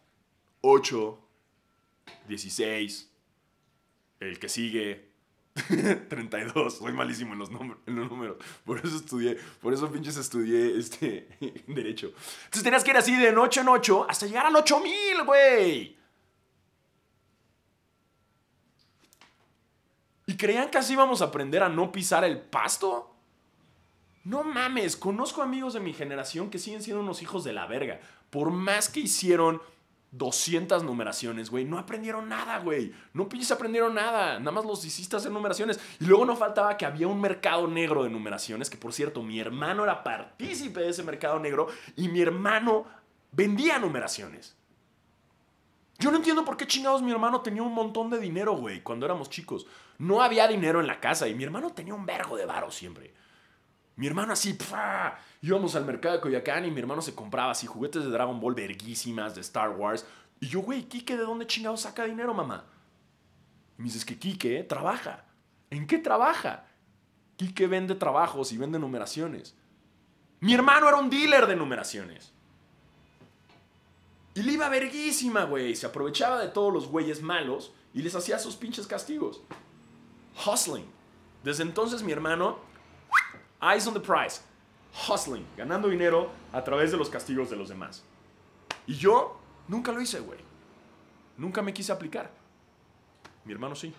8, 0.62 1.19
16, 2.30 3.12
el 4.21 4.39
que 4.39 4.47
sigue, 4.47 5.12
32, 6.09 6.77
soy 6.77 6.93
malísimo 6.93 7.33
en 7.33 7.39
los, 7.39 7.49
en 7.51 7.95
los 7.95 8.09
números. 8.09 8.37
Por 8.65 8.79
eso 8.79 8.95
estudié, 8.95 9.37
por 9.61 9.73
eso 9.73 9.91
pinches 9.91 10.17
estudié 10.17 10.77
este, 10.79 11.27
derecho. 11.67 12.07
Entonces 12.07 12.63
tenías 12.63 12.83
que 12.83 12.91
ir 12.91 12.97
así 12.97 13.15
de 13.15 13.31
noche 13.31 13.61
en 13.61 13.67
8 13.67 14.07
hasta 14.09 14.25
llegar 14.25 14.47
al 14.47 14.55
8000, 14.55 15.23
güey. 15.25 15.97
¿Y 20.25 20.37
creían 20.37 20.69
que 20.69 20.79
así 20.79 20.93
íbamos 20.93 21.21
a 21.21 21.25
aprender 21.25 21.61
a 21.61 21.69
no 21.69 21.91
pisar 21.91 22.23
el 22.23 22.39
pasto? 22.39 23.13
No 24.23 24.43
mames, 24.43 24.95
conozco 24.95 25.41
amigos 25.41 25.73
de 25.73 25.81
mi 25.81 25.93
generación 25.93 26.49
que 26.49 26.57
siguen 26.57 26.81
siendo 26.81 27.03
unos 27.03 27.21
hijos 27.21 27.43
de 27.43 27.53
la 27.53 27.67
verga. 27.67 27.99
Por 28.29 28.51
más 28.51 28.89
que 28.89 29.01
hicieron 29.01 29.61
200 30.13 30.84
numeraciones, 30.84 31.49
güey. 31.49 31.65
No 31.65 31.80
aprendieron 31.80 32.30
nada, 32.30 32.60
güey. 32.60 32.93
No 33.13 33.28
pinches 33.28 33.52
aprendieron 33.52 33.95
nada. 33.95 34.39
Nada 34.39 34.52
más 34.52 34.63
los 34.63 34.86
hiciste 34.86 35.15
hacer 35.15 35.32
numeraciones. 35.32 35.80
Y 35.99 36.06
luego 36.06 36.23
no 36.23 36.36
faltaba 36.36 36.78
que 36.78 36.86
había 36.86 37.08
un 37.08 37.19
mercado 37.19 37.67
negro 37.67 38.04
de 38.04 38.12
numeraciones, 38.12 38.69
que 38.69 38.78
por 38.78 38.93
cierto, 38.93 39.23
mi 39.23 39.39
hermano 39.39 39.84
era 39.84 40.04
partícipe 40.04 40.82
de 40.82 40.89
ese 40.89 41.04
mercado 41.04 41.39
negro 41.39 41.67
y 41.95 42.10
mi 42.10 42.21
hermano 42.21 42.86
vendía 43.32 43.80
numeraciones. 43.80 44.56
Yo 45.97 46.12
no 46.12 46.17
entiendo 46.17 46.45
por 46.45 46.58
qué 46.58 46.67
chingados 46.67 47.02
mi 47.02 47.12
hermano 47.12 47.41
tenía 47.41 47.63
un 47.63 47.73
montón 47.73 48.10
de 48.10 48.19
dinero, 48.19 48.56
güey, 48.56 48.82
cuando 48.84 49.06
éramos 49.06 49.32
chicos. 49.32 49.65
No 49.97 50.21
había 50.21 50.47
dinero 50.47 50.80
en 50.80 50.88
la 50.88 50.99
casa 50.99 51.28
y 51.28 51.34
mi 51.34 51.43
hermano 51.43 51.71
tenía 51.71 51.95
un 51.95 52.06
vergo 52.06 52.38
de 52.38 52.45
varo 52.45 52.69
siempre. 52.69 53.13
Mi 53.95 54.08
hermano 54.08 54.34
así, 54.34 54.58
íbamos 55.41 55.75
al 55.75 55.86
mercado 55.86 56.15
de 56.15 56.21
Coyacán 56.21 56.65
y 56.65 56.71
mi 56.71 56.79
hermano 56.79 57.01
se 57.01 57.13
compraba 57.13 57.51
así 57.51 57.67
juguetes 57.67 58.03
de 58.03 58.10
Dragon 58.10 58.39
Ball 58.39 58.56
verguísimas, 58.56 59.36
de 59.36 59.41
Star 59.41 59.69
Wars. 59.69 60.06
Y 60.39 60.47
yo, 60.47 60.62
güey, 60.62 60.84
Kike, 60.84 61.15
¿de 61.15 61.23
dónde 61.23 61.45
chingados 61.45 61.82
saca 61.82 62.06
dinero, 62.06 62.34
mamá? 62.34 62.65
Y 63.77 63.82
me 63.82 63.86
dices 63.86 64.03
que 64.03 64.17
Kike 64.17 64.63
trabaja. 64.63 65.25
¿En 65.69 65.86
qué 65.86 65.99
trabaja? 65.99 66.65
Kike 67.38 67.67
vende 67.67 67.95
trabajos 67.95 68.51
y 68.51 68.58
vende 68.58 68.79
numeraciones. 68.79 69.56
Mi 70.39 70.53
hermano 70.53 70.88
era 70.88 70.97
un 70.97 71.10
dealer 71.10 71.47
de 71.47 71.56
numeraciones. 71.56 72.34
Y 74.36 74.41
le 74.41 74.53
iba 74.53 74.67
verguísima, 74.69 75.43
güey. 75.45 75.75
Se 75.75 75.86
aprovechaba 75.86 76.39
de 76.39 76.49
todos 76.49 76.73
los 76.73 76.88
güeyes 76.88 77.21
malos 77.21 77.73
y 77.93 78.01
les 78.01 78.15
hacía 78.15 78.39
sus 78.39 78.56
pinches 78.56 78.88
castigos. 78.88 79.41
Hustling. 80.45 80.86
Desde 81.43 81.63
entonces 81.63 82.01
mi 82.03 82.12
hermano, 82.12 82.60
eyes 83.63 83.88
on 83.88 83.93
the 83.93 83.99
prize. 83.99 84.41
Hustling, 85.08 85.45
ganando 85.58 85.88
dinero 85.88 86.30
a 86.52 86.63
través 86.63 86.91
de 86.91 86.97
los 86.97 87.10
castigos 87.10 87.49
de 87.49 87.56
los 87.56 87.69
demás. 87.69 88.04
Y 88.86 88.95
yo 88.95 89.39
nunca 89.67 89.91
lo 89.91 90.02
hice, 90.02 90.19
güey. 90.19 90.39
Nunca 91.38 91.62
me 91.62 91.73
quise 91.73 91.91
aplicar. 91.91 92.30
Mi 93.45 93.54
hermano 93.54 93.76
sí. 93.76 93.93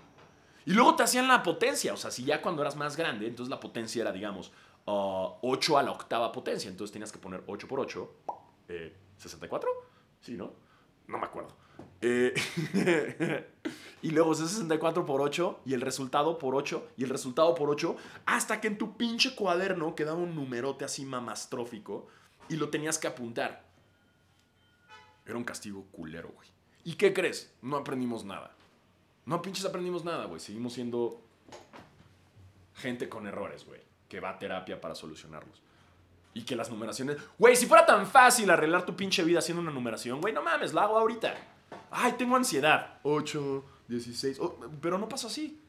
Y 0.67 0.73
luego 0.73 0.95
te 0.95 1.03
hacían 1.03 1.29
la 1.29 1.43
potencia. 1.43 1.93
O 1.93 1.97
sea, 1.97 2.11
si 2.11 2.25
ya 2.25 2.41
cuando 2.41 2.63
eras 2.63 2.77
más 2.77 2.97
grande, 2.97 3.27
entonces 3.27 3.51
la 3.51 3.61
potencia 3.61 4.03
era, 4.03 4.13
digamos, 4.13 4.53
8 4.87 5.73
uh, 5.73 5.77
a 5.77 5.83
la 5.83 5.91
octava 5.91 6.31
potencia. 6.33 6.71
Entonces 6.71 6.93
tenías 6.93 7.13
que 7.13 7.19
poner 7.19 7.43
8 7.47 7.69
por 7.69 7.81
8. 7.81 8.15
Eh, 8.69 8.97
¿64? 9.21 9.65
Sí, 10.21 10.37
¿no? 10.37 10.53
No 11.07 11.19
me 11.19 11.27
acuerdo. 11.27 11.57
Eh, 12.01 12.35
y 14.05 14.11
luego 14.11 14.33
es 14.33 14.39
64 14.39 15.07
por 15.07 15.23
8 15.23 15.61
y 15.65 15.73
el 15.73 15.81
resultado 15.81 16.37
por 16.37 16.55
8 16.55 16.89
y 16.99 17.05
el 17.05 17.09
resultado 17.09 17.55
por 17.55 17.71
8 17.71 17.97
hasta 18.27 18.61
que 18.61 18.69
en 18.69 18.77
tu 18.77 18.99
pinche 18.99 19.35
cuaderno 19.35 19.95
quedaba 19.95 20.19
un 20.19 20.35
numerote 20.35 20.85
así 20.85 21.07
mamastrófico 21.07 22.07
y 22.51 22.57
lo 22.57 22.69
tenías 22.69 22.99
que 22.99 23.07
apuntar. 23.07 23.65
Era 25.25 25.39
un 25.39 25.45
castigo 25.45 25.87
culero, 25.91 26.29
güey. 26.35 26.47
¿Y 26.85 26.97
qué 26.97 27.15
crees? 27.15 27.51
No 27.63 27.79
aprendimos 27.79 28.27
nada. 28.27 28.55
No 29.25 29.41
pinches 29.41 29.65
aprendimos 29.65 30.05
nada, 30.05 30.27
güey. 30.27 30.39
Seguimos 30.39 30.75
siendo 30.75 31.23
gente 32.75 33.09
con 33.09 33.27
errores, 33.27 33.65
güey. 33.65 33.81
Que 34.11 34.21
va 34.21 34.29
a 34.33 34.39
terapia 34.39 34.83
para 34.83 34.95
solucionarlos. 34.95 35.63
Y 36.35 36.43
que 36.43 36.57
las 36.57 36.69
numeraciones. 36.69 37.17
Güey, 37.39 37.57
si 37.57 37.65
fuera 37.65 37.87
tan 37.87 38.07
fácil 38.07 38.51
arreglar 38.51 38.85
tu 38.85 38.95
pinche 38.95 39.25
vida 39.25 39.39
haciendo 39.39 39.63
una 39.63 39.71
numeración, 39.71 40.21
güey, 40.21 40.35
no 40.35 40.43
mames, 40.43 40.75
la 40.75 40.83
hago 40.83 40.99
ahorita. 40.99 41.35
Ay, 41.91 42.13
tengo 42.19 42.37
ansiedad. 42.37 42.99
8, 43.03 43.65
16. 43.89 44.41
pero 44.81 44.99
no 44.99 45.09
pasa 45.09 45.27
así. 45.27 45.61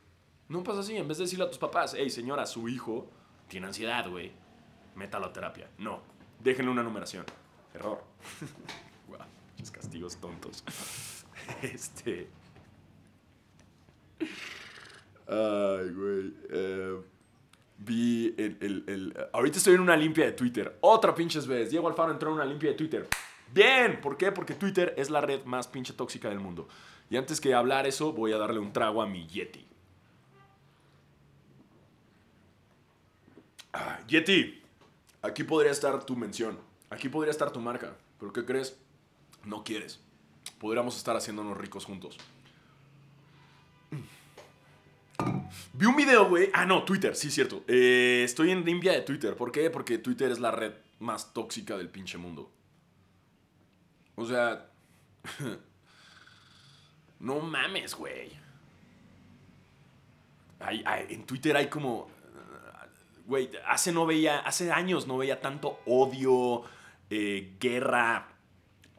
No 0.48 0.64
pasa 0.64 0.82
así. 0.82 0.96
En 0.96 1.08
vez 1.08 1.18
de 1.18 1.24
decirle 1.24 1.46
a 1.46 1.50
tus 1.50 1.58
papás, 1.58 1.96
hey, 1.98 2.10
señora, 2.10 2.46
su 2.46 2.70
hijo 2.70 3.10
tiene 3.48 3.68
ansiedad, 3.68 4.10
güey. 4.10 4.32
Métalo 4.96 5.28
a 5.28 5.34
terapia. 5.34 5.70
No. 5.78 6.02
Déjenle 6.40 6.72
una 6.72 6.84
numeración. 6.84 7.26
Error. 7.74 8.02
wow, 9.08 9.18
castigos 9.72 10.18
tontos. 10.18 10.64
este. 11.62 12.30
Ay, 15.28 15.90
güey. 15.90 16.34
Eh, 16.50 17.02
vi 17.78 18.36
el, 18.38 19.14
Ahorita 19.34 19.58
estoy 19.58 19.76
en 19.76 19.82
una 19.82 19.98
limpia 19.98 20.26
de 20.26 20.32
Twitter. 20.32 20.78
Otra 20.82 21.14
pinches 21.14 21.48
vez. 21.48 21.70
Diego 21.72 21.88
Alfaro 21.88 22.12
entró 22.12 22.30
en 22.30 22.36
una 22.36 22.46
limpia 22.46 22.70
de 22.70 22.76
Twitter. 22.76 23.08
Bien. 23.52 24.00
¿Por 24.00 24.16
qué? 24.16 24.32
Porque 24.32 24.54
Twitter 24.54 24.94
es 24.98 25.10
la 25.10 25.22
red 25.22 25.44
más 25.44 25.68
pinche 25.68 25.94
tóxica 25.94 26.30
del 26.30 26.40
mundo. 26.40 26.68
Y 27.10 27.18
antes 27.18 27.40
que 27.40 27.54
hablar 27.54 27.86
eso, 27.86 28.14
voy 28.14 28.34
a 28.34 28.38
darle 28.38 28.60
un 28.60 28.74
trago 28.74 29.02
a 29.02 29.08
mi 29.08 29.28
Yeti. 29.28 29.66
Ah, 33.74 34.00
Yeti. 34.08 34.62
Aquí 35.22 35.44
podría 35.44 35.72
estar 35.72 36.04
tu 36.06 36.16
mención. 36.16 36.58
Aquí 36.90 37.10
podría 37.10 37.32
estar 37.32 37.52
tu 37.52 37.60
marca. 37.60 37.96
¿Pero 38.20 38.34
qué 38.34 38.46
crees? 38.46 38.78
No 39.44 39.64
quieres. 39.64 40.00
Podríamos 40.60 40.98
estar 40.98 41.16
haciéndonos 41.16 41.58
ricos 41.58 41.86
juntos. 41.86 42.18
Vi 45.74 45.86
un 45.86 45.96
video, 45.96 46.28
güey. 46.30 46.50
Ah, 46.54 46.66
no, 46.66 46.84
Twitter, 46.84 47.16
sí, 47.16 47.30
cierto. 47.30 47.64
Eh, 47.68 48.24
estoy 48.24 48.52
en 48.52 48.64
limpia 48.64 48.94
de 48.94 49.02
Twitter. 49.02 49.36
¿Por 49.36 49.52
qué? 49.52 49.70
Porque 49.70 49.98
Twitter 49.98 50.32
es 50.32 50.40
la 50.40 50.52
red 50.52 50.74
más 51.00 51.34
tóxica 51.34 51.78
del 51.78 51.90
pinche 51.90 52.18
mundo. 52.18 52.52
O 54.16 54.26
sea. 54.26 54.72
no 57.26 57.40
mames, 57.40 57.96
güey. 57.96 58.32
en 61.10 61.26
Twitter 61.26 61.58
hay 61.58 61.68
como. 61.68 62.08
Güey, 63.26 63.50
hace 63.68 63.92
no 63.92 64.06
veía. 64.06 64.40
Hace 64.40 64.72
años 64.72 65.08
no 65.08 65.18
veía 65.18 65.42
tanto 65.42 65.80
odio, 65.88 66.62
eh, 67.10 67.56
guerra, 67.60 68.28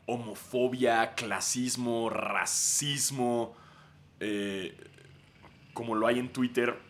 homofobia, 0.06 1.14
clasismo, 1.14 2.10
racismo. 2.10 3.54
Eh, 4.18 4.76
como 5.72 5.94
lo 5.94 6.08
hay 6.08 6.18
en 6.18 6.32
Twitter 6.32 6.80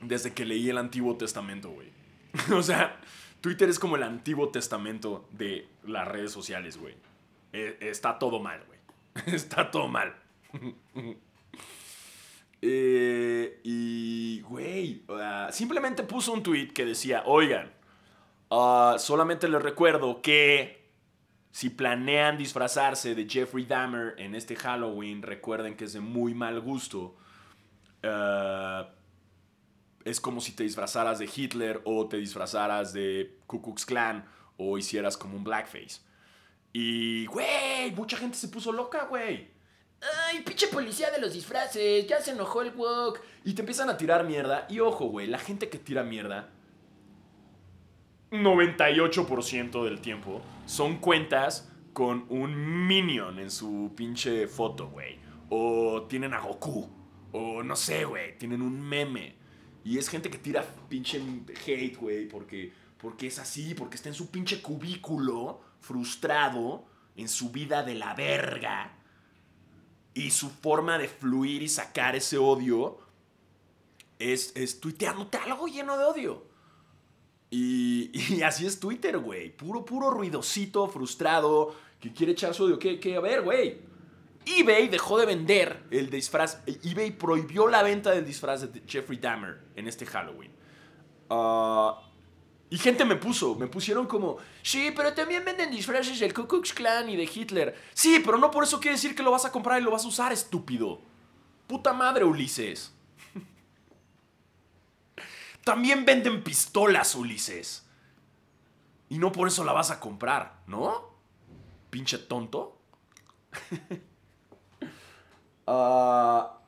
desde 0.00 0.32
que 0.32 0.44
leí 0.44 0.70
el 0.70 0.78
Antiguo 0.78 1.16
Testamento, 1.16 1.70
güey. 1.70 1.88
o 2.52 2.62
sea, 2.62 3.00
Twitter 3.40 3.68
es 3.68 3.80
como 3.80 3.96
el 3.96 4.04
Antiguo 4.04 4.50
Testamento 4.50 5.28
de 5.32 5.66
las 5.84 6.06
redes 6.06 6.30
sociales, 6.30 6.76
güey. 6.76 6.94
E, 7.52 7.78
está 7.80 8.16
todo 8.20 8.38
mal, 8.38 8.62
güey. 8.66 8.78
está 9.34 9.72
todo 9.72 9.88
mal. 9.88 10.14
Eh, 12.60 13.60
y, 13.62 14.40
güey, 14.40 15.04
simplemente 15.50 16.02
puso 16.02 16.32
un 16.32 16.42
tweet 16.42 16.72
que 16.74 16.84
decía, 16.84 17.22
oigan, 17.24 17.70
ah, 18.50 18.96
solamente 18.98 19.46
les 19.46 19.62
recuerdo 19.62 20.20
que 20.22 20.90
si 21.52 21.70
planean 21.70 22.36
disfrazarse 22.36 23.14
de 23.14 23.28
Jeffrey 23.28 23.64
Dahmer 23.64 24.16
en 24.18 24.34
este 24.34 24.56
Halloween, 24.56 25.22
recuerden 25.22 25.76
que 25.76 25.84
es 25.84 25.92
de 25.92 26.00
muy 26.00 26.34
mal 26.34 26.60
gusto 26.60 27.16
eh, 28.02 28.84
es 30.04 30.20
como 30.20 30.40
si 30.40 30.52
te 30.52 30.62
disfrazaras 30.62 31.18
de 31.18 31.28
Hitler 31.34 31.82
o 31.84 32.08
te 32.08 32.16
disfrazaras 32.16 32.92
de 32.92 33.38
Ku 33.46 33.60
Klux 33.60 33.84
Klan 33.84 34.24
o 34.56 34.78
hicieras 34.78 35.16
como 35.16 35.36
un 35.36 35.44
blackface. 35.44 36.00
Y, 36.72 37.26
güey, 37.26 37.92
mucha 37.94 38.16
gente 38.16 38.36
se 38.36 38.48
puso 38.48 38.72
loca, 38.72 39.04
güey. 39.04 39.48
Ay, 40.00 40.42
pinche 40.42 40.68
policía 40.68 41.10
de 41.10 41.20
los 41.20 41.32
disfraces, 41.32 42.06
ya 42.06 42.20
se 42.20 42.30
enojó 42.30 42.62
el 42.62 42.72
walk. 42.74 43.20
Y 43.44 43.54
te 43.54 43.62
empiezan 43.62 43.90
a 43.90 43.96
tirar 43.96 44.24
mierda. 44.24 44.66
Y 44.68 44.80
ojo, 44.80 45.06
güey, 45.06 45.26
la 45.26 45.38
gente 45.38 45.68
que 45.68 45.78
tira 45.78 46.04
mierda, 46.04 46.50
98% 48.30 49.84
del 49.84 50.00
tiempo, 50.00 50.42
son 50.66 50.98
cuentas 50.98 51.72
con 51.92 52.26
un 52.28 52.86
minion 52.86 53.38
en 53.40 53.50
su 53.50 53.92
pinche 53.96 54.46
foto, 54.46 54.88
güey. 54.88 55.18
O 55.48 56.06
tienen 56.08 56.34
a 56.34 56.40
Goku. 56.40 56.88
O 57.32 57.62
no 57.62 57.74
sé, 57.74 58.04
güey, 58.04 58.38
tienen 58.38 58.62
un 58.62 58.80
meme. 58.80 59.36
Y 59.84 59.98
es 59.98 60.08
gente 60.08 60.30
que 60.30 60.38
tira 60.38 60.64
pinche 60.88 61.20
hate, 61.66 61.96
güey, 61.96 62.28
porque, 62.28 62.72
porque 62.98 63.26
es 63.26 63.38
así, 63.38 63.74
porque 63.74 63.96
está 63.96 64.08
en 64.08 64.14
su 64.14 64.30
pinche 64.30 64.62
cubículo, 64.62 65.60
frustrado, 65.80 66.84
en 67.16 67.28
su 67.28 67.50
vida 67.50 67.82
de 67.82 67.94
la 67.94 68.14
verga. 68.14 68.97
Y 70.18 70.30
su 70.30 70.50
forma 70.50 70.98
de 70.98 71.08
fluir 71.08 71.62
y 71.62 71.68
sacar 71.68 72.16
ese 72.16 72.38
odio 72.38 72.98
es, 74.18 74.52
es 74.56 74.80
tuiteándote 74.80 75.38
algo 75.38 75.66
lleno 75.66 75.96
de 75.96 76.04
odio. 76.04 76.44
Y, 77.50 78.10
y 78.34 78.42
así 78.42 78.66
es 78.66 78.80
Twitter, 78.80 79.18
güey. 79.18 79.56
Puro, 79.56 79.84
puro 79.84 80.10
ruidosito, 80.10 80.88
frustrado, 80.88 81.74
que 82.00 82.12
quiere 82.12 82.32
echar 82.32 82.54
su 82.54 82.64
odio. 82.64 82.78
¿Qué, 82.78 82.98
qué? 82.98 83.16
A 83.16 83.20
ver, 83.20 83.42
güey 83.42 83.88
eBay 84.56 84.88
dejó 84.88 85.18
de 85.18 85.26
vender 85.26 85.84
el 85.90 86.10
disfraz. 86.10 86.62
eBay 86.66 87.10
prohibió 87.10 87.68
la 87.68 87.82
venta 87.82 88.10
del 88.10 88.24
disfraz 88.24 88.72
de 88.72 88.82
Jeffrey 88.86 89.18
Dahmer 89.18 89.58
en 89.76 89.86
este 89.86 90.06
Halloween. 90.06 90.52
Ah, 91.28 92.07
y 92.70 92.76
gente 92.76 93.04
me 93.04 93.16
puso, 93.16 93.54
me 93.54 93.66
pusieron 93.66 94.06
como, 94.06 94.36
sí, 94.62 94.92
pero 94.94 95.14
también 95.14 95.44
venden 95.44 95.70
disfraces 95.70 96.20
del 96.20 96.34
Ku 96.34 96.46
Klux 96.46 96.74
Klan 96.74 97.08
y 97.08 97.16
de 97.16 97.24
Hitler. 97.24 97.74
Sí, 97.94 98.20
pero 98.22 98.36
no 98.36 98.50
por 98.50 98.64
eso 98.64 98.78
quiere 98.78 98.96
decir 98.96 99.14
que 99.14 99.22
lo 99.22 99.30
vas 99.30 99.46
a 99.46 99.52
comprar 99.52 99.80
y 99.80 99.84
lo 99.84 99.90
vas 99.90 100.04
a 100.04 100.08
usar, 100.08 100.32
estúpido. 100.32 101.00
Puta 101.66 101.94
madre, 101.94 102.24
Ulises. 102.24 102.92
también 105.64 106.04
venden 106.04 106.44
pistolas, 106.44 107.14
Ulises. 107.14 107.86
Y 109.08 109.18
no 109.18 109.32
por 109.32 109.48
eso 109.48 109.64
la 109.64 109.72
vas 109.72 109.90
a 109.90 109.98
comprar, 109.98 110.60
¿no? 110.66 111.14
Pinche 111.90 112.18
tonto. 112.18 112.78
Ah, 115.70 116.60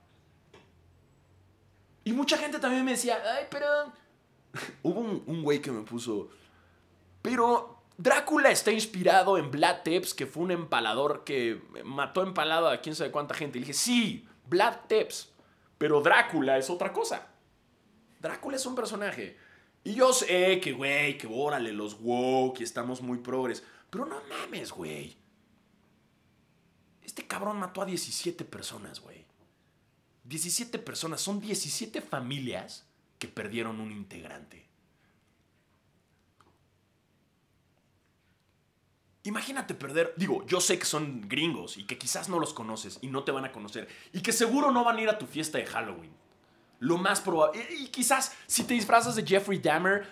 y 2.05 2.13
mucha 2.13 2.37
gente 2.37 2.59
también 2.59 2.85
me 2.85 2.91
decía, 2.91 3.19
ay, 3.35 3.47
pero... 3.51 3.67
Hubo 4.83 5.01
un, 5.01 5.43
güey 5.43 5.61
que 5.61 5.71
me 5.71 5.83
puso, 5.83 6.29
pero 7.23 7.83
Drácula 7.97 8.51
está 8.51 8.73
inspirado 8.73 9.39
en 9.39 9.51
Vlad 9.51 9.83
Tepes, 9.83 10.15
que 10.15 10.27
fue 10.27 10.43
un 10.45 10.51
empalador 10.51 11.25
que 11.25 11.63
mató 11.85 12.23
empalado 12.23 12.69
a 12.69 12.79
quién 12.79 12.95
sabe 12.95 13.11
cuánta 13.11 13.35
gente. 13.35 13.59
Y 13.59 13.63
dije, 13.63 13.75
sí, 13.75 14.27
Vlad 14.47 14.87
Tepes, 14.89 15.31
pero 15.79 16.01
Drácula 16.01 16.59
es 16.59 16.71
otra 16.71 16.93
cosa. 16.93 17.29
Drácula 18.21 18.57
es 18.57 18.67
un 18.67 18.75
personaje. 18.75 19.37
Y 19.85 19.95
yo 19.95 20.13
sé 20.13 20.61
que, 20.61 20.73
güey, 20.73 21.17
que 21.17 21.27
órale, 21.31 21.73
los 21.73 21.99
woke, 22.01 22.61
y 22.61 22.65
estamos 22.65 23.01
muy 23.01 23.19
progres. 23.19 23.63
Pero 23.89 24.05
no 24.05 24.21
mames, 24.29 24.73
güey. 24.73 25.17
Este 27.03 27.27
cabrón 27.27 27.59
mató 27.59 27.83
a 27.83 27.87
17 27.87 28.45
personas, 28.45 29.01
güey. 29.01 29.25
17 30.25 30.79
personas, 30.79 31.21
son 31.21 31.41
17 31.41 32.01
familias 32.03 32.90
que 33.21 33.29
perdieron 33.29 33.81
un 33.81 33.93
integrante. 33.93 34.67
Imagínate 39.25 39.75
perder, 39.75 40.15
digo, 40.17 40.47
yo 40.47 40.61
sé 40.61 40.79
que 40.79 40.87
son 40.87 41.29
gringos 41.29 41.77
y 41.77 41.85
que 41.85 41.99
quizás 41.99 42.31
no 42.31 42.41
los 42.41 42.55
conoces 42.55 42.99
y 43.03 43.09
no 43.09 43.23
te 43.23 43.31
van 43.31 43.45
a 43.45 43.53
conocer 43.53 43.87
y 44.15 44.23
que 44.23 44.33
seguro 44.33 44.73
no 44.73 44.83
van 44.83 44.97
a 44.97 45.03
ir 45.03 45.11
a 45.11 45.19
tu 45.19 45.27
fiesta 45.27 45.59
de 45.59 45.67
Halloween. 45.67 46.13
Lo 46.79 46.97
más 46.97 47.21
probable, 47.21 47.63
y, 47.79 47.89
quizás 47.89 48.35
si 48.47 48.65
te 48.65 48.73
disfrazas 48.73 49.15
de 49.15 49.27
Jeffrey 49.27 49.59
Dahmer, 49.59 50.09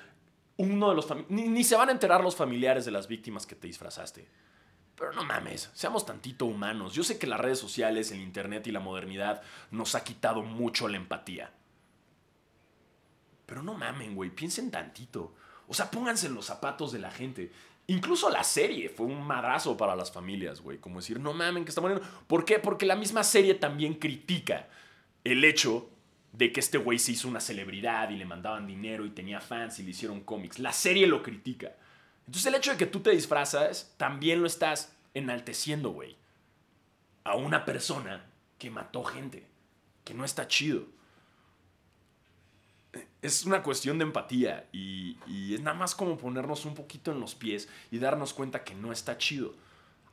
uno 0.59 0.90
de 0.90 0.94
los 0.94 1.09
ni, 1.31 1.49
ni 1.49 1.64
se 1.64 1.77
van 1.77 1.88
a 1.88 1.92
enterar 1.92 2.23
los 2.23 2.37
familiares 2.37 2.85
de 2.85 2.90
las 2.90 3.09
víctimas 3.09 3.47
que 3.47 3.55
te 3.57 3.66
disfrazaste. 3.66 4.29
Pero 4.94 5.14
no 5.14 5.25
mames, 5.25 5.71
seamos 5.73 6.05
tantito 6.05 6.44
humanos. 6.44 6.92
Yo 6.92 7.03
sé 7.03 7.18
que 7.18 7.27
las 7.27 7.40
redes 7.40 7.59
sociales, 7.59 8.12
el 8.12 8.21
internet 8.21 8.66
y 8.66 8.73
la 8.73 8.81
modernidad 8.81 9.40
nos 9.71 9.94
ha 9.94 10.05
quitado 10.05 10.42
mucho 10.42 10.88
la 10.88 10.99
empatía. 10.99 11.51
Pero 13.49 13.63
no 13.63 13.73
mamen, 13.73 14.15
güey, 14.15 14.29
piensen 14.29 14.71
tantito. 14.71 15.35
O 15.69 15.73
sea, 15.73 15.91
pónganse 15.91 16.27
en 16.27 16.35
los 16.35 16.45
zapatos 16.45 16.93
de 16.93 16.99
la 16.99 17.11
gente. 17.11 17.51
Incluso 17.87 18.29
la 18.29 18.45
serie 18.45 18.91
fue 18.91 19.07
un 19.07 19.27
madrazo 19.27 19.75
para 19.75 19.97
las 19.97 20.13
familias, 20.13 20.61
güey. 20.61 20.77
Como 20.77 21.01
decir, 21.01 21.19
no 21.19 21.33
mamen, 21.33 21.65
que 21.65 21.71
está 21.71 21.81
muriendo. 21.81 22.07
¿Por 22.27 22.45
qué? 22.45 22.59
Porque 22.59 22.85
la 22.85 22.95
misma 22.95 23.25
serie 23.25 23.55
también 23.55 23.95
critica 23.95 24.69
el 25.25 25.43
hecho 25.45 25.89
de 26.33 26.53
que 26.53 26.61
este 26.61 26.77
güey 26.77 26.99
se 26.99 27.13
hizo 27.13 27.27
una 27.27 27.41
celebridad 27.41 28.11
y 28.11 28.19
le 28.19 28.27
mandaban 28.27 28.67
dinero 28.67 29.07
y 29.07 29.11
tenía 29.11 29.41
fans 29.41 29.79
y 29.79 29.83
le 29.83 29.91
hicieron 29.93 30.21
cómics. 30.21 30.59
La 30.59 30.75
serie 30.75 31.07
lo 31.07 31.23
critica. 31.23 31.73
Entonces 32.27 32.45
el 32.45 32.55
hecho 32.55 32.73
de 32.73 32.77
que 32.77 32.85
tú 32.85 33.01
te 33.01 33.13
disfrazas, 33.13 33.95
también 33.97 34.43
lo 34.43 34.47
estás 34.47 34.95
enalteciendo, 35.15 35.89
güey. 35.89 36.19
A 37.25 37.35
una 37.35 37.65
persona 37.65 38.27
que 38.59 38.71
mató 38.71 39.05
gente, 39.05 39.47
que 40.05 40.13
no 40.13 40.27
está 40.27 40.47
chido 40.49 40.98
es 43.23 43.45
una 43.45 43.63
cuestión 43.63 43.99
de 43.99 44.05
empatía 44.05 44.69
y, 44.73 45.17
es 45.53 45.61
nada 45.61 45.77
más 45.77 45.95
como 45.95 46.17
ponernos 46.17 46.65
un 46.65 46.75
poquito 46.75 47.11
en 47.11 47.21
los 47.21 47.35
pies 47.35 47.69
y 47.91 47.99
darnos 47.99 48.33
cuenta 48.33 48.65
que 48.65 48.75
no 48.75 48.93
está 48.93 49.19
chido. 49.19 49.55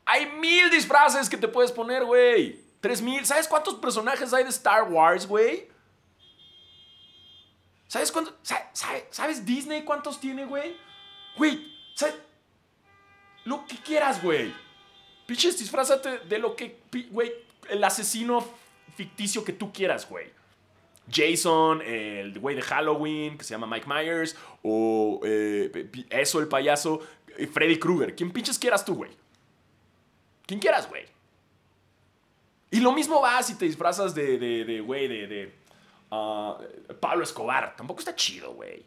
Hay 0.06 0.26
mil 0.40 0.70
disfraces 0.70 1.30
que 1.30 1.38
te 1.38 1.48
puedes 1.48 1.72
poner, 1.72 2.06
güey. 2.06 2.60
Tres 2.80 3.02
mil. 3.02 3.26
¿Sabes 3.26 3.48
cuántos 3.48 3.76
personajes 3.76 4.34
hay 4.34 4.44
de 4.44 4.50
Star 4.50 4.84
Wars, 4.92 5.28
güey? 5.28 5.68
¿Sabes 7.88 8.12
cuántos? 8.12 8.34
¿Sabes 9.10 9.46
Disney 9.46 9.84
cuántos 9.84 10.20
tiene, 10.20 10.46
güey? 10.46 10.76
Güey, 11.38 11.74
¿sabes? 11.96 12.16
Lo 13.44 13.66
que 13.66 13.78
quieras, 13.78 14.22
güey. 14.22 14.54
Piches, 15.26 15.58
disfrázate 15.58 16.20
de 16.20 16.40
lo 16.40 16.56
que, 16.56 16.80
güey, 17.10 17.32
el 17.70 17.84
asesino 17.84 18.46
ficticio 18.96 19.44
que 19.44 19.54
tú 19.54 19.72
quieras, 19.74 20.08
güey. 20.08 20.32
Jason, 21.12 21.82
el 21.82 22.40
güey 22.40 22.56
de 22.56 22.62
Halloween, 22.62 23.38
que 23.38 23.44
se 23.44 23.54
llama 23.54 23.68
Mike 23.68 23.88
Myers, 23.88 24.36
o 24.64 25.22
eh, 25.24 25.90
eso, 26.10 26.40
el 26.40 26.48
payaso, 26.48 27.00
Freddy 27.52 27.78
Krueger. 27.78 28.16
Quien 28.16 28.32
pinches 28.32 28.58
quieras 28.58 28.84
tú, 28.84 28.96
güey. 28.96 29.12
Quien 30.46 30.60
quieras, 30.60 30.90
güey. 30.90 31.06
Y 32.72 32.80
lo 32.80 32.92
mismo 32.92 33.22
va 33.22 33.42
si 33.44 33.56
te 33.56 33.66
disfrazas 33.66 34.16
de, 34.16 34.38
de, 34.38 34.82
güey, 34.82 35.08
de, 35.08 35.28
de, 35.28 35.56
ah, 36.12 36.58
Pablo 37.00 37.24
Escobar. 37.24 37.76
Tampoco 37.76 38.00
está 38.00 38.16
chido, 38.16 38.54
güey. 38.54 38.86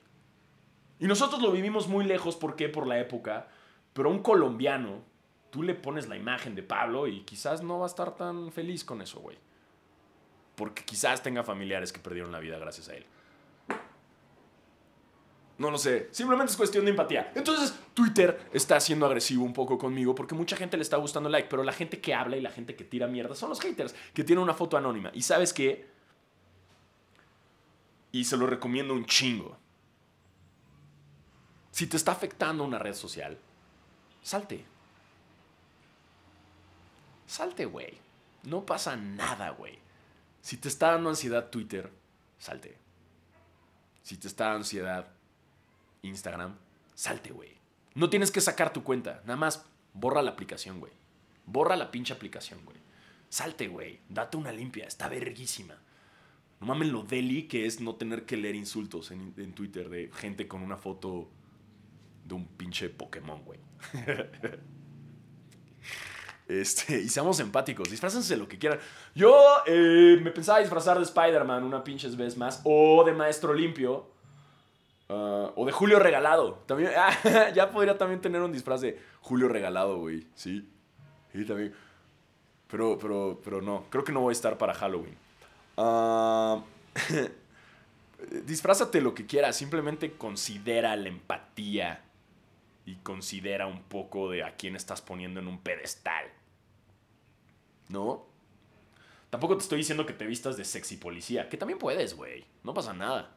Y 0.98 1.06
nosotros 1.06 1.40
lo 1.40 1.52
vivimos 1.52 1.86
muy 1.86 2.04
lejos, 2.04 2.36
¿por 2.36 2.56
qué? 2.56 2.68
Por 2.68 2.86
la 2.86 2.98
época. 2.98 3.48
Pero 3.92 4.10
a 4.10 4.12
un 4.12 4.22
colombiano, 4.22 5.02
tú 5.50 5.62
le 5.62 5.74
pones 5.74 6.08
la 6.08 6.16
imagen 6.16 6.54
de 6.56 6.62
Pablo 6.64 7.06
y 7.06 7.20
quizás 7.20 7.62
no 7.62 7.78
va 7.78 7.86
a 7.86 7.88
estar 7.88 8.16
tan 8.16 8.50
feliz 8.50 8.84
con 8.84 9.00
eso, 9.00 9.20
güey 9.20 9.38
porque 10.58 10.84
quizás 10.84 11.22
tenga 11.22 11.44
familiares 11.44 11.92
que 11.92 12.00
perdieron 12.00 12.32
la 12.32 12.40
vida 12.40 12.58
gracias 12.58 12.88
a 12.88 12.96
él. 12.96 13.06
No 15.56 15.70
lo 15.70 15.78
sé, 15.78 16.08
simplemente 16.12 16.50
es 16.50 16.56
cuestión 16.56 16.84
de 16.84 16.90
empatía. 16.90 17.32
Entonces, 17.34 17.74
Twitter 17.94 18.48
está 18.52 18.78
siendo 18.80 19.06
agresivo 19.06 19.44
un 19.44 19.52
poco 19.52 19.78
conmigo 19.78 20.14
porque 20.14 20.34
mucha 20.34 20.56
gente 20.56 20.76
le 20.76 20.82
está 20.82 20.96
gustando 20.96 21.28
like, 21.28 21.48
pero 21.48 21.62
la 21.62 21.72
gente 21.72 22.00
que 22.00 22.14
habla 22.14 22.36
y 22.36 22.40
la 22.40 22.50
gente 22.50 22.76
que 22.76 22.84
tira 22.84 23.06
mierda 23.06 23.34
son 23.34 23.48
los 23.48 23.60
haters, 23.60 23.94
que 24.12 24.24
tienen 24.24 24.42
una 24.42 24.54
foto 24.54 24.76
anónima. 24.76 25.10
¿Y 25.14 25.22
sabes 25.22 25.52
qué? 25.52 25.88
Y 28.12 28.24
se 28.24 28.36
lo 28.36 28.46
recomiendo 28.46 28.94
un 28.94 29.06
chingo. 29.06 29.56
Si 31.70 31.86
te 31.86 31.96
está 31.96 32.12
afectando 32.12 32.64
una 32.64 32.78
red 32.78 32.94
social, 32.94 33.38
salte. 34.22 34.64
Salte, 37.26 37.64
güey. 37.64 37.98
No 38.44 38.64
pasa 38.64 38.96
nada, 38.96 39.50
güey. 39.50 39.87
Si 40.48 40.56
te 40.56 40.68
está 40.68 40.92
dando 40.92 41.10
ansiedad 41.10 41.50
Twitter, 41.50 41.92
salte. 42.38 42.78
Si 44.02 44.16
te 44.16 44.28
está 44.28 44.44
dando 44.44 44.60
ansiedad 44.60 45.06
Instagram, 46.00 46.56
salte, 46.94 47.32
güey. 47.32 47.50
No 47.94 48.08
tienes 48.08 48.30
que 48.30 48.40
sacar 48.40 48.72
tu 48.72 48.82
cuenta. 48.82 49.20
Nada 49.26 49.36
más 49.36 49.66
borra 49.92 50.22
la 50.22 50.30
aplicación, 50.30 50.80
güey. 50.80 50.92
Borra 51.44 51.76
la 51.76 51.90
pinche 51.90 52.14
aplicación, 52.14 52.64
güey. 52.64 52.78
Salte, 53.28 53.68
güey. 53.68 54.00
Date 54.08 54.38
una 54.38 54.50
limpia. 54.50 54.86
Está 54.86 55.10
verguísima. 55.10 55.76
No 56.60 56.66
mames 56.66 56.88
lo 56.88 57.02
deli 57.02 57.42
que 57.42 57.66
es 57.66 57.82
no 57.82 57.96
tener 57.96 58.24
que 58.24 58.38
leer 58.38 58.54
insultos 58.54 59.10
en, 59.10 59.34
en 59.36 59.52
Twitter 59.52 59.90
de 59.90 60.10
gente 60.14 60.48
con 60.48 60.62
una 60.62 60.78
foto 60.78 61.28
de 62.24 62.34
un 62.34 62.46
pinche 62.46 62.88
Pokémon, 62.88 63.44
güey. 63.44 63.60
Este, 66.48 66.98
y 66.98 67.08
seamos 67.10 67.38
empáticos, 67.40 67.90
disfrázense 67.90 68.34
lo 68.36 68.48
que 68.48 68.58
quieran. 68.58 68.78
Yo 69.14 69.38
eh, 69.66 70.18
me 70.22 70.30
pensaba 70.30 70.60
disfrazar 70.60 70.96
de 70.96 71.04
Spider-Man 71.04 71.62
una 71.62 71.84
pinches 71.84 72.16
vez 72.16 72.38
más, 72.38 72.62
o 72.64 73.04
de 73.04 73.12
Maestro 73.12 73.52
Limpio, 73.52 74.06
ah, 75.10 75.52
o 75.54 75.66
de 75.66 75.72
Julio 75.72 75.98
Regalado. 75.98 76.62
También, 76.66 76.92
ah, 76.96 77.50
ya 77.54 77.70
podría 77.70 77.98
también 77.98 78.22
tener 78.22 78.40
un 78.40 78.50
disfraz 78.50 78.80
de 78.80 78.98
Julio 79.20 79.48
Regalado, 79.48 79.98
güey. 79.98 80.26
Sí, 80.34 80.66
sí, 81.34 81.44
también. 81.44 81.74
Pero, 82.68 82.98
pero, 82.98 83.40
pero 83.44 83.60
no, 83.60 83.84
creo 83.90 84.02
que 84.02 84.12
no 84.12 84.20
voy 84.20 84.30
a 84.30 84.32
estar 84.32 84.56
para 84.56 84.72
Halloween. 84.72 85.16
Uh, 85.76 86.62
disfrázate 88.46 89.02
lo 89.02 89.14
que 89.14 89.26
quieras, 89.26 89.54
simplemente 89.54 90.14
considera 90.14 90.96
la 90.96 91.08
empatía 91.08 92.02
y 92.86 92.96
considera 92.96 93.66
un 93.66 93.82
poco 93.82 94.30
de 94.30 94.44
a 94.44 94.56
quién 94.56 94.76
estás 94.76 95.02
poniendo 95.02 95.40
en 95.40 95.46
un 95.46 95.58
pedestal. 95.58 96.24
¿No? 97.88 98.26
Tampoco 99.30 99.56
te 99.56 99.62
estoy 99.62 99.78
diciendo 99.78 100.06
que 100.06 100.12
te 100.12 100.26
vistas 100.26 100.56
de 100.56 100.64
sexy 100.64 100.96
policía, 100.96 101.48
que 101.48 101.56
también 101.56 101.78
puedes, 101.78 102.14
güey. 102.14 102.44
No 102.62 102.72
pasa 102.72 102.94
nada. 102.94 103.34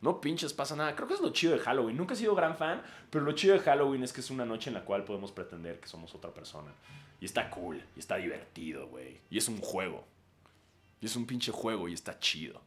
No 0.00 0.20
pinches, 0.20 0.52
pasa 0.52 0.74
nada. 0.74 0.96
Creo 0.96 1.06
que 1.06 1.14
es 1.14 1.20
lo 1.20 1.30
chido 1.30 1.52
de 1.52 1.60
Halloween. 1.60 1.96
Nunca 1.96 2.14
he 2.14 2.16
sido 2.16 2.34
gran 2.34 2.56
fan, 2.56 2.82
pero 3.10 3.24
lo 3.24 3.32
chido 3.32 3.54
de 3.54 3.60
Halloween 3.60 4.02
es 4.02 4.12
que 4.12 4.20
es 4.20 4.30
una 4.30 4.44
noche 4.44 4.70
en 4.70 4.74
la 4.74 4.84
cual 4.84 5.04
podemos 5.04 5.30
pretender 5.30 5.78
que 5.78 5.88
somos 5.88 6.14
otra 6.14 6.32
persona. 6.32 6.72
Y 7.20 7.24
está 7.24 7.50
cool, 7.50 7.80
y 7.94 8.00
está 8.00 8.16
divertido, 8.16 8.88
güey. 8.88 9.20
Y 9.30 9.38
es 9.38 9.46
un 9.48 9.60
juego. 9.60 10.04
Y 11.00 11.06
es 11.06 11.14
un 11.14 11.26
pinche 11.26 11.52
juego 11.52 11.88
y 11.88 11.94
está 11.94 12.18
chido. 12.18 12.60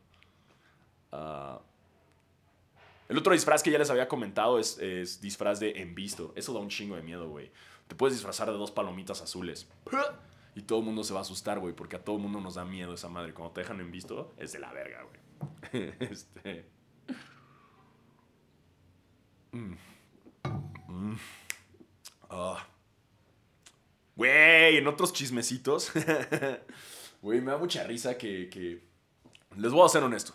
Ah, 1.11 1.59
el 3.09 3.17
otro 3.17 3.33
disfraz 3.33 3.61
que 3.61 3.71
ya 3.71 3.77
les 3.77 3.89
había 3.89 4.07
comentado 4.07 4.57
es, 4.57 4.77
es 4.79 5.19
disfraz 5.19 5.59
de 5.59 5.81
envisto. 5.81 6.31
Eso 6.35 6.53
da 6.53 6.59
un 6.59 6.69
chingo 6.69 6.95
de 6.95 7.01
miedo, 7.01 7.27
güey. 7.29 7.51
Te 7.87 7.95
puedes 7.95 8.15
disfrazar 8.15 8.49
de 8.49 8.57
dos 8.57 8.71
palomitas 8.71 9.21
azules. 9.21 9.67
Y 10.55 10.61
todo 10.61 10.79
el 10.79 10.85
mundo 10.85 11.03
se 11.03 11.13
va 11.13 11.19
a 11.19 11.21
asustar, 11.21 11.59
güey, 11.59 11.75
porque 11.75 11.97
a 11.97 12.03
todo 12.03 12.15
el 12.15 12.21
mundo 12.21 12.39
nos 12.39 12.55
da 12.55 12.63
miedo 12.63 12.93
esa 12.93 13.09
madre. 13.09 13.33
Cuando 13.33 13.53
te 13.53 13.61
dejan 13.61 13.81
en 13.81 13.91
visto, 13.91 14.33
es 14.37 14.53
de 14.53 14.59
la 14.59 14.71
verga, 14.71 15.03
güey. 15.03 15.93
este. 15.99 16.69
Ah. 22.29 22.65
Güey, 24.15 24.77
en 24.77 24.87
otros 24.87 25.13
chismecitos. 25.13 25.91
Güey, 27.21 27.41
me 27.41 27.51
da 27.51 27.57
mucha 27.57 27.83
risa 27.83 28.19
que, 28.19 28.49
que. 28.49 28.87
Les 29.57 29.71
voy 29.71 29.83
a 29.83 29.89
ser 29.89 30.03
honesto. 30.03 30.33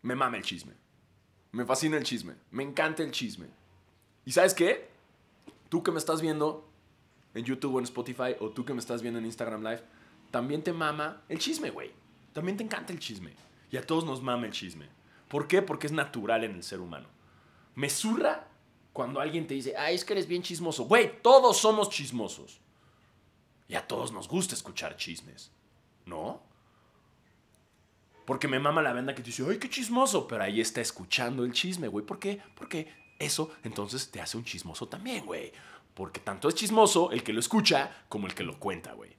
Me 0.00 0.16
mama 0.16 0.36
el 0.36 0.42
chisme. 0.42 0.72
Me 1.52 1.64
fascina 1.64 1.96
el 1.98 2.02
chisme. 2.02 2.34
Me 2.50 2.64
encanta 2.64 3.04
el 3.04 3.12
chisme. 3.12 3.46
¿Y 4.24 4.32
sabes 4.32 4.54
qué? 4.54 4.90
Tú 5.68 5.84
que 5.84 5.92
me 5.92 5.98
estás 5.98 6.20
viendo 6.20 6.71
en 7.34 7.44
YouTube 7.44 7.74
o 7.74 7.78
en 7.78 7.84
Spotify, 7.84 8.36
o 8.40 8.50
tú 8.50 8.64
que 8.64 8.74
me 8.74 8.80
estás 8.80 9.02
viendo 9.02 9.18
en 9.18 9.26
Instagram 9.26 9.62
Live, 9.62 9.82
también 10.30 10.62
te 10.62 10.72
mama 10.72 11.22
el 11.28 11.38
chisme, 11.38 11.70
güey. 11.70 11.90
También 12.32 12.56
te 12.56 12.64
encanta 12.64 12.92
el 12.92 12.98
chisme. 12.98 13.34
Y 13.70 13.76
a 13.76 13.86
todos 13.86 14.04
nos 14.04 14.22
mama 14.22 14.46
el 14.46 14.52
chisme. 14.52 14.88
¿Por 15.28 15.48
qué? 15.48 15.62
Porque 15.62 15.86
es 15.86 15.92
natural 15.92 16.44
en 16.44 16.54
el 16.54 16.62
ser 16.62 16.80
humano. 16.80 17.08
Me 17.74 17.88
zurra 17.88 18.48
cuando 18.92 19.20
alguien 19.20 19.46
te 19.46 19.54
dice, 19.54 19.76
ay, 19.76 19.94
es 19.94 20.04
que 20.04 20.12
eres 20.12 20.26
bien 20.26 20.42
chismoso. 20.42 20.84
Güey, 20.84 21.22
todos 21.22 21.58
somos 21.58 21.88
chismosos. 21.88 22.60
Y 23.68 23.74
a 23.74 23.86
todos 23.86 24.12
nos 24.12 24.28
gusta 24.28 24.54
escuchar 24.54 24.96
chismes. 24.96 25.50
¿No? 26.04 26.42
Porque 28.26 28.48
me 28.48 28.58
mama 28.58 28.82
la 28.82 28.92
banda 28.92 29.14
que 29.14 29.22
te 29.22 29.26
dice, 29.28 29.44
ay, 29.48 29.58
qué 29.58 29.70
chismoso. 29.70 30.28
Pero 30.28 30.44
ahí 30.44 30.60
está 30.60 30.80
escuchando 30.80 31.44
el 31.44 31.52
chisme, 31.52 31.88
güey. 31.88 32.04
¿Por 32.04 32.18
qué? 32.18 32.42
Porque 32.54 32.92
eso 33.18 33.50
entonces 33.62 34.10
te 34.10 34.20
hace 34.20 34.36
un 34.36 34.44
chismoso 34.44 34.88
también, 34.88 35.24
güey. 35.24 35.52
Porque 35.94 36.20
tanto 36.20 36.48
es 36.48 36.54
chismoso 36.54 37.10
el 37.10 37.22
que 37.22 37.32
lo 37.32 37.40
escucha 37.40 38.04
como 38.08 38.26
el 38.26 38.34
que 38.34 38.44
lo 38.44 38.58
cuenta, 38.58 38.92
güey. 38.92 39.16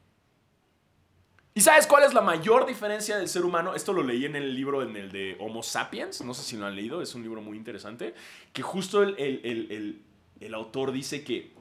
¿Y 1.56 1.62
sabes 1.62 1.86
cuál 1.86 2.04
es 2.04 2.16
la 2.16 2.22
mayor 2.22 2.66
diferencia 2.66 3.18
del 3.18 3.30
ser 3.30 3.46
humano? 3.46 3.76
Esto 3.76 3.94
lo 3.94 4.02
leí 4.02 4.26
en 4.26 4.36
el 4.36 4.56
libro, 4.56 4.82
en 4.82 4.96
el 4.96 5.12
de 5.12 5.38
Homo 5.40 5.62
Sapiens. 5.62 6.22
No 6.22 6.34
sé 6.34 6.42
si 6.42 6.58
lo 6.58 6.66
han 6.66 6.76
leído, 6.76 7.02
es 7.02 7.14
un 7.14 7.22
libro 7.22 7.42
muy 7.42 7.58
interesante. 7.58 8.16
Que 8.54 8.64
justo 8.64 9.04
el, 9.04 10.04
el 10.40 10.54
autor 10.54 10.92
dice 10.92 11.24
que 11.24 11.54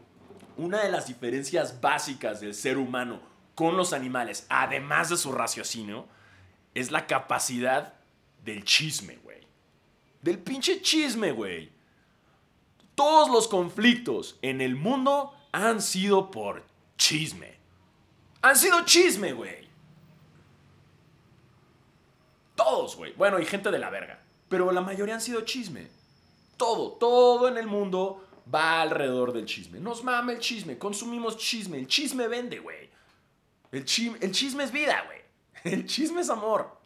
una 0.56 0.82
de 0.82 0.90
las 0.90 1.08
diferencias 1.08 1.80
básicas 1.80 2.40
del 2.40 2.54
ser 2.54 2.78
humano 2.78 3.20
con 3.54 3.76
los 3.76 3.92
animales, 3.92 4.46
además 4.48 5.10
de 5.10 5.16
su 5.16 5.32
raciocinio, 5.32 6.06
es 6.74 6.90
la 6.90 7.06
capacidad 7.06 7.94
del 8.44 8.64
chisme, 8.64 9.16
güey. 9.22 9.40
Del 10.22 10.38
pinche 10.38 10.80
chisme, 10.80 11.32
güey. 11.32 11.71
Todos 12.94 13.30
los 13.30 13.48
conflictos 13.48 14.38
en 14.42 14.60
el 14.60 14.76
mundo 14.76 15.34
han 15.52 15.80
sido 15.80 16.30
por 16.30 16.64
chisme. 16.96 17.56
Han 18.42 18.56
sido 18.56 18.84
chisme, 18.84 19.32
güey. 19.32 19.68
Todos, 22.54 22.96
güey. 22.96 23.12
Bueno, 23.14 23.38
y 23.38 23.46
gente 23.46 23.70
de 23.70 23.78
la 23.78 23.90
verga. 23.90 24.20
Pero 24.48 24.70
la 24.72 24.80
mayoría 24.80 25.14
han 25.14 25.20
sido 25.20 25.40
chisme. 25.42 25.86
Todo, 26.56 26.92
todo 26.92 27.48
en 27.48 27.56
el 27.56 27.66
mundo 27.66 28.24
va 28.52 28.82
alrededor 28.82 29.32
del 29.32 29.46
chisme. 29.46 29.80
Nos 29.80 30.04
mama 30.04 30.32
el 30.32 30.38
chisme, 30.38 30.78
consumimos 30.78 31.36
chisme. 31.38 31.78
El 31.78 31.86
chisme 31.86 32.28
vende, 32.28 32.58
güey. 32.58 32.90
El, 33.70 33.86
el 34.20 34.32
chisme 34.32 34.64
es 34.64 34.72
vida, 34.72 35.02
güey. 35.06 35.22
El 35.64 35.86
chisme 35.86 36.20
es 36.20 36.28
amor. 36.28 36.76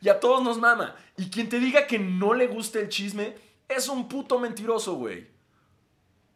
Y 0.00 0.08
a 0.08 0.20
todos 0.20 0.42
nos 0.42 0.58
mama. 0.58 0.94
Y 1.16 1.30
quien 1.30 1.48
te 1.48 1.58
diga 1.58 1.86
que 1.86 1.98
no 1.98 2.34
le 2.34 2.46
gusta 2.46 2.78
el 2.78 2.88
chisme 2.88 3.34
es 3.70 3.88
un 3.88 4.08
puto 4.08 4.38
mentiroso, 4.38 4.94
güey. 4.94 5.28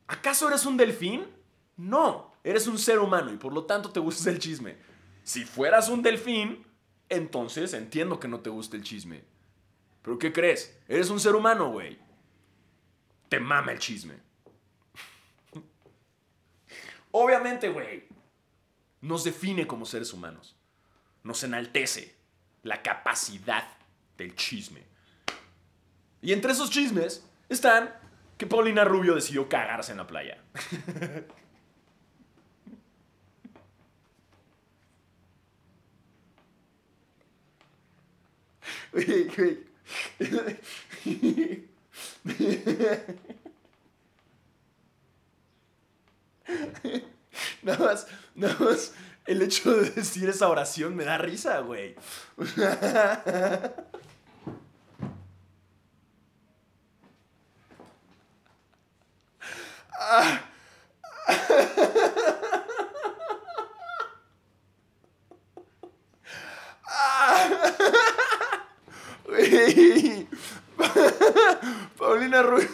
¿Acaso 0.07 0.49
eres 0.49 0.64
un 0.64 0.77
delfín? 0.77 1.27
No, 1.77 2.33
eres 2.44 2.66
un 2.66 2.79
ser 2.79 2.99
humano 2.99 3.33
y 3.33 3.37
por 3.37 3.53
lo 3.53 3.64
tanto 3.64 3.90
te 3.90 4.01
gusta 4.01 4.31
el 4.31 4.38
chisme. 4.38 4.77
Si 5.23 5.44
fueras 5.44 5.88
un 5.88 6.03
delfín, 6.03 6.64
entonces 7.09 7.73
entiendo 7.75 8.20
que 8.20 8.29
no 8.29 8.40
te 8.40 8.51
guste 8.51 8.77
el 8.77 8.85
chisme. 8.85 9.25
Pero 10.03 10.18
¿qué 10.18 10.33
crees? 10.33 10.79
Eres 10.87 11.11
un 11.11 11.18
ser 11.18 11.35
humano, 11.35 11.70
güey. 11.70 11.99
Te 13.29 13.40
mama 13.40 13.73
el 13.73 13.79
chisme. 13.79 14.14
Obviamente, 17.11 17.68
güey, 17.70 18.05
nos 19.01 19.25
define 19.25 19.66
como 19.66 19.87
seres 19.87 20.12
humanos. 20.12 20.55
Nos 21.23 21.42
enaltece 21.42 22.14
la 22.62 22.83
capacidad 22.83 23.66
del 24.16 24.37
chisme. 24.37 24.93
Y 26.24 26.32
entre 26.32 26.52
esos 26.52 26.70
chismes 26.70 27.22
están 27.50 27.94
que 28.38 28.46
Paulina 28.46 28.82
Rubio 28.82 29.14
decidió 29.14 29.46
cagarse 29.46 29.92
en 29.92 29.98
la 29.98 30.06
playa. 30.06 30.38
Nada 47.62 47.78
más, 47.78 48.06
nada 48.34 48.56
más 48.60 48.94
el 49.26 49.42
hecho 49.42 49.76
de 49.76 49.90
decir 49.90 50.30
esa 50.30 50.48
oración 50.48 50.96
me 50.96 51.04
da 51.04 51.18
risa, 51.18 51.58
güey. 51.58 51.96
Paulina 71.99 72.43
Rubio. 72.43 72.69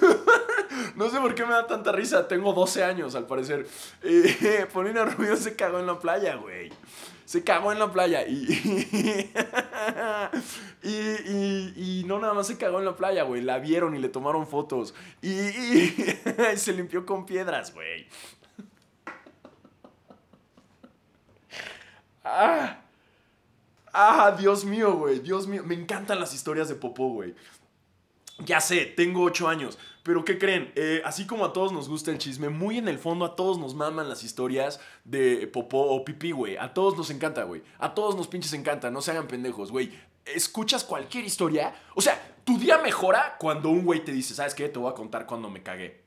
No 0.97 1.11
sé 1.11 1.21
por 1.21 1.35
qué 1.35 1.45
me 1.45 1.53
da 1.53 1.66
tanta 1.66 1.93
risa. 1.93 2.29
Tengo 2.29 2.53
12 2.53 2.85
años, 2.85 3.14
al 3.14 3.27
parecer. 3.27 3.66
Paulina 4.73 5.05
Rubio 5.05 5.37
se 5.37 5.57
cagó 5.57 5.79
en 5.79 5.87
la 5.87 5.99
playa, 5.99 6.37
güey. 6.37 6.71
Se 7.31 7.45
cagó 7.45 7.71
en 7.71 7.79
la 7.79 7.93
playa. 7.93 8.25
Y, 10.83 12.01
y, 12.01 12.05
no 12.07 12.19
nada 12.19 12.35
más 12.35 12.49
se 12.49 12.57
cagó 12.57 12.81
en 12.81 12.87
la 12.87 12.97
playa, 12.97 13.23
güey. 13.23 13.40
La 13.40 13.59
vieron 13.59 13.95
y 13.95 14.01
le 14.01 14.09
tomaron 14.09 14.49
fotos. 14.49 14.95
Y, 15.23 15.31
se 16.57 16.73
limpió 16.73 17.07
con 17.07 17.27
piedras, 17.27 17.73
güey. 17.73 18.09
Ah. 22.25 22.81
Ah, 23.93 24.37
Dios 24.37 24.64
mío, 24.64 24.95
güey. 24.95 25.21
Dios 25.21 25.47
mío. 25.47 25.62
Me 25.64 25.77
encantan 25.77 26.19
las 26.19 26.35
historias 26.35 26.69
de 26.69 26.75
Popó, 26.75 27.11
güey. 27.11 27.37
Ya 28.45 28.61
sé, 28.61 28.87
tengo 28.87 29.23
8 29.23 29.49
años. 29.49 29.79
Pero 30.03 30.25
¿qué 30.25 30.38
creen? 30.38 30.73
Eh, 30.77 31.03
así 31.05 31.27
como 31.27 31.45
a 31.45 31.53
todos 31.53 31.73
nos 31.73 31.88
gusta 31.88 32.11
el 32.11 32.19
chisme, 32.19 32.49
muy 32.49 32.79
en 32.79 32.88
el 32.88 32.99
fondo 32.99 33.25
a 33.25 33.37
todos 33.37 33.59
nos 33.59 33.75
maman 33.75 34.09
las 34.09 34.25
historias 34.25 34.81
de 35.11 35.46
popó 35.49 35.81
o 35.81 36.05
pipí, 36.05 36.31
güey. 36.31 36.57
A 36.57 36.73
todos 36.73 36.96
nos 36.96 37.11
encanta, 37.11 37.42
güey. 37.44 37.62
A 37.79 37.94
todos 37.94 38.16
nos 38.16 38.29
pinches 38.29 38.53
encanta, 38.53 38.90
no 38.90 39.03
se 39.03 39.11
hagan 39.11 39.27
pendejos, 39.27 39.70
güey. 39.73 39.92
Escuchas 40.25 40.85
cualquier 40.85 41.25
historia. 41.25 41.75
O 41.94 42.01
sea, 42.01 42.37
tu 42.44 42.59
día 42.59 42.79
mejora 42.79 43.37
cuando 43.38 43.70
un 43.70 43.85
güey 43.85 44.05
te 44.05 44.12
dice, 44.12 44.35
¿sabes 44.35 44.55
qué? 44.55 44.68
Te 44.68 44.79
voy 44.79 44.90
a 44.90 44.94
contar 44.94 45.27
cuando 45.27 45.51
me 45.51 45.62
cagué. 45.62 46.05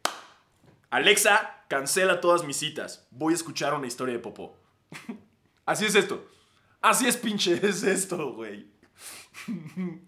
Alexa, 0.89 1.66
cancela 1.68 2.22
todas 2.22 2.46
mis 2.46 2.58
citas. 2.58 3.08
Voy 3.12 3.34
a 3.34 3.36
escuchar 3.36 3.74
una 3.74 3.88
historia 3.88 4.13
de 4.13 4.20
popó. 4.20 4.56
Así 5.66 5.86
es 5.86 5.96
esto. 5.96 6.26
Así 6.82 7.08
es 7.08 7.18
pinche, 7.18 7.54
es 7.68 7.84
esto, 7.84 8.34
güey. 8.34 8.68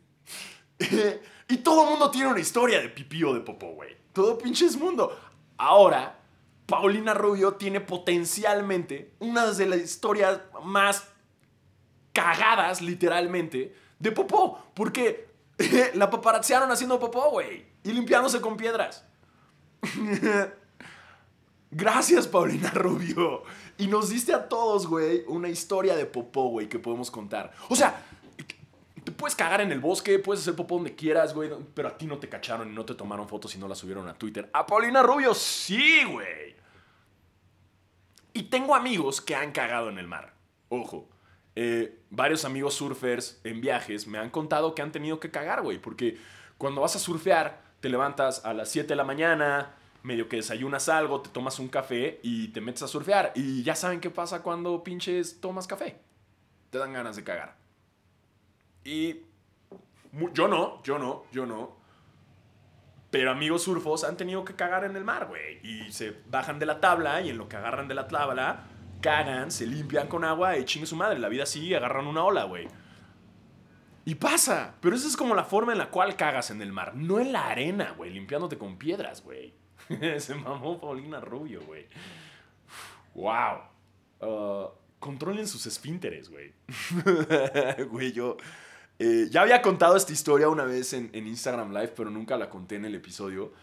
y 1.49 1.57
todo 1.57 1.85
mundo 1.85 2.11
tiene 2.11 2.27
una 2.27 2.39
historia 2.39 2.79
de 2.79 2.89
pipí 2.89 3.23
o 3.23 3.33
de 3.33 3.41
popó, 3.41 3.73
güey. 3.73 3.95
Todo 4.13 4.37
pinche 4.37 4.65
es 4.65 4.77
mundo. 4.77 5.19
Ahora, 5.57 6.14
Paulina 6.65 7.13
Rubio 7.13 7.53
tiene 7.53 7.79
potencialmente 7.81 9.13
una 9.19 9.51
de 9.51 9.65
las 9.67 9.79
historias 9.79 10.41
más 10.63 11.07
cagadas, 12.11 12.81
literalmente, 12.81 13.75
de 13.99 14.11
popó. 14.11 14.59
Porque 14.73 15.27
la 15.93 16.09
paparazziaron 16.09 16.71
haciendo 16.71 16.99
popó, 16.99 17.29
güey. 17.31 17.65
Y 17.83 17.91
limpiándose 17.91 18.41
con 18.41 18.57
piedras. 18.57 19.05
Gracias, 21.71 22.27
Paulina 22.27 22.71
Rubio. 22.71 23.43
Y 23.77 23.87
nos 23.87 24.09
diste 24.09 24.33
a 24.33 24.47
todos, 24.47 24.87
güey, 24.87 25.23
una 25.27 25.49
historia 25.49 25.95
de 25.95 26.05
popó, 26.05 26.47
güey, 26.47 26.69
que 26.69 26.79
podemos 26.79 27.11
contar. 27.11 27.51
O 27.69 27.75
sea, 27.75 28.01
puedes 29.25 29.35
cagar 29.35 29.61
en 29.61 29.71
el 29.71 29.79
bosque, 29.79 30.19
puedes 30.19 30.43
hacer 30.43 30.55
popó 30.55 30.75
donde 30.75 30.93
quieras, 30.93 31.33
güey, 31.33 31.49
pero 31.73 31.87
a 31.87 31.97
ti 31.97 32.05
no 32.05 32.19
te 32.19 32.29
cacharon 32.29 32.69
y 32.69 32.75
no 32.75 32.85
te 32.85 32.93
tomaron 32.93 33.27
fotos 33.27 33.55
y 33.55 33.57
no 33.57 33.67
las 33.67 33.79
subieron 33.79 34.07
a 34.07 34.13
Twitter. 34.13 34.47
A 34.53 34.67
Paulina 34.67 35.01
Rubio, 35.01 35.33
sí, 35.33 36.03
güey. 36.03 36.55
Y 38.33 38.43
tengo 38.43 38.75
amigos 38.75 39.21
que 39.21 39.33
han 39.33 39.51
cagado 39.51 39.89
en 39.89 39.97
el 39.97 40.05
mar. 40.05 40.35
Ojo. 40.69 41.09
Eh, 41.55 42.01
varios 42.11 42.45
amigos 42.45 42.75
surfers 42.75 43.41
en 43.43 43.61
viajes 43.61 44.05
me 44.05 44.19
han 44.19 44.29
contado 44.29 44.75
que 44.75 44.83
han 44.83 44.91
tenido 44.91 45.19
que 45.19 45.31
cagar, 45.31 45.63
güey, 45.63 45.79
porque 45.79 46.19
cuando 46.59 46.81
vas 46.81 46.95
a 46.95 46.99
surfear, 46.99 47.63
te 47.79 47.89
levantas 47.89 48.45
a 48.45 48.53
las 48.53 48.69
7 48.69 48.89
de 48.89 48.95
la 48.95 49.05
mañana, 49.05 49.73
medio 50.03 50.29
que 50.29 50.35
desayunas 50.35 50.87
algo, 50.87 51.21
te 51.21 51.31
tomas 51.31 51.57
un 51.57 51.67
café 51.67 52.19
y 52.21 52.49
te 52.49 52.61
metes 52.61 52.83
a 52.83 52.87
surfear. 52.87 53.31
Y 53.33 53.63
ya 53.63 53.73
saben 53.73 54.01
qué 54.01 54.11
pasa 54.11 54.43
cuando 54.43 54.83
pinches 54.83 55.41
tomas 55.41 55.65
café. 55.65 55.97
Te 56.69 56.77
dan 56.77 56.93
ganas 56.93 57.15
de 57.15 57.23
cagar. 57.23 57.64
Y 58.85 59.23
yo 60.33 60.47
no, 60.47 60.81
yo 60.83 60.97
no, 60.99 61.25
yo 61.31 61.45
no. 61.45 61.75
Pero 63.09 63.31
amigos 63.31 63.63
surfos 63.63 64.03
han 64.03 64.15
tenido 64.15 64.45
que 64.45 64.55
cagar 64.55 64.83
en 64.83 64.95
el 64.95 65.03
mar, 65.03 65.27
güey. 65.27 65.59
Y 65.63 65.91
se 65.91 66.15
bajan 66.27 66.59
de 66.59 66.67
la 66.67 66.79
tabla 66.79 67.21
y 67.21 67.29
en 67.29 67.37
lo 67.37 67.49
que 67.49 67.57
agarran 67.57 67.87
de 67.87 67.95
la 67.95 68.07
tabla, 68.07 68.65
cagan, 69.01 69.51
se 69.51 69.65
limpian 69.65 70.07
con 70.07 70.23
agua 70.23 70.57
y 70.57 70.65
chingue 70.65 70.85
su 70.85 70.95
madre. 70.95 71.17
La 71.17 71.29
vida 71.29 71.45
sigue, 71.45 71.75
agarran 71.75 72.05
una 72.07 72.23
ola, 72.23 72.43
güey. 72.43 72.67
Y 74.05 74.15
pasa. 74.15 74.75
Pero 74.81 74.95
esa 74.95 75.07
es 75.07 75.17
como 75.17 75.33
la 75.33 75.45
forma 75.45 75.71
en 75.71 75.79
la 75.79 75.89
cual 75.89 76.15
cagas 76.15 76.51
en 76.51 76.61
el 76.61 76.71
mar. 76.71 76.95
No 76.95 77.19
en 77.19 77.31
la 77.31 77.47
arena, 77.47 77.93
güey, 77.97 78.11
limpiándote 78.11 78.57
con 78.57 78.77
piedras, 78.77 79.23
güey. 79.23 79.55
Se 80.19 80.35
mamó 80.35 80.79
Paulina 80.79 81.19
Rubio, 81.19 81.61
güey. 81.61 81.87
Wow. 83.15 83.61
Uh, 84.19 84.67
controlen 84.99 85.47
sus 85.47 85.65
esfínteres, 85.65 86.29
güey. 86.29 86.53
güey, 87.89 88.11
yo... 88.11 88.37
Eh, 88.97 89.27
ya 89.29 89.41
había 89.41 89.61
contado 89.61 89.97
esta 89.97 90.13
historia 90.13 90.47
una 90.47 90.63
vez 90.63 90.93
en, 90.93 91.09
Instagram 91.13 91.73
Live, 91.73 91.93
pero 91.95 92.09
nunca 92.09 92.37
la 92.37 92.49
conté 92.49 92.75
en 92.75 92.85
el 92.85 92.95
episodio. 92.95 93.53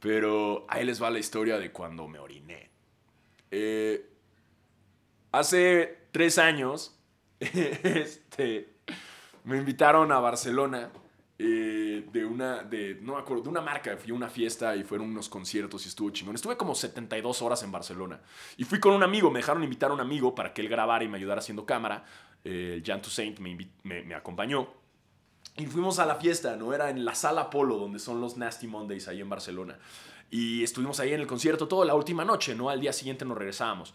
Pero 0.00 0.66
ahí 0.68 0.84
les 0.84 1.02
va 1.02 1.10
la 1.10 1.18
historia 1.18 1.58
de 1.58 1.72
cuando 1.72 2.06
me 2.06 2.18
oriné. 2.18 2.70
Eh, 3.50 4.08
hace 5.32 6.08
tres 6.12 6.38
años, 6.38 6.98
este, 7.40 8.74
me 9.44 9.56
invitaron 9.56 10.12
a 10.12 10.20
Barcelona 10.20 10.90
eh, 11.38 12.06
de 12.10 12.24
una, 12.24 12.62
de, 12.62 12.98
no 13.02 13.14
me 13.14 13.20
acuerdo, 13.20 13.42
de 13.44 13.48
una 13.50 13.60
marca. 13.60 13.96
Fui 13.96 14.10
a 14.10 14.14
una 14.14 14.28
fiesta 14.28 14.74
y 14.76 14.84
fueron 14.84 15.08
unos 15.08 15.28
conciertos 15.28 15.84
y 15.84 15.88
estuvo 15.88 16.10
chingón. 16.10 16.34
Estuve 16.34 16.56
como 16.56 16.74
72 16.74 17.42
horas 17.42 17.62
en 17.62 17.72
Barcelona. 17.72 18.20
Y 18.56 18.64
fui 18.64 18.80
con 18.80 18.92
un 18.92 19.02
amigo, 19.02 19.30
me 19.30 19.40
dejaron 19.40 19.62
invitar 19.62 19.90
a 19.90 19.94
un 19.94 20.00
amigo 20.00 20.34
para 20.34 20.54
que 20.54 20.62
él 20.62 20.68
grabara 20.68 21.04
y 21.04 21.08
me 21.08 21.18
ayudara 21.18 21.40
haciendo 21.40 21.66
cámara. 21.66 22.04
Eh, 22.44 22.82
Jan 22.84 23.02
Toussaint 23.02 23.38
me, 23.38 23.56
me, 23.82 24.02
me, 24.02 24.14
acompañó. 24.14 24.68
Y 25.58 25.66
fuimos 25.66 25.98
a 25.98 26.06
la 26.06 26.16
fiesta, 26.16 26.56
¿no? 26.56 26.74
Era 26.74 26.90
en 26.90 27.04
la 27.04 27.14
sala 27.14 27.48
Polo, 27.48 27.78
donde 27.78 27.98
son 27.98 28.20
los 28.20 28.36
Nasty 28.36 28.66
Mondays 28.66 29.08
ahí 29.08 29.20
en 29.22 29.28
Barcelona. 29.28 29.78
Y 30.30 30.62
estuvimos 30.62 31.00
ahí 31.00 31.12
en 31.14 31.20
el 31.20 31.26
concierto 31.26 31.66
toda 31.66 31.86
la 31.86 31.94
última 31.94 32.24
noche, 32.24 32.54
¿no? 32.54 32.68
Al 32.68 32.80
día 32.80 32.92
siguiente 32.92 33.24
nos 33.24 33.38
regresábamos. 33.38 33.94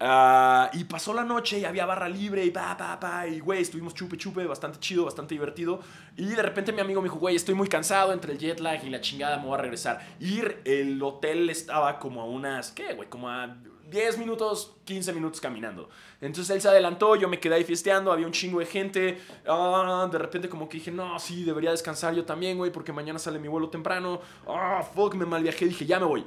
Ah, 0.00 0.70
y 0.72 0.84
pasó 0.84 1.12
la 1.12 1.22
noche 1.22 1.60
y 1.60 1.64
había 1.64 1.86
barra 1.86 2.08
libre 2.08 2.44
y 2.44 2.50
pa, 2.50 2.76
pa, 2.76 2.98
pa. 2.98 3.26
Y 3.26 3.40
güey, 3.40 3.60
estuvimos 3.62 3.94
chupe, 3.94 4.16
chupe, 4.16 4.44
bastante 4.46 4.80
chido, 4.80 5.04
bastante 5.04 5.34
divertido. 5.34 5.80
Y 6.16 6.26
de 6.26 6.42
repente 6.42 6.72
mi 6.72 6.80
amigo 6.80 7.00
me 7.00 7.06
dijo, 7.06 7.18
güey, 7.18 7.36
estoy 7.36 7.54
muy 7.54 7.68
cansado 7.68 8.12
entre 8.12 8.32
el 8.32 8.38
jet 8.38 8.58
lag 8.60 8.82
y 8.84 8.90
la 8.90 9.00
chingada, 9.00 9.36
me 9.36 9.44
voy 9.44 9.54
a 9.54 9.58
regresar. 9.58 10.00
Y 10.18 10.40
el 10.64 11.00
hotel 11.02 11.50
estaba 11.50 11.98
como 11.98 12.22
a 12.22 12.24
unas, 12.24 12.72
¿qué, 12.72 12.94
güey? 12.94 13.08
Como 13.08 13.28
a 13.28 13.54
10 13.92 14.18
minutos, 14.18 14.74
15 14.84 15.12
minutos 15.12 15.40
caminando. 15.40 15.88
Entonces 16.20 16.50
él 16.54 16.62
se 16.62 16.68
adelantó, 16.68 17.14
yo 17.14 17.28
me 17.28 17.38
quedé 17.38 17.56
ahí 17.56 17.64
fiesteando, 17.64 18.10
había 18.10 18.26
un 18.26 18.32
chingo 18.32 18.58
de 18.58 18.66
gente. 18.66 19.20
Ah, 19.46 20.08
de 20.10 20.18
repente 20.18 20.48
como 20.48 20.68
que 20.68 20.78
dije, 20.78 20.90
no, 20.90 21.18
sí, 21.18 21.44
debería 21.44 21.70
descansar 21.70 22.14
yo 22.14 22.24
también, 22.24 22.56
güey, 22.56 22.72
porque 22.72 22.92
mañana 22.92 23.18
sale 23.18 23.38
mi 23.38 23.48
vuelo 23.48 23.68
temprano. 23.68 24.20
Ah, 24.48 24.82
fuck, 24.82 25.14
me 25.14 25.26
mal 25.26 25.42
viajé, 25.42 25.66
dije, 25.66 25.84
ya 25.86 26.00
me 26.00 26.06
voy. 26.06 26.26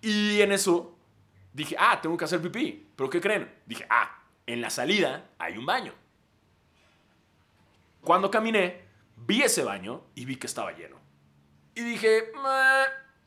Y 0.00 0.40
en 0.40 0.52
eso 0.52 0.96
dije, 1.52 1.76
ah, 1.78 2.00
tengo 2.00 2.16
que 2.16 2.24
hacer 2.24 2.40
pipí. 2.40 2.88
¿Pero 2.96 3.10
qué 3.10 3.20
creen? 3.20 3.54
Dije, 3.66 3.86
ah, 3.90 4.22
en 4.46 4.60
la 4.60 4.70
salida 4.70 5.30
hay 5.38 5.58
un 5.58 5.66
baño. 5.66 5.92
Cuando 8.00 8.30
caminé, 8.30 8.82
vi 9.16 9.42
ese 9.42 9.62
baño 9.62 10.02
y 10.14 10.24
vi 10.24 10.36
que 10.36 10.46
estaba 10.46 10.72
lleno. 10.72 10.96
Y 11.74 11.82
dije, 11.82 12.32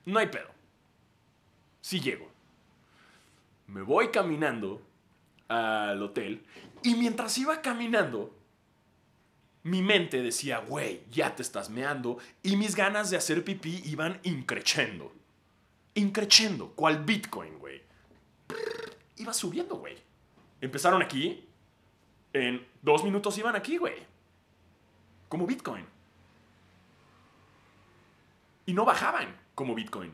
no 0.06 0.20
hay 0.20 0.28
pedo. 0.28 0.50
Sí 1.82 2.00
llego. 2.00 2.37
Me 3.68 3.82
voy 3.82 4.10
caminando 4.10 4.82
al 5.48 6.02
hotel 6.02 6.46
y 6.84 6.96
mientras 6.96 7.38
iba 7.38 7.62
caminando, 7.62 8.34
mi 9.64 9.82
mente 9.82 10.22
decía, 10.22 10.60
güey, 10.60 11.02
ya 11.12 11.36
te 11.36 11.42
estás 11.42 11.70
meando 11.70 12.18
y 12.42 12.56
mis 12.56 12.76
ganas 12.76 13.10
de 13.10 13.18
hacer 13.18 13.44
pipí 13.44 13.82
iban 13.86 14.20
increchendo. 14.24 15.12
Increchendo, 15.96 16.70
cual 16.70 17.04
Bitcoin, 17.04 17.60
güey. 17.60 17.82
Iba 19.18 19.34
subiendo, 19.34 19.76
güey. 19.76 19.98
Empezaron 20.62 21.02
aquí, 21.02 21.46
en 22.34 22.66
dos 22.82 23.04
minutos 23.04 23.38
iban 23.38 23.56
aquí, 23.56 23.78
güey. 23.78 23.96
Como 25.28 25.46
Bitcoin. 25.46 25.86
Y 28.66 28.74
no 28.74 28.86
bajaban 28.86 29.36
como 29.56 29.76
Bitcoin. 29.76 30.14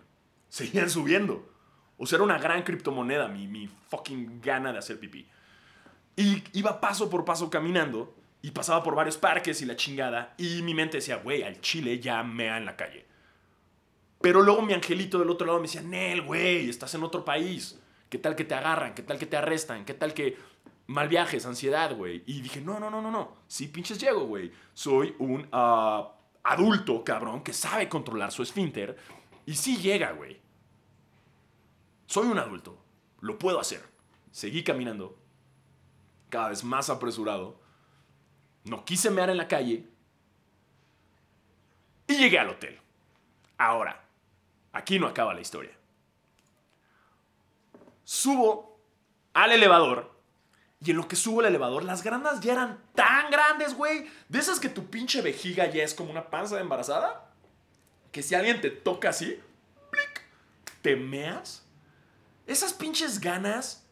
Seguían 0.49 0.89
subiendo. 0.89 1.53
O 1.98 2.06
sea, 2.06 2.18
era 2.18 2.24
una 2.24 2.38
gran 2.38 2.64
criptomoneda 2.64 3.28
mi, 3.28 3.48
mi 3.48 3.70
fucking 3.89 4.41
gana 4.41 4.72
de 4.72 4.80
hacer 4.80 5.00
pipí. 5.00 5.28
Y 6.16 6.44
iba 6.54 6.80
paso 6.80 7.10
por 7.10 7.26
paso 7.26 7.50
caminando 7.50 8.16
y 8.41 8.52
pasaba 8.52 8.84
por 8.84 8.96
varios 8.96 9.18
parques 9.18 9.62
y 9.62 9.66
la 9.66 9.76
chingada. 9.76 10.34
Y 10.38 10.62
mi 10.62 10.74
mente 10.74 10.98
decía, 10.98 11.18
güey, 11.18 11.44
al 11.44 11.62
chile 11.62 12.00
ya 12.00 12.24
mea 12.24 12.58
en 12.58 12.66
la 12.66 12.76
calle. 12.76 13.06
Pero 14.22 14.41
luego 14.41 14.62
mi 14.62 14.74
angelito 14.74 15.20
del 15.20 15.30
otro 15.30 15.48
lado 15.48 15.60
me 15.60 15.68
decía, 15.68 15.82
Nel, 15.82 16.22
güey, 16.22 16.70
estás 16.70 16.94
en 16.96 17.04
otro 17.04 17.26
país. 17.26 17.80
¿Qué 18.10 18.18
tal 18.18 18.36
que 18.36 18.46
te 18.46 18.54
agarran? 18.54 18.94
¿Qué 18.94 19.02
tal 19.02 19.18
que 19.18 19.26
te 19.26 19.38
arrestan? 19.38 19.86
¿Qué 19.86 19.94
tal 19.94 20.14
que 20.14 20.38
mal 20.88 21.10
viajes, 21.10 21.46
ansiedad, 21.46 21.96
güey? 21.96 22.24
Y 22.26 22.41
dije, 22.41 22.62
no, 22.62 22.80
no, 22.80 22.89
no, 22.89 23.02
no, 23.02 23.12
no. 23.12 23.36
Sí, 23.48 23.68
pinches 23.68 24.00
llego, 24.00 24.26
güey. 24.26 24.52
Soy 24.74 25.16
un 25.20 25.48
ah, 25.52 26.12
adulto, 26.44 27.04
cabrón, 27.04 27.44
que 27.44 27.54
sabe 27.54 27.89
controlar 27.89 28.32
su 28.32 28.44
esfínter. 28.44 28.98
Y 29.46 29.56
sí 29.56 29.78
llega, 29.78 30.12
güey. 30.12 30.43
Soy 32.14 32.28
un 32.28 32.38
adulto. 32.38 32.78
Lo 33.22 33.39
puedo 33.39 33.59
hacer. 33.59 33.84
Seguí 34.30 34.64
caminando. 34.64 35.18
Cada 36.30 36.49
vez 36.49 36.64
más 36.64 36.91
apresurado. 36.91 37.59
No 38.66 38.86
quise 38.86 39.09
mear 39.09 39.32
en 39.32 39.38
la 39.38 39.47
calle. 39.47 39.89
Y 42.05 42.16
llegué 42.16 42.38
al 42.38 42.49
hotel. 42.49 42.80
Ahora, 43.57 44.05
aquí 44.74 44.99
no 44.99 45.07
acaba 45.07 45.34
la 45.34 45.41
historia. 45.41 45.76
Subo 48.03 48.80
al 49.34 49.51
elevador. 49.51 50.16
Y 50.82 50.91
en 50.91 50.97
lo 50.97 51.07
que 51.07 51.16
subo 51.16 51.41
el 51.41 51.47
elevador, 51.47 51.84
las 51.84 52.03
granas 52.03 52.41
ya 52.41 52.53
eran 52.53 52.80
tan 52.93 53.32
grandes, 53.32 53.74
güey. 53.74 54.07
De 54.30 54.38
esas 54.38 54.59
que 54.59 54.70
tu 54.70 54.86
pinche 54.86 55.24
vejiga 55.24 55.66
ya 55.66 55.84
es 55.84 55.95
como 55.95 56.11
una 56.11 56.30
panza 56.30 56.57
de 56.57 56.61
embarazada. 56.61 57.34
Que 58.11 58.22
si 58.22 58.36
alguien 58.36 58.61
te 58.61 58.70
toca 58.70 59.09
así, 59.09 59.41
te 60.84 60.95
meas 60.95 61.64
esas 62.46 62.74
pinches 62.74 63.20
ganas 63.20 63.86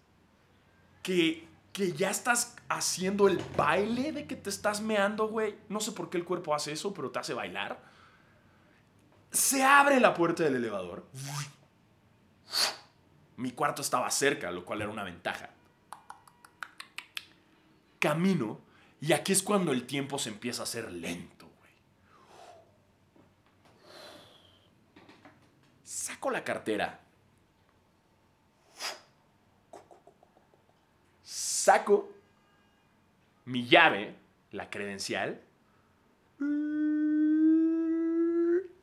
que, 1.04 1.48
que 1.74 1.94
ya 1.94 2.10
estás 2.10 2.56
haciendo 2.70 3.28
el 3.28 3.42
baile 3.56 4.12
de 4.12 4.28
que 4.28 4.36
te 4.36 4.50
estás 4.50 4.82
meando, 4.82 5.28
güey. 5.28 5.56
No 5.70 5.80
sé 5.80 5.92
por 5.92 6.10
qué 6.10 6.18
el 6.18 6.26
cuerpo 6.26 6.54
hace 6.54 6.72
eso, 6.72 6.94
pero 6.94 7.12
te 7.12 7.20
hace 7.20 7.34
bailar. 7.34 7.82
Se 9.32 9.64
abre 9.64 10.00
la 10.00 10.14
puerta 10.14 10.44
del 10.44 10.56
elevador. 10.56 11.08
Mi 13.38 13.52
cuarto 13.52 13.82
estaba 13.82 14.10
cerca, 14.12 14.52
lo 14.52 14.66
cual 14.66 14.82
era 14.82 14.92
una 14.92 15.04
ventaja. 15.04 15.50
Camino 18.00 18.60
y 19.02 19.14
aquí 19.14 19.32
es 19.32 19.42
cuando 19.42 19.72
el 19.72 19.88
tiempo 19.88 20.20
se 20.20 20.30
empieza 20.30 20.62
a 20.62 20.64
hacer 20.64 20.92
lento, 20.92 21.50
güey. 21.58 21.72
Saco 25.84 26.30
la 26.30 26.44
cartera 26.44 27.00
saco 31.62 32.12
mi 33.46 33.68
llave, 33.68 34.16
la 34.52 34.70
credencial, 34.70 35.42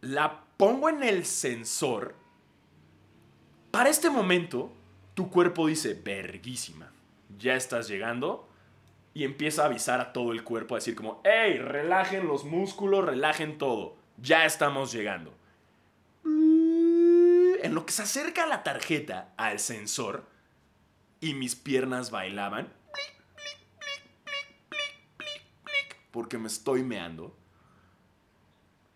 la 0.00 0.44
pongo 0.56 0.88
en 0.88 1.02
el 1.02 1.24
sensor. 1.24 2.14
Para 3.70 3.90
este 3.90 4.10
momento, 4.10 4.72
tu 5.14 5.30
cuerpo 5.30 5.66
dice, 5.66 5.94
verguísima, 5.94 6.92
ya 7.38 7.54
estás 7.54 7.88
llegando. 7.88 8.48
Y 9.14 9.24
empieza 9.24 9.62
a 9.62 9.66
avisar 9.66 10.00
a 10.00 10.12
todo 10.12 10.30
el 10.30 10.44
cuerpo, 10.44 10.76
a 10.76 10.78
decir 10.78 10.94
como, 10.94 11.20
hey, 11.24 11.58
relajen 11.58 12.28
los 12.28 12.44
músculos, 12.44 13.04
relajen 13.04 13.58
todo, 13.58 13.96
ya 14.16 14.44
estamos 14.44 14.92
llegando. 14.92 15.34
En 16.24 17.74
lo 17.74 17.84
que 17.84 17.92
se 17.92 18.02
acerca 18.02 18.46
la 18.46 18.62
tarjeta 18.62 19.32
al 19.36 19.58
sensor, 19.58 20.24
y 21.20 21.34
mis 21.34 21.56
piernas 21.56 22.10
bailaban. 22.10 22.72
Porque 26.10 26.38
me 26.38 26.48
estoy 26.48 26.82
meando. 26.82 27.36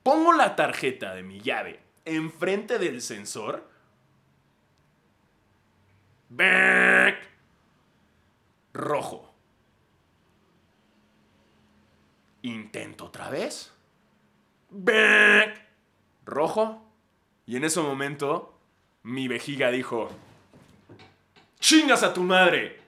Pongo 0.03 0.33
la 0.33 0.57
tarjeta 0.57 1.14
de 1.14 1.23
mi 1.23 1.41
llave 1.41 1.81
enfrente 2.05 2.79
del 2.79 3.01
sensor. 3.01 3.70
Rojo. 8.73 9.35
Intento 12.43 13.07
otra 13.07 13.31
vez. 13.31 13.73
Rojo. 16.25 16.83
Y 17.47 17.57
en 17.57 17.64
ese 17.64 17.81
momento 17.81 18.59
mi 19.03 19.29
vejiga 19.29 19.70
dijo, 19.70 20.11
chingas 21.63 22.03
a 22.03 22.13
tu 22.13 22.23
madre. 22.23 22.81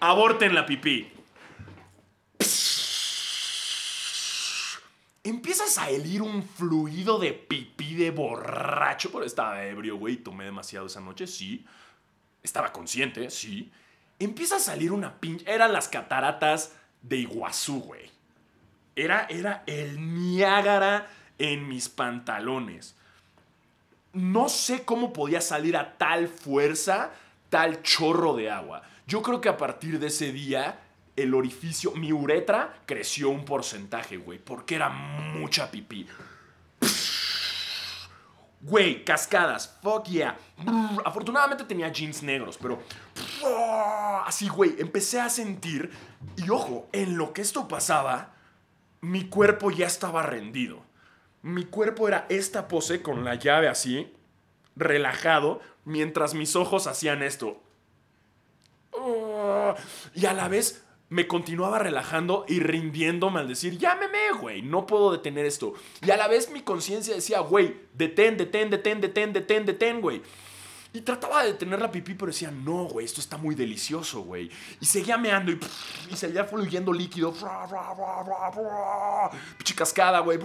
aborten 0.00 0.54
la 0.54 0.66
pipí. 0.66 1.10
Empiezas 5.22 5.78
a 5.78 5.90
helir 5.90 6.22
un 6.22 6.42
fluido 6.42 7.18
de 7.18 7.32
pipí 7.32 7.94
de 7.94 8.10
borracho. 8.10 9.10
Pero 9.12 9.24
estaba 9.24 9.64
ebrio, 9.64 9.96
güey. 9.96 10.16
Tomé 10.16 10.44
demasiado 10.44 10.86
esa 10.86 11.00
noche, 11.00 11.26
sí. 11.26 11.64
Estaba 12.42 12.72
consciente, 12.72 13.30
sí. 13.30 13.70
Empieza 14.18 14.56
a 14.56 14.60
salir 14.60 14.92
una 14.92 15.14
pinche. 15.20 15.50
Eran 15.50 15.72
las 15.72 15.88
cataratas 15.88 16.74
de 17.02 17.18
Iguazú, 17.18 17.80
güey. 17.82 18.10
Era, 18.96 19.26
era 19.30 19.62
el 19.66 20.14
Niágara 20.14 21.08
en 21.38 21.68
mis 21.68 21.88
pantalones. 21.88 22.96
No 24.12 24.48
sé 24.48 24.84
cómo 24.84 25.12
podía 25.12 25.40
salir 25.40 25.76
a 25.76 25.96
tal 25.96 26.28
fuerza 26.28 27.12
tal 27.50 27.82
chorro 27.82 28.34
de 28.34 28.50
agua. 28.50 28.82
Yo 29.06 29.20
creo 29.20 29.40
que 29.40 29.48
a 29.48 29.56
partir 29.58 29.98
de 29.98 30.06
ese 30.06 30.32
día, 30.32 30.80
el 31.16 31.34
orificio, 31.34 31.92
mi 31.92 32.12
uretra 32.12 32.80
creció 32.86 33.28
un 33.28 33.44
porcentaje, 33.44 34.16
güey, 34.16 34.38
porque 34.38 34.76
era 34.76 34.88
mucha 34.88 35.70
pipí. 35.70 36.06
Güey, 38.62 39.04
cascadas, 39.04 39.78
fuck 39.82 40.06
yeah. 40.06 40.38
Afortunadamente 41.04 41.64
tenía 41.64 41.88
jeans 41.88 42.22
negros, 42.22 42.58
pero 42.60 42.82
así, 44.24 44.48
güey, 44.48 44.76
empecé 44.78 45.20
a 45.20 45.28
sentir, 45.28 45.90
y 46.36 46.48
ojo, 46.50 46.88
en 46.92 47.16
lo 47.16 47.32
que 47.32 47.42
esto 47.42 47.66
pasaba, 47.66 48.34
mi 49.00 49.28
cuerpo 49.28 49.70
ya 49.70 49.86
estaba 49.86 50.22
rendido. 50.22 50.82
Mi 51.42 51.64
cuerpo 51.64 52.08
era 52.08 52.26
esta 52.28 52.68
pose 52.68 53.02
con 53.02 53.24
la 53.24 53.34
llave 53.34 53.68
así, 53.68 54.12
relajado, 54.76 55.60
mientras 55.84 56.34
mis 56.34 56.56
ojos 56.56 56.86
hacían 56.86 57.22
esto. 57.22 57.62
y 60.14 60.26
a 60.26 60.32
la 60.34 60.48
vez 60.48 60.84
me 61.08 61.26
continuaba 61.26 61.78
relajando 61.78 62.44
y 62.48 62.60
rindiéndome 62.60 63.40
al 63.40 63.48
decir, 63.48 63.78
llámeme, 63.78 64.30
güey, 64.40 64.62
no 64.62 64.86
puedo 64.86 65.10
detener 65.10 65.44
esto. 65.44 65.74
Y 66.06 66.10
a 66.10 66.16
la 66.16 66.28
vez 66.28 66.50
mi 66.50 66.62
conciencia 66.62 67.14
decía, 67.14 67.40
güey, 67.40 67.76
detén, 67.94 68.36
detén, 68.36 68.70
detén, 68.70 69.00
detén, 69.00 69.32
detén, 69.32 69.66
detén, 69.66 70.00
güey. 70.00 70.22
Y 70.92 71.02
trataba 71.02 71.44
de 71.44 71.52
detener 71.52 71.80
la 71.80 71.90
pipí, 71.90 72.14
pero 72.14 72.32
decía, 72.32 72.50
no, 72.50 72.84
güey, 72.84 73.06
esto 73.06 73.20
está 73.20 73.36
muy 73.36 73.54
delicioso, 73.54 74.22
güey. 74.22 74.50
Y 74.80 74.86
seguía 74.86 75.16
meando 75.16 75.52
y, 75.52 75.60
y 76.10 76.16
seguía 76.16 76.44
fluyendo 76.44 76.92
líquido. 76.92 77.32
Pinche 79.56 79.74
cascada, 79.76 80.18
güey. 80.18 80.38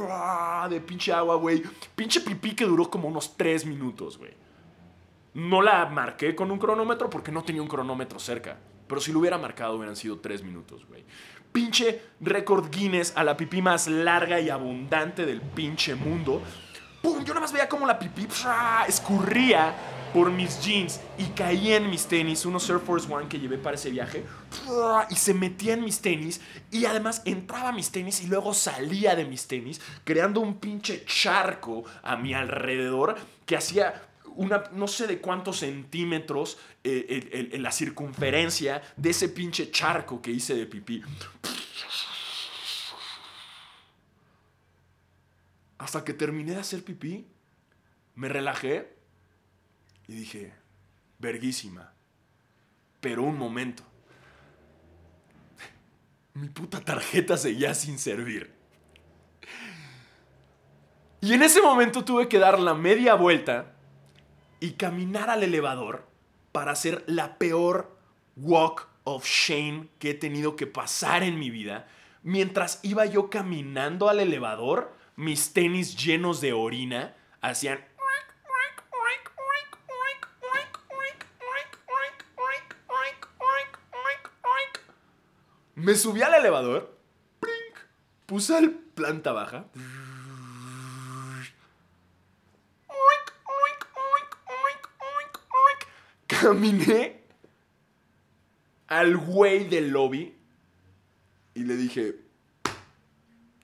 De 0.70 0.82
pinche 0.82 1.12
agua, 1.12 1.36
güey. 1.38 1.64
Pinche 1.96 2.22
pipí 2.22 2.54
que 2.54 2.66
duró 2.66 2.92
como 2.92 3.08
unos 3.08 3.36
tres 3.36 3.66
minutos, 3.66 4.20
güey. 4.20 4.34
No 5.34 5.64
la 5.64 5.88
marqué 5.88 6.36
con 6.36 6.52
un 6.52 6.60
cronómetro 6.60 7.10
porque 7.10 7.32
no 7.32 7.44
tenía 7.44 7.64
un 7.64 7.68
cronómetro 7.68 8.20
cerca. 8.20 8.60
Pero 8.88 9.02
si 9.02 9.12
lo 9.12 9.20
hubiera 9.20 9.40
marcado 9.40 9.76
hubieran 9.76 9.96
sido 9.96 10.20
tres 10.20 10.44
minutos, 10.44 10.86
güey. 10.88 11.04
Pinche 11.52 12.02
récord 12.22 12.70
Guinness 12.70 13.14
a 13.16 13.24
la 13.24 13.36
pipí 13.36 13.64
más 13.64 13.88
larga 13.88 14.40
y 14.40 14.52
abundante 14.52 15.26
del 15.26 15.42
pinche 15.42 15.96
mundo. 15.96 16.44
¡Pum! 17.02 17.24
Yo 17.24 17.34
nada 17.34 17.42
más 17.42 17.52
veía 17.52 17.68
como 17.68 17.88
la 17.88 17.98
pipí 17.98 18.28
escurría 18.88 19.74
por 20.16 20.32
mis 20.32 20.62
jeans 20.62 21.02
y 21.18 21.26
caía 21.36 21.76
en 21.76 21.90
mis 21.90 22.06
tenis, 22.06 22.46
unos 22.46 22.70
Air 22.70 22.80
Force 22.80 23.14
One 23.14 23.28
que 23.28 23.38
llevé 23.38 23.58
para 23.58 23.76
ese 23.76 23.90
viaje, 23.90 24.24
y 25.10 25.16
se 25.18 25.34
metía 25.34 25.74
en 25.74 25.84
mis 25.84 26.00
tenis 26.00 26.40
y 26.72 26.86
además 26.86 27.22
entraba 27.26 27.68
a 27.68 27.72
mis 27.74 27.92
tenis 27.92 28.22
y 28.22 28.28
luego 28.28 28.54
salía 28.54 29.14
de 29.14 29.26
mis 29.26 29.46
tenis, 29.46 29.82
creando 30.06 30.40
un 30.40 30.58
pinche 30.58 31.04
charco 31.04 31.84
a 32.02 32.16
mi 32.16 32.34
alrededor 32.34 33.18
que 33.46 33.58
hacía 33.58 34.08
una, 34.38 34.64
no 34.72 34.88
sé 34.88 35.06
de 35.06 35.20
cuántos 35.20 35.60
centímetros 35.60 36.60
eh, 36.86 37.50
en 37.52 37.62
la 37.62 37.74
circunferencia 37.74 38.82
de 38.96 39.10
ese 39.10 39.28
pinche 39.28 39.70
charco 39.70 40.22
que 40.22 40.32
hice 40.32 40.56
de 40.56 40.66
pipí. 40.66 41.02
Hasta 45.78 46.06
que 46.06 46.14
terminé 46.14 46.54
de 46.54 46.62
hacer 46.62 46.86
pipí, 46.86 47.28
me 48.16 48.30
relajé 48.30 48.95
y 50.08 50.14
dije, 50.14 50.54
verguísima. 51.20 51.94
Pero 53.02 53.24
un 53.24 53.38
momento. 53.38 53.84
Mi 56.34 56.50
puta 56.50 56.80
tarjeta 56.80 57.38
seguía 57.38 57.74
sin 57.74 58.00
servir. 58.00 58.54
Y 61.22 61.34
en 61.34 61.42
ese 61.42 61.62
momento 61.62 62.06
tuve 62.06 62.28
que 62.28 62.38
dar 62.38 62.60
la 62.60 62.76
media 62.76 63.16
vuelta 63.16 63.74
y 64.60 64.72
caminar 64.74 65.30
al 65.30 65.44
elevador 65.44 66.08
para 66.52 66.72
hacer 66.72 67.04
la 67.08 67.38
peor 67.38 67.98
walk 68.36 68.88
of 69.06 69.26
shame 69.26 69.88
que 69.98 70.12
he 70.12 70.14
tenido 70.14 70.56
que 70.56 70.68
pasar 70.68 71.24
en 71.24 71.40
mi 71.40 71.50
vida. 71.50 71.88
Mientras 72.22 72.80
iba 72.84 73.06
yo 73.06 73.30
caminando 73.30 74.10
al 74.10 74.20
elevador, 74.20 74.96
mis 75.16 75.54
tenis 75.54 75.96
llenos 75.96 76.42
de 76.42 76.54
orina 76.54 77.16
hacían... 77.42 77.80
Me 85.76 85.94
subí 85.96 86.22
al 86.22 86.34
elevador, 86.34 86.98
puse 88.26 88.56
al 88.56 88.72
planta 88.72 89.34
baja. 89.34 89.66
Caminé 96.28 97.24
al 98.88 99.18
güey 99.18 99.68
del 99.68 99.90
lobby 99.90 100.34
y 101.54 101.64
le 101.64 101.76
dije, 101.76 102.16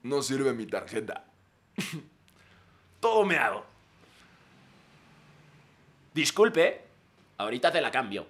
no 0.03 0.21
sirve 0.21 0.53
mi 0.53 0.65
tarjeta. 0.65 1.25
Todo 2.99 3.25
me 3.25 3.37
hago. 3.37 3.65
Disculpe, 6.13 6.81
ahorita 7.37 7.71
te 7.71 7.79
la 7.79 7.89
cambio. 7.89 8.27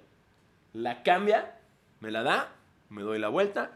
La 0.73 1.01
cambia, 1.01 1.59
me 1.99 2.11
la 2.11 2.23
da, 2.23 2.55
me 2.91 3.01
doy 3.01 3.19
la 3.19 3.29
vuelta. 3.29 3.71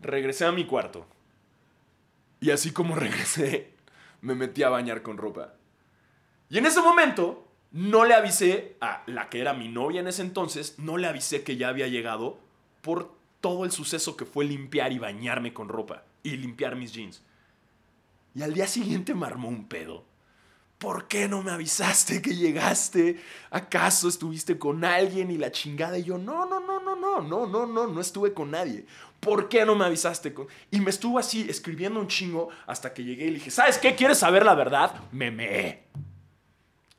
Regresé 0.00 0.44
a 0.44 0.52
mi 0.52 0.66
cuarto. 0.66 1.06
Y 2.40 2.50
así 2.50 2.72
como 2.72 2.94
regresé, 2.96 3.72
me 4.20 4.34
metí 4.34 4.62
a 4.62 4.70
bañar 4.70 5.02
con 5.02 5.18
ropa. 5.18 5.54
Y 6.48 6.58
en 6.58 6.66
ese 6.66 6.80
momento, 6.80 7.46
no 7.72 8.04
le 8.04 8.14
avisé 8.14 8.76
a 8.80 9.02
la 9.06 9.28
que 9.28 9.40
era 9.40 9.52
mi 9.52 9.68
novia 9.68 10.00
en 10.00 10.08
ese 10.08 10.22
entonces, 10.22 10.78
no 10.78 10.96
le 10.96 11.06
avisé 11.06 11.42
que 11.42 11.56
ya 11.56 11.68
había 11.68 11.88
llegado 11.88 12.38
por 12.80 13.14
todo 13.40 13.64
el 13.64 13.72
suceso 13.72 14.16
que 14.16 14.24
fue 14.24 14.44
limpiar 14.44 14.92
y 14.92 14.98
bañarme 14.98 15.52
con 15.52 15.68
ropa 15.68 16.04
y 16.22 16.36
limpiar 16.36 16.76
mis 16.76 16.92
jeans. 16.92 17.22
Y 18.34 18.42
al 18.42 18.54
día 18.54 18.66
siguiente 18.66 19.14
me 19.14 19.26
armó 19.26 19.48
un 19.48 19.68
pedo. 19.68 20.04
¿Por 20.78 21.08
qué 21.08 21.26
no 21.26 21.42
me 21.42 21.50
avisaste 21.50 22.20
que 22.20 22.34
llegaste? 22.34 23.22
¿Acaso 23.50 24.08
estuviste 24.08 24.58
con 24.58 24.84
alguien 24.84 25.30
y 25.30 25.38
la 25.38 25.50
chingada? 25.50 25.96
Y 25.98 26.04
yo, 26.04 26.18
no, 26.18 26.44
no, 26.44 26.60
no, 26.60 26.80
no, 26.80 26.94
no, 26.94 27.20
no, 27.22 27.46
no, 27.46 27.66
no, 27.66 27.86
no 27.86 28.00
estuve 28.00 28.34
con 28.34 28.50
nadie. 28.50 28.84
¿Por 29.18 29.48
qué 29.48 29.64
no 29.64 29.74
me 29.74 29.86
avisaste? 29.86 30.34
Y 30.70 30.80
me 30.80 30.90
estuvo 30.90 31.18
así 31.18 31.46
escribiendo 31.48 31.98
un 31.98 32.08
chingo 32.08 32.50
hasta 32.66 32.92
que 32.92 33.04
llegué 33.04 33.24
y 33.24 33.28
le 33.28 33.34
dije, 33.36 33.50
¿sabes 33.50 33.78
qué? 33.78 33.94
¿Quieres 33.94 34.18
saber 34.18 34.44
la 34.44 34.54
verdad? 34.54 35.00
Me 35.12 35.30
meé. 35.30 35.84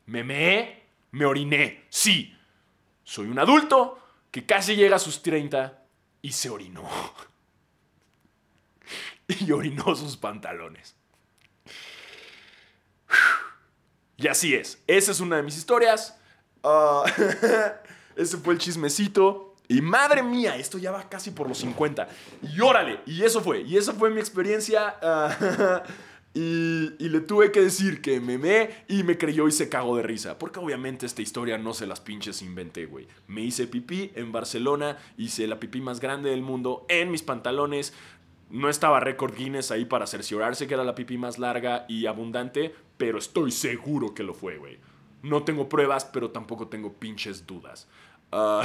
Me 0.08 0.24
meé, 0.24 0.84
me 1.12 1.26
oriné. 1.26 1.86
Sí, 1.90 2.36
soy 3.04 3.28
un 3.28 3.38
adulto 3.38 4.00
que 4.32 4.46
casi 4.46 4.76
llega 4.76 4.96
a 4.96 5.00
sus 5.00 5.22
30 5.22 5.84
y 6.24 6.32
se 6.32 6.50
orinó. 6.50 6.90
y 9.28 9.52
orinó 9.52 9.96
sus 9.96 10.18
pantalones. 10.18 10.96
Y 14.18 14.28
así 14.28 14.54
es. 14.54 14.82
Esa 14.88 15.12
es 15.12 15.20
una 15.20 15.38
de 15.38 15.44
mis 15.44 15.58
historias. 15.58 16.18
Ah, 16.64 17.04
ese 18.16 18.38
fue 18.38 18.56
el 18.56 18.60
chismecito. 18.60 19.56
Y 19.70 19.82
madre 19.82 20.24
mía, 20.24 20.56
esto 20.56 20.78
ya 20.78 20.92
va 20.92 21.08
casi 21.08 21.32
por 21.32 21.48
los 21.48 21.60
50. 21.60 22.08
Y 22.42 22.62
órale, 22.62 23.00
y 23.06 23.24
eso 23.24 23.42
fue. 23.42 23.62
Y 23.62 23.78
esa 23.78 23.94
fue 23.94 24.10
mi 24.10 24.20
experiencia. 24.20 24.96
Ah, 25.02 25.84
y, 26.34 27.10
le 27.10 27.20
tuve 27.20 27.52
que 27.52 27.62
decir 27.62 28.02
que 28.02 28.20
me 28.20 28.38
me 28.38 28.70
y 28.88 29.04
me 29.04 29.18
creyó 29.18 29.48
y 29.48 29.52
se 29.52 29.70
cagó 29.70 29.98
de 29.98 30.04
risa. 30.04 30.40
Porque 30.40 30.60
obviamente 30.60 31.06
esta 31.06 31.22
historia 31.22 31.58
no 31.58 31.74
se 31.74 31.86
las 31.86 32.00
pinches 32.00 32.42
inventé, 32.42 32.86
güey. 32.86 33.08
Me 33.28 33.42
hice 33.42 33.68
pipí 33.68 34.12
en 34.16 34.32
Barcelona, 34.32 34.98
hice 35.18 35.48
la 35.48 35.60
pipí 35.60 35.82
más 35.82 36.00
grande 36.00 36.30
del 36.30 36.42
mundo 36.42 36.86
en 36.90 37.12
mis 37.12 37.22
pantalones. 37.22 37.94
No 38.50 38.70
estaba 38.70 39.00
récord 39.00 39.36
Guinness 39.36 39.72
ahí 39.72 39.86
para 39.86 40.08
cerciorarse 40.08 40.68
que 40.68 40.74
era 40.74 40.84
la 40.84 40.96
pipí 40.96 41.18
más 41.18 41.38
larga 41.38 41.86
y 41.88 42.06
abundante, 42.06 42.74
pero 42.98 43.18
estoy 43.18 43.52
seguro 43.52 44.14
que 44.14 44.24
lo 44.24 44.34
fue, 44.34 44.58
güey. 44.58 44.78
No 45.22 45.44
tengo 45.44 45.68
pruebas, 45.68 46.06
pero 46.06 46.32
tampoco 46.32 46.68
tengo 46.68 46.94
pinches 46.94 47.46
dudas. 47.46 47.88
Uh, 48.30 48.62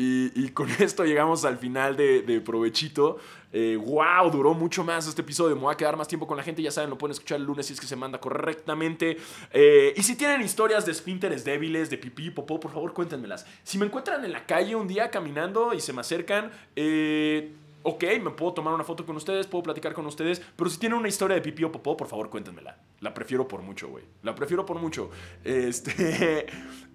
Y, 0.00 0.50
con 0.50 0.70
esto 0.70 1.04
llegamos 1.04 1.44
al 1.44 1.58
final 1.58 1.96
de, 1.96 2.42
Provechito. 2.44 3.18
¡Wow! 3.52 4.28
Eh, 4.28 4.30
duró 4.30 4.54
mucho 4.54 4.84
más 4.84 5.08
este 5.08 5.22
episodio. 5.22 5.56
Me 5.56 5.62
voy 5.62 5.74
a 5.74 5.76
quedar 5.76 5.96
más 5.96 6.06
tiempo 6.06 6.24
con 6.24 6.36
la 6.36 6.44
gente. 6.44 6.62
Ya 6.62 6.70
saben, 6.70 6.88
lo 6.88 6.96
pueden 6.96 7.12
escuchar 7.12 7.40
el 7.40 7.44
lunes 7.44 7.66
si 7.66 7.72
es 7.72 7.80
que 7.80 7.86
se 7.88 7.96
manda 7.96 8.20
correctamente. 8.20 9.16
Eh, 9.50 9.94
y 9.96 10.02
si 10.04 10.14
tienen 10.14 10.40
historias 10.40 10.86
de 10.86 10.92
esfínteres 10.92 11.44
débiles, 11.44 11.90
de 11.90 11.98
pipí, 11.98 12.30
popó, 12.30 12.60
por 12.60 12.72
favor 12.72 12.92
cuéntenmelas. 12.92 13.44
Si 13.64 13.76
me 13.76 13.86
encuentran 13.86 14.24
en 14.24 14.30
la 14.30 14.46
calle 14.46 14.76
un 14.76 14.86
día 14.86 15.10
caminando 15.10 15.74
y 15.74 15.80
se 15.80 15.92
me 15.92 16.00
acercan, 16.00 16.52
eh 16.76 17.50
ok, 17.88 18.04
me 18.22 18.30
puedo 18.30 18.52
tomar 18.52 18.74
una 18.74 18.84
foto 18.84 19.04
con 19.04 19.16
ustedes, 19.16 19.46
puedo 19.46 19.62
platicar 19.62 19.92
con 19.94 20.06
ustedes, 20.06 20.42
pero 20.56 20.70
si 20.70 20.78
tienen 20.78 20.98
una 20.98 21.08
historia 21.08 21.34
de 21.34 21.42
pipí 21.42 21.64
o 21.64 21.72
popó, 21.72 21.96
por 21.96 22.06
favor 22.06 22.30
cuéntenmela. 22.30 22.78
La 23.00 23.14
prefiero 23.14 23.46
por 23.46 23.62
mucho, 23.62 23.88
güey. 23.88 24.04
La 24.22 24.34
prefiero 24.34 24.66
por 24.66 24.78
mucho. 24.78 25.10
Este. 25.44 26.46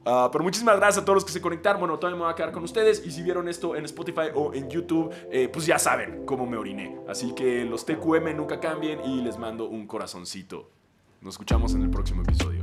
Uh, 0.05 0.29
pero 0.31 0.43
muchísimas 0.43 0.75
gracias 0.77 1.01
a 1.01 1.05
todos 1.05 1.15
los 1.15 1.25
que 1.25 1.31
se 1.31 1.41
conectaron. 1.41 1.79
Bueno, 1.79 1.97
todavía 1.97 2.17
me 2.17 2.23
voy 2.23 2.31
a 2.31 2.35
quedar 2.35 2.51
con 2.51 2.63
ustedes. 2.63 3.05
Y 3.05 3.11
si 3.11 3.23
vieron 3.23 3.47
esto 3.47 3.75
en 3.75 3.85
Spotify 3.85 4.27
o 4.33 4.53
en 4.53 4.69
YouTube, 4.69 5.13
eh, 5.31 5.49
pues 5.51 5.65
ya 5.65 5.79
saben 5.79 6.25
cómo 6.25 6.45
me 6.45 6.57
oriné. 6.57 6.97
Así 7.07 7.33
que 7.33 7.63
los 7.63 7.85
TQM 7.85 8.35
nunca 8.35 8.59
cambien 8.59 8.99
y 9.05 9.21
les 9.21 9.37
mando 9.37 9.67
un 9.67 9.87
corazoncito. 9.87 10.69
Nos 11.21 11.35
escuchamos 11.35 11.73
en 11.73 11.83
el 11.83 11.89
próximo 11.89 12.21
episodio. 12.21 12.62